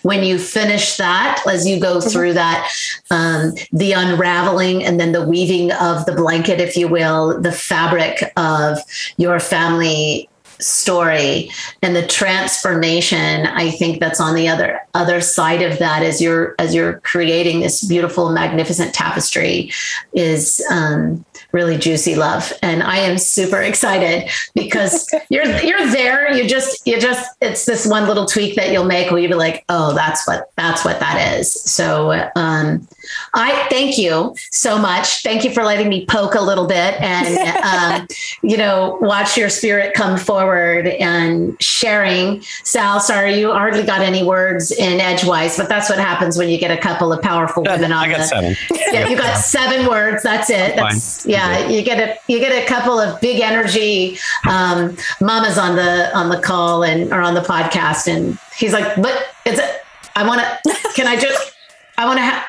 when 0.04 0.24
you 0.24 0.40
finish 0.40 0.98
that, 0.98 1.44
as 1.48 1.68
you 1.68 1.80
go 1.80 2.02
through 2.02 2.34
that, 2.34 2.72
um, 3.10 3.54
the 3.72 3.94
unraveling 3.94 4.84
and 4.84 5.00
then 5.00 5.12
the 5.12 5.28
weaving 5.28 5.72
of 5.74 6.06
the 6.06 6.14
blanket, 6.14 6.60
if 6.60 6.76
you 6.76 6.88
will, 6.88 7.40
the 7.40 7.52
fabric 7.52 8.32
of 8.38 8.80
your 9.18 9.40
family 9.40 10.28
story 10.62 11.50
and 11.82 11.96
the 11.96 12.06
transformation 12.06 13.46
i 13.48 13.70
think 13.72 14.00
that's 14.00 14.20
on 14.20 14.36
the 14.36 14.48
other 14.48 14.80
other 14.94 15.22
side 15.22 15.62
of 15.62 15.80
that 15.80 16.04
as 16.04 16.22
you're 16.22 16.56
as 16.60 16.76
you're 16.76 17.00
creating 17.02 17.62
this 17.62 17.84
beautiful 17.84 18.32
magnificent 18.32 18.94
tapestry 18.94 19.72
is 20.14 20.64
um, 20.70 21.24
really 21.52 21.78
juicy 21.78 22.16
love. 22.16 22.52
And 22.62 22.84
i 22.84 22.98
am 22.98 23.18
super 23.18 23.62
excited 23.62 24.30
because 24.56 25.14
you're 25.30 25.46
you're 25.62 25.88
there. 25.88 26.34
You 26.34 26.48
just 26.48 26.86
you 26.86 27.00
just 27.00 27.36
it's 27.42 27.66
this 27.66 27.86
one 27.86 28.08
little 28.08 28.26
tweak 28.26 28.56
that 28.56 28.72
you'll 28.72 28.86
make 28.86 29.12
where 29.12 29.20
you'll 29.20 29.32
be 29.32 29.36
like 29.36 29.64
oh 29.70 29.94
that's 29.94 30.28
what 30.28 30.52
that's 30.58 30.86
what 30.86 31.00
that 31.00 31.38
is. 31.38 31.54
So 31.54 32.12
um, 32.36 32.88
i 33.34 33.68
thank 33.70 33.98
you 33.98 34.36
so 34.52 34.78
much. 34.78 35.24
Thank 35.24 35.44
you 35.44 35.54
for 35.54 35.64
letting 35.64 35.90
me 35.90 36.06
poke 36.06 36.36
a 36.36 36.42
little 36.42 36.68
bit 36.68 37.00
and 37.02 38.02
um, 38.02 38.08
you 38.50 38.58
know 38.58 38.98
watch 39.02 39.38
your 39.38 39.50
spirit 39.50 39.94
come 39.94 40.18
forward 40.18 40.51
and 40.88 41.62
sharing 41.62 42.42
sal 42.64 43.00
sorry 43.00 43.40
you 43.40 43.52
hardly 43.52 43.84
got 43.84 44.02
any 44.02 44.24
words 44.24 44.72
in 44.72 45.00
edgewise 45.00 45.58
but 45.58 45.68
that's 45.70 45.90
what 45.90 46.00
happens 46.00 46.38
when 46.38 46.50
you 46.50 46.58
get 46.58 46.72
a 46.72 46.78
couple 46.78 47.12
of 47.12 47.22
powerful 47.22 47.64
women 47.64 47.92
on 47.92 48.02
I 48.02 48.10
got 48.10 48.18
the 48.18 48.24
seven. 48.24 48.56
yeah, 48.92 49.08
you 49.08 49.18
got 49.18 49.38
seven 49.38 49.88
words. 49.88 50.24
That's 50.24 50.50
it. 50.50 50.76
That's, 50.76 51.26
yeah, 51.26 51.68
you 51.68 51.84
get 51.84 52.00
a 52.00 52.18
you 52.32 52.40
get 52.40 52.52
a 52.52 52.68
couple 52.68 53.00
of 53.00 53.20
big 53.22 53.42
energy 53.42 54.18
um, 54.48 54.98
mamas 55.20 55.58
on 55.58 55.76
the 55.76 56.16
on 56.18 56.30
the 56.30 56.40
call 56.40 56.84
and 56.84 57.12
or 57.12 57.22
on 57.22 57.34
the 57.34 57.42
podcast, 57.42 58.08
and 58.08 58.38
he's 58.58 58.74
like, 58.74 58.96
"But 59.02 59.28
it's 59.46 59.60
a, 59.60 59.76
I 60.16 60.28
want 60.28 60.42
to. 60.42 60.78
Can 60.96 61.08
I 61.08 61.16
just? 61.16 61.54
I 61.98 62.06
want 62.06 62.18
to 62.18 62.24
have. 62.24 62.44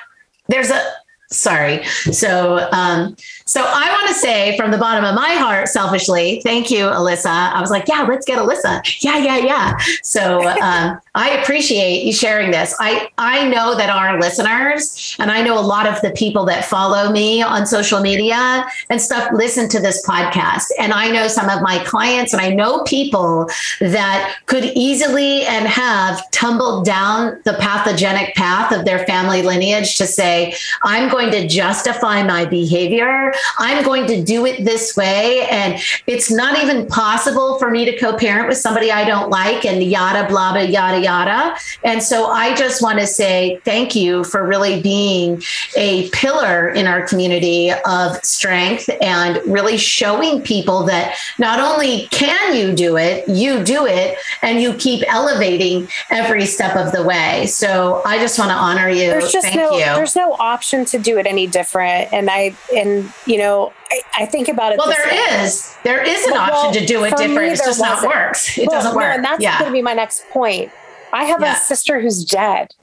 There's 0.49 0.71
a. 0.71 0.93
Sorry. 1.33 1.85
So 1.85 2.69
um, 2.73 3.17
so 3.47 3.63
I 3.63 3.91
want 3.91 4.09
to 4.09 4.15
say 4.15 4.57
from 4.57 4.71
the 4.71 4.79
bottom 4.79 5.05
of 5.05 5.15
my 5.15 5.31
heart, 5.31 5.69
selfishly, 5.69 6.41
thank 6.43 6.71
you, 6.71 6.85
Alyssa. 6.85 7.53
I 7.53 7.61
was 7.61 7.71
like, 7.71 7.89
yeah, 7.89 8.03
let's 8.03 8.25
get 8.25 8.39
Alyssa. 8.39 8.81
Yeah, 9.03 9.19
yeah, 9.19 9.37
yeah. 9.37 9.77
So 10.03 10.49
um, 10.63 11.01
I 11.15 11.31
appreciate 11.41 12.05
you 12.05 12.13
sharing 12.13 12.51
this. 12.51 12.75
I 12.81 13.11
I 13.19 13.47
know 13.47 13.75
that 13.77 13.91
our 13.91 14.19
listeners 14.19 15.15
and 15.19 15.31
I 15.31 15.43
know 15.43 15.59
a 15.59 15.61
lot 15.61 15.87
of 15.87 16.01
the 16.01 16.11
people 16.13 16.47
that 16.47 16.65
follow 16.65 17.13
me 17.13 17.43
on 17.43 17.67
social 17.67 18.01
media 18.01 18.65
and 18.89 18.99
stuff 18.99 19.31
listen 19.35 19.69
to 19.71 19.81
this 19.81 20.07
podcast. 20.07 20.69
And 20.79 20.95
I 20.95 21.11
know 21.11 21.29
some 21.29 21.51
of 21.51 21.61
my 21.61 21.81
clients 21.85 22.33
and 22.33 22.41
I 22.41 22.49
know 22.49 22.83
people 22.85 23.47
that 23.81 24.39
could 24.47 24.65
easily 24.75 25.45
and 25.45 25.67
have 25.67 26.31
tumbled 26.31 26.87
down 26.87 27.39
the 27.45 27.55
pathogenic 27.55 28.35
path 28.35 28.73
of 28.73 28.87
their 28.87 29.05
family 29.05 29.43
lineage 29.43 29.99
to 29.99 30.07
say, 30.07 30.55
I'm 30.83 31.11
going 31.11 31.31
to 31.33 31.47
justify 31.47 32.23
my 32.23 32.47
behavior. 32.47 33.35
I'm 33.59 33.85
going 33.85 34.07
to 34.07 34.23
do 34.23 34.47
it 34.47 34.65
this 34.65 34.97
way. 34.97 35.47
And 35.51 35.79
it's 36.07 36.31
not 36.31 36.63
even 36.63 36.87
possible 36.87 37.59
for 37.59 37.71
me 37.71 37.85
to 37.85 37.99
co 37.99 38.17
parent 38.17 38.49
with 38.49 38.57
somebody 38.57 38.91
I 38.91 39.05
don't 39.05 39.29
like 39.29 39.67
and 39.67 39.83
yada, 39.83 40.27
blah, 40.27 40.53
blah, 40.53 40.63
yada, 40.63 41.02
yada. 41.03 41.57
And 41.85 42.03
so 42.03 42.27
I 42.27 42.55
just 42.55 42.83
want 42.83 42.99
to 43.01 43.07
say 43.07 43.61
thank 43.65 43.95
you 43.95 44.25
for 44.25 44.47
really 44.47 44.81
being 44.83 45.43
a 45.77 46.09
pillar 46.11 46.69
in 46.69 46.87
our 46.87 47.07
community 47.07 47.71
of 47.87 48.17
strength 48.25 48.89
and 49.01 49.41
really 49.47 49.77
showing 49.77 50.43
people 50.43 50.85
that 50.85 51.17
not 51.39 51.61
only 51.61 52.07
can 52.11 52.57
you 52.57 52.75
do 52.75 52.97
it, 52.97 53.29
you 53.29 53.63
do 53.65 53.87
it 53.87 54.17
and 54.43 54.61
you 54.61 54.75
keep 54.75 55.03
elevating 55.13 55.89
every 56.11 56.47
step 56.47 56.77
of 56.77 56.93
the 56.93 57.03
way. 57.03 57.47
So 57.47 58.03
I 58.05 58.19
just 58.19 58.39
want 58.39 58.51
to 58.51 58.57
honor 58.57 58.89
you. 58.89 59.09
There's 59.11 59.33
just 59.33 59.47
thank 59.47 59.57
no 59.57 59.73
you. 59.73 59.85
there's 59.85 60.17
no 60.17 60.33
option 60.35 60.85
to 60.87 60.99
do 60.99 61.19
it 61.19 61.27
any 61.27 61.47
different. 61.47 62.13
And 62.13 62.31
I 62.31 62.55
and 62.75 63.11
you 63.27 63.39
know, 63.39 63.73
I, 63.91 64.03
I 64.21 64.27
think 64.27 64.49
about 64.49 64.73
it. 64.73 64.79
Well, 64.79 64.89
there 64.89 65.07
way. 65.11 65.45
is. 65.45 65.77
There 65.85 66.03
is 66.03 66.25
an 66.27 66.33
Well, 66.33 66.51
option 66.67 66.81
to 66.81 66.87
do 66.87 67.05
it 67.05 67.11
me, 67.19 67.27
different. 67.27 67.53
It's 67.53 67.65
just 67.65 67.81
not 67.81 67.97
wasn't. 67.97 68.15
works. 68.15 68.59
It 68.59 68.69
Well, 68.69 68.79
doesn't 68.79 68.93
no, 68.93 68.97
work. 68.97 69.15
and 69.17 69.25
that's 69.25 69.43
yeah. 69.43 69.59
going 69.59 69.71
to 69.71 69.73
be 69.73 69.83
my 69.83 69.95
next 69.95 70.29
point. 70.31 70.71
I 71.13 71.25
have 71.25 71.41
Yeah. 71.41 71.55
a 71.55 71.57
sister 71.59 72.01
who's 72.01 72.25
dead 72.25 72.75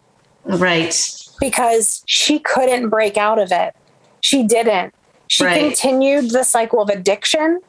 right. 0.46 0.96
because 1.40 2.04
she 2.06 2.40
couldn't 2.40 2.90
break 2.90 3.18
out 3.18 3.40
of 3.40 3.52
it. 3.52 3.76
She 4.22 4.44
didn't. 4.44 4.94
She 5.28 5.46
Right. 5.46 5.60
continued 5.60 6.32
the 6.32 6.44
cycle 6.44 6.82
of 6.82 6.90
addiction. 6.90 7.60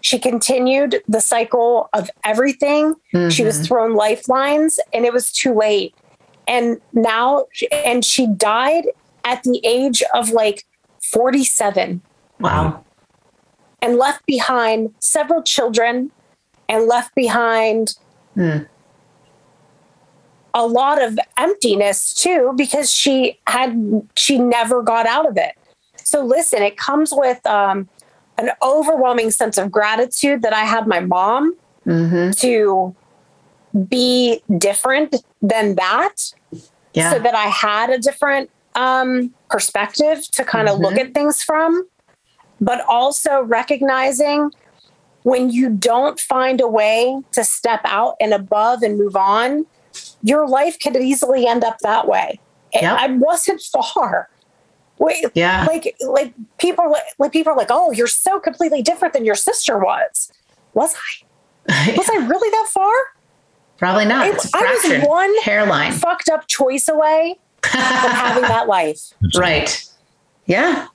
She 0.00 0.18
continued 0.18 1.02
the 1.08 1.20
cycle 1.20 1.88
of 1.92 2.10
everything. 2.24 2.94
She 3.12 3.16
Mm-hmm. 3.18 3.44
was 3.46 3.66
thrown 3.66 3.94
lifelines 3.94 4.78
and 4.92 5.04
it 5.04 5.12
was 5.12 5.32
too 5.32 5.52
late. 5.54 5.94
And 6.46 6.80
now, 6.92 7.46
and 7.72 8.04
she 8.04 8.26
died 8.26 8.84
at 9.24 9.42
the 9.42 9.60
age 9.64 10.02
of 10.14 10.30
like 10.30 10.64
47 11.02 12.02
Wow. 12.38 12.84
and 13.82 13.96
left 13.96 14.24
behind 14.26 14.94
several 15.00 15.42
children 15.42 16.12
and 16.68 16.86
left 16.86 17.14
behind 17.14 17.96
Hmm. 18.34 18.58
A 20.62 20.64
lot 20.66 21.00
of 21.06 21.18
emptiness 21.36 21.98
too 22.14 22.52
because 22.56 22.86
she 22.92 23.38
had 23.46 23.70
she 24.16 24.38
never 24.38 24.82
got 24.82 25.04
out 25.06 25.26
of 25.28 25.36
it 25.36 25.52
so 26.12 26.24
listen 26.24 26.62
it 26.62 26.76
comes 26.78 27.10
with 27.14 27.40
um, 27.46 27.88
an 28.38 28.50
overwhelming 28.62 29.30
sense 29.30 29.56
of 29.58 29.70
gratitude 29.70 30.40
that 30.42 30.54
i 30.62 30.64
had 30.74 30.86
my 30.86 31.00
mom 31.00 31.54
Mm-hmm. 31.86 32.30
to 32.44 32.96
be 33.88 34.42
different 34.58 35.14
than 35.40 35.74
that 35.76 36.14
Yeah. 36.94 37.12
so 37.12 37.18
that 37.20 37.34
I 37.34 37.48
had 37.66 37.90
a 37.90 37.98
different 37.98 38.50
um, 38.74 39.32
perspective 39.50 40.18
to 40.32 40.42
kind 40.44 40.68
of 40.68 40.78
Mhm. 40.78 40.82
look 40.84 40.98
at 40.98 41.14
things 41.14 41.42
from, 41.42 41.86
but 42.60 42.80
also 42.88 43.42
recognizing 43.42 44.50
when 45.22 45.50
you 45.50 45.68
don't 45.70 46.18
find 46.18 46.60
a 46.60 46.66
way 46.80 47.20
to 47.36 47.44
step 47.44 47.80
out 47.84 48.14
and 48.20 48.32
above 48.42 48.82
and 48.82 48.98
move 48.98 49.14
on, 49.16 49.66
your 50.22 50.48
life 50.48 50.78
could 50.80 50.96
easily 50.96 51.46
end 51.46 51.64
up 51.64 51.78
that 51.80 52.06
way. 52.08 52.38
And 52.74 52.82
Yep. 52.82 52.98
I 52.98 53.06
wasn't 53.12 53.62
far. 53.62 54.28
Wait, 54.98 55.24
yeah. 55.34 55.66
like 55.68 55.94
like 56.00 56.32
people 56.58 56.94
like 57.18 57.32
people 57.32 57.52
are 57.52 57.56
like, 57.56 57.68
oh, 57.70 57.92
you're 57.92 58.06
so 58.06 58.40
completely 58.40 58.80
different 58.82 59.12
than 59.14 59.24
your 59.24 59.34
sister 59.34 59.78
was. 59.78 60.32
Was 60.74 60.94
I? 61.68 61.94
Was 61.96 62.08
I 62.08 62.16
really 62.26 62.50
that 62.50 62.68
far? 62.72 62.92
Probably 63.78 64.04
not. 64.06 64.24
I- 64.26 64.30
It's 64.30 64.46
a 64.54 64.56
I 64.56 64.62
was 65.00 65.06
one 65.08 65.34
hairline. 65.42 65.92
Fucked 65.92 66.28
up 66.30 66.46
choice 66.46 66.88
away 66.88 67.38
from 67.62 67.80
having 67.80 68.42
that 68.44 68.68
life. 68.76 69.00
right. 69.36 69.84
Yeah. 70.46 70.86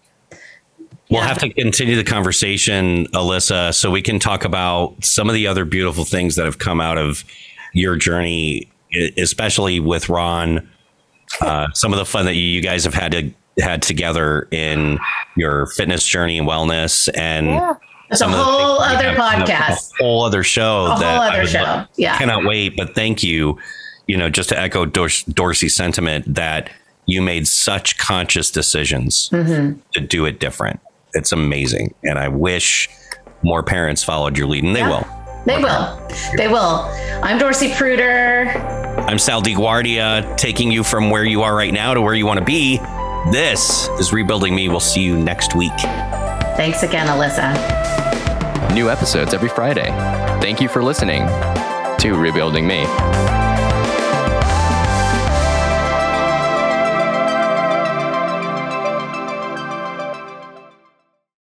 We'll 1.09 1.19
Yeah. 1.21 1.27
have 1.27 1.39
to 1.39 1.51
continue 1.53 1.95
the 1.97 2.03
conversation, 2.05 3.05
Alyssa, 3.07 3.73
so 3.75 3.91
we 3.91 4.01
can 4.01 4.17
talk 4.17 4.45
about 4.45 4.95
some 5.03 5.27
of 5.29 5.35
the 5.35 5.45
other 5.45 5.65
beautiful 5.65 6.05
things 6.05 6.35
that 6.37 6.45
have 6.45 6.57
come 6.57 6.79
out 6.79 6.97
of 6.97 7.25
your 7.73 7.97
journey, 7.97 8.70
especially 9.17 9.79
with 9.79 10.09
Ron. 10.09 10.69
Uh, 11.39 11.67
some 11.73 11.93
of 11.93 11.99
the 11.99 12.05
fun 12.05 12.25
that 12.25 12.35
you, 12.35 12.61
guys 12.61 12.83
have 12.83 12.93
had 12.93 13.11
to 13.13 13.31
had 13.61 13.81
together 13.81 14.47
in 14.51 14.97
your 15.35 15.65
fitness 15.67 16.05
journey 16.05 16.37
and 16.37 16.47
wellness, 16.47 17.09
and 17.15 17.47
Yeah. 17.47 17.73
It's 18.09 18.19
a 18.19 18.25
some 18.25 18.31
of 18.31 18.37
the 18.37 18.43
whole 18.43 18.79
things 18.81 18.91
that 18.93 19.01
we 19.01 19.07
other 19.17 19.21
have- 19.21 19.47
podcast. 19.47 19.91
a 19.99 20.03
whole 20.03 20.23
other 20.25 20.43
show, 20.43 20.85
A 20.87 20.95
whole 20.95 21.03
other 21.05 21.47
show. 21.47 21.61
love- 21.63 21.87
Yeah. 21.95 22.17
cannot 22.17 22.43
wait. 22.45 22.75
But 22.75 22.93
thank 22.95 23.23
you, 23.23 23.57
you 24.07 24.17
know, 24.17 24.29
just 24.29 24.49
to 24.49 24.59
echo 24.59 24.85
Dor- 24.85 25.07
Dorcy's 25.33 25.75
sentiment 25.75 26.33
that 26.35 26.69
you 27.05 27.21
made 27.21 27.47
such 27.47 27.97
conscious 27.97 28.51
decisions 28.51 29.29
Mm-hmm. 29.31 29.79
to 29.93 29.99
do 30.01 30.25
it 30.25 30.39
different. 30.41 30.79
It's 31.13 31.31
amazing. 31.31 31.93
And 32.03 32.19
I 32.19 32.27
wish 32.27 32.89
more 33.43 33.63
parents 33.63 34.03
followed 34.03 34.37
your 34.37 34.47
lead, 34.47 34.63
and 34.65 34.75
they 34.75 34.81
Yeah. 34.81 34.89
will. 34.89 35.07
They 35.45 35.57
will. 35.57 35.99
They 36.37 36.47
will. 36.47 36.85
I'm 37.23 37.39
Dorcy 37.39 37.73
Pruter. 37.75 38.49
I'm 39.07 39.17
Sal 39.17 39.41
DiGuardia, 39.41 40.37
taking 40.37 40.71
you 40.71 40.83
from 40.83 41.09
where 41.09 41.23
you 41.23 41.41
are 41.41 41.55
right 41.55 41.73
now 41.73 41.93
to 41.93 42.01
where 42.01 42.13
you 42.13 42.25
want 42.25 42.39
to 42.39 42.45
be. 42.45 42.77
This 43.31 43.87
is 43.99 44.13
Rebuilding 44.13 44.53
Me. 44.53 44.69
We'll 44.69 44.79
see 44.79 45.01
you 45.01 45.17
next 45.17 45.55
week. 45.55 45.77
Thanks 46.57 46.83
again, 46.83 47.07
Alyssa. 47.07 47.53
New 48.73 48.89
episodes 48.89 49.33
every 49.33 49.49
Friday. 49.49 49.89
Thank 50.41 50.61
you 50.61 50.69
for 50.69 50.83
listening 50.83 51.25
to 51.99 52.13
Rebuilding 52.13 52.67
Me. 52.67 52.85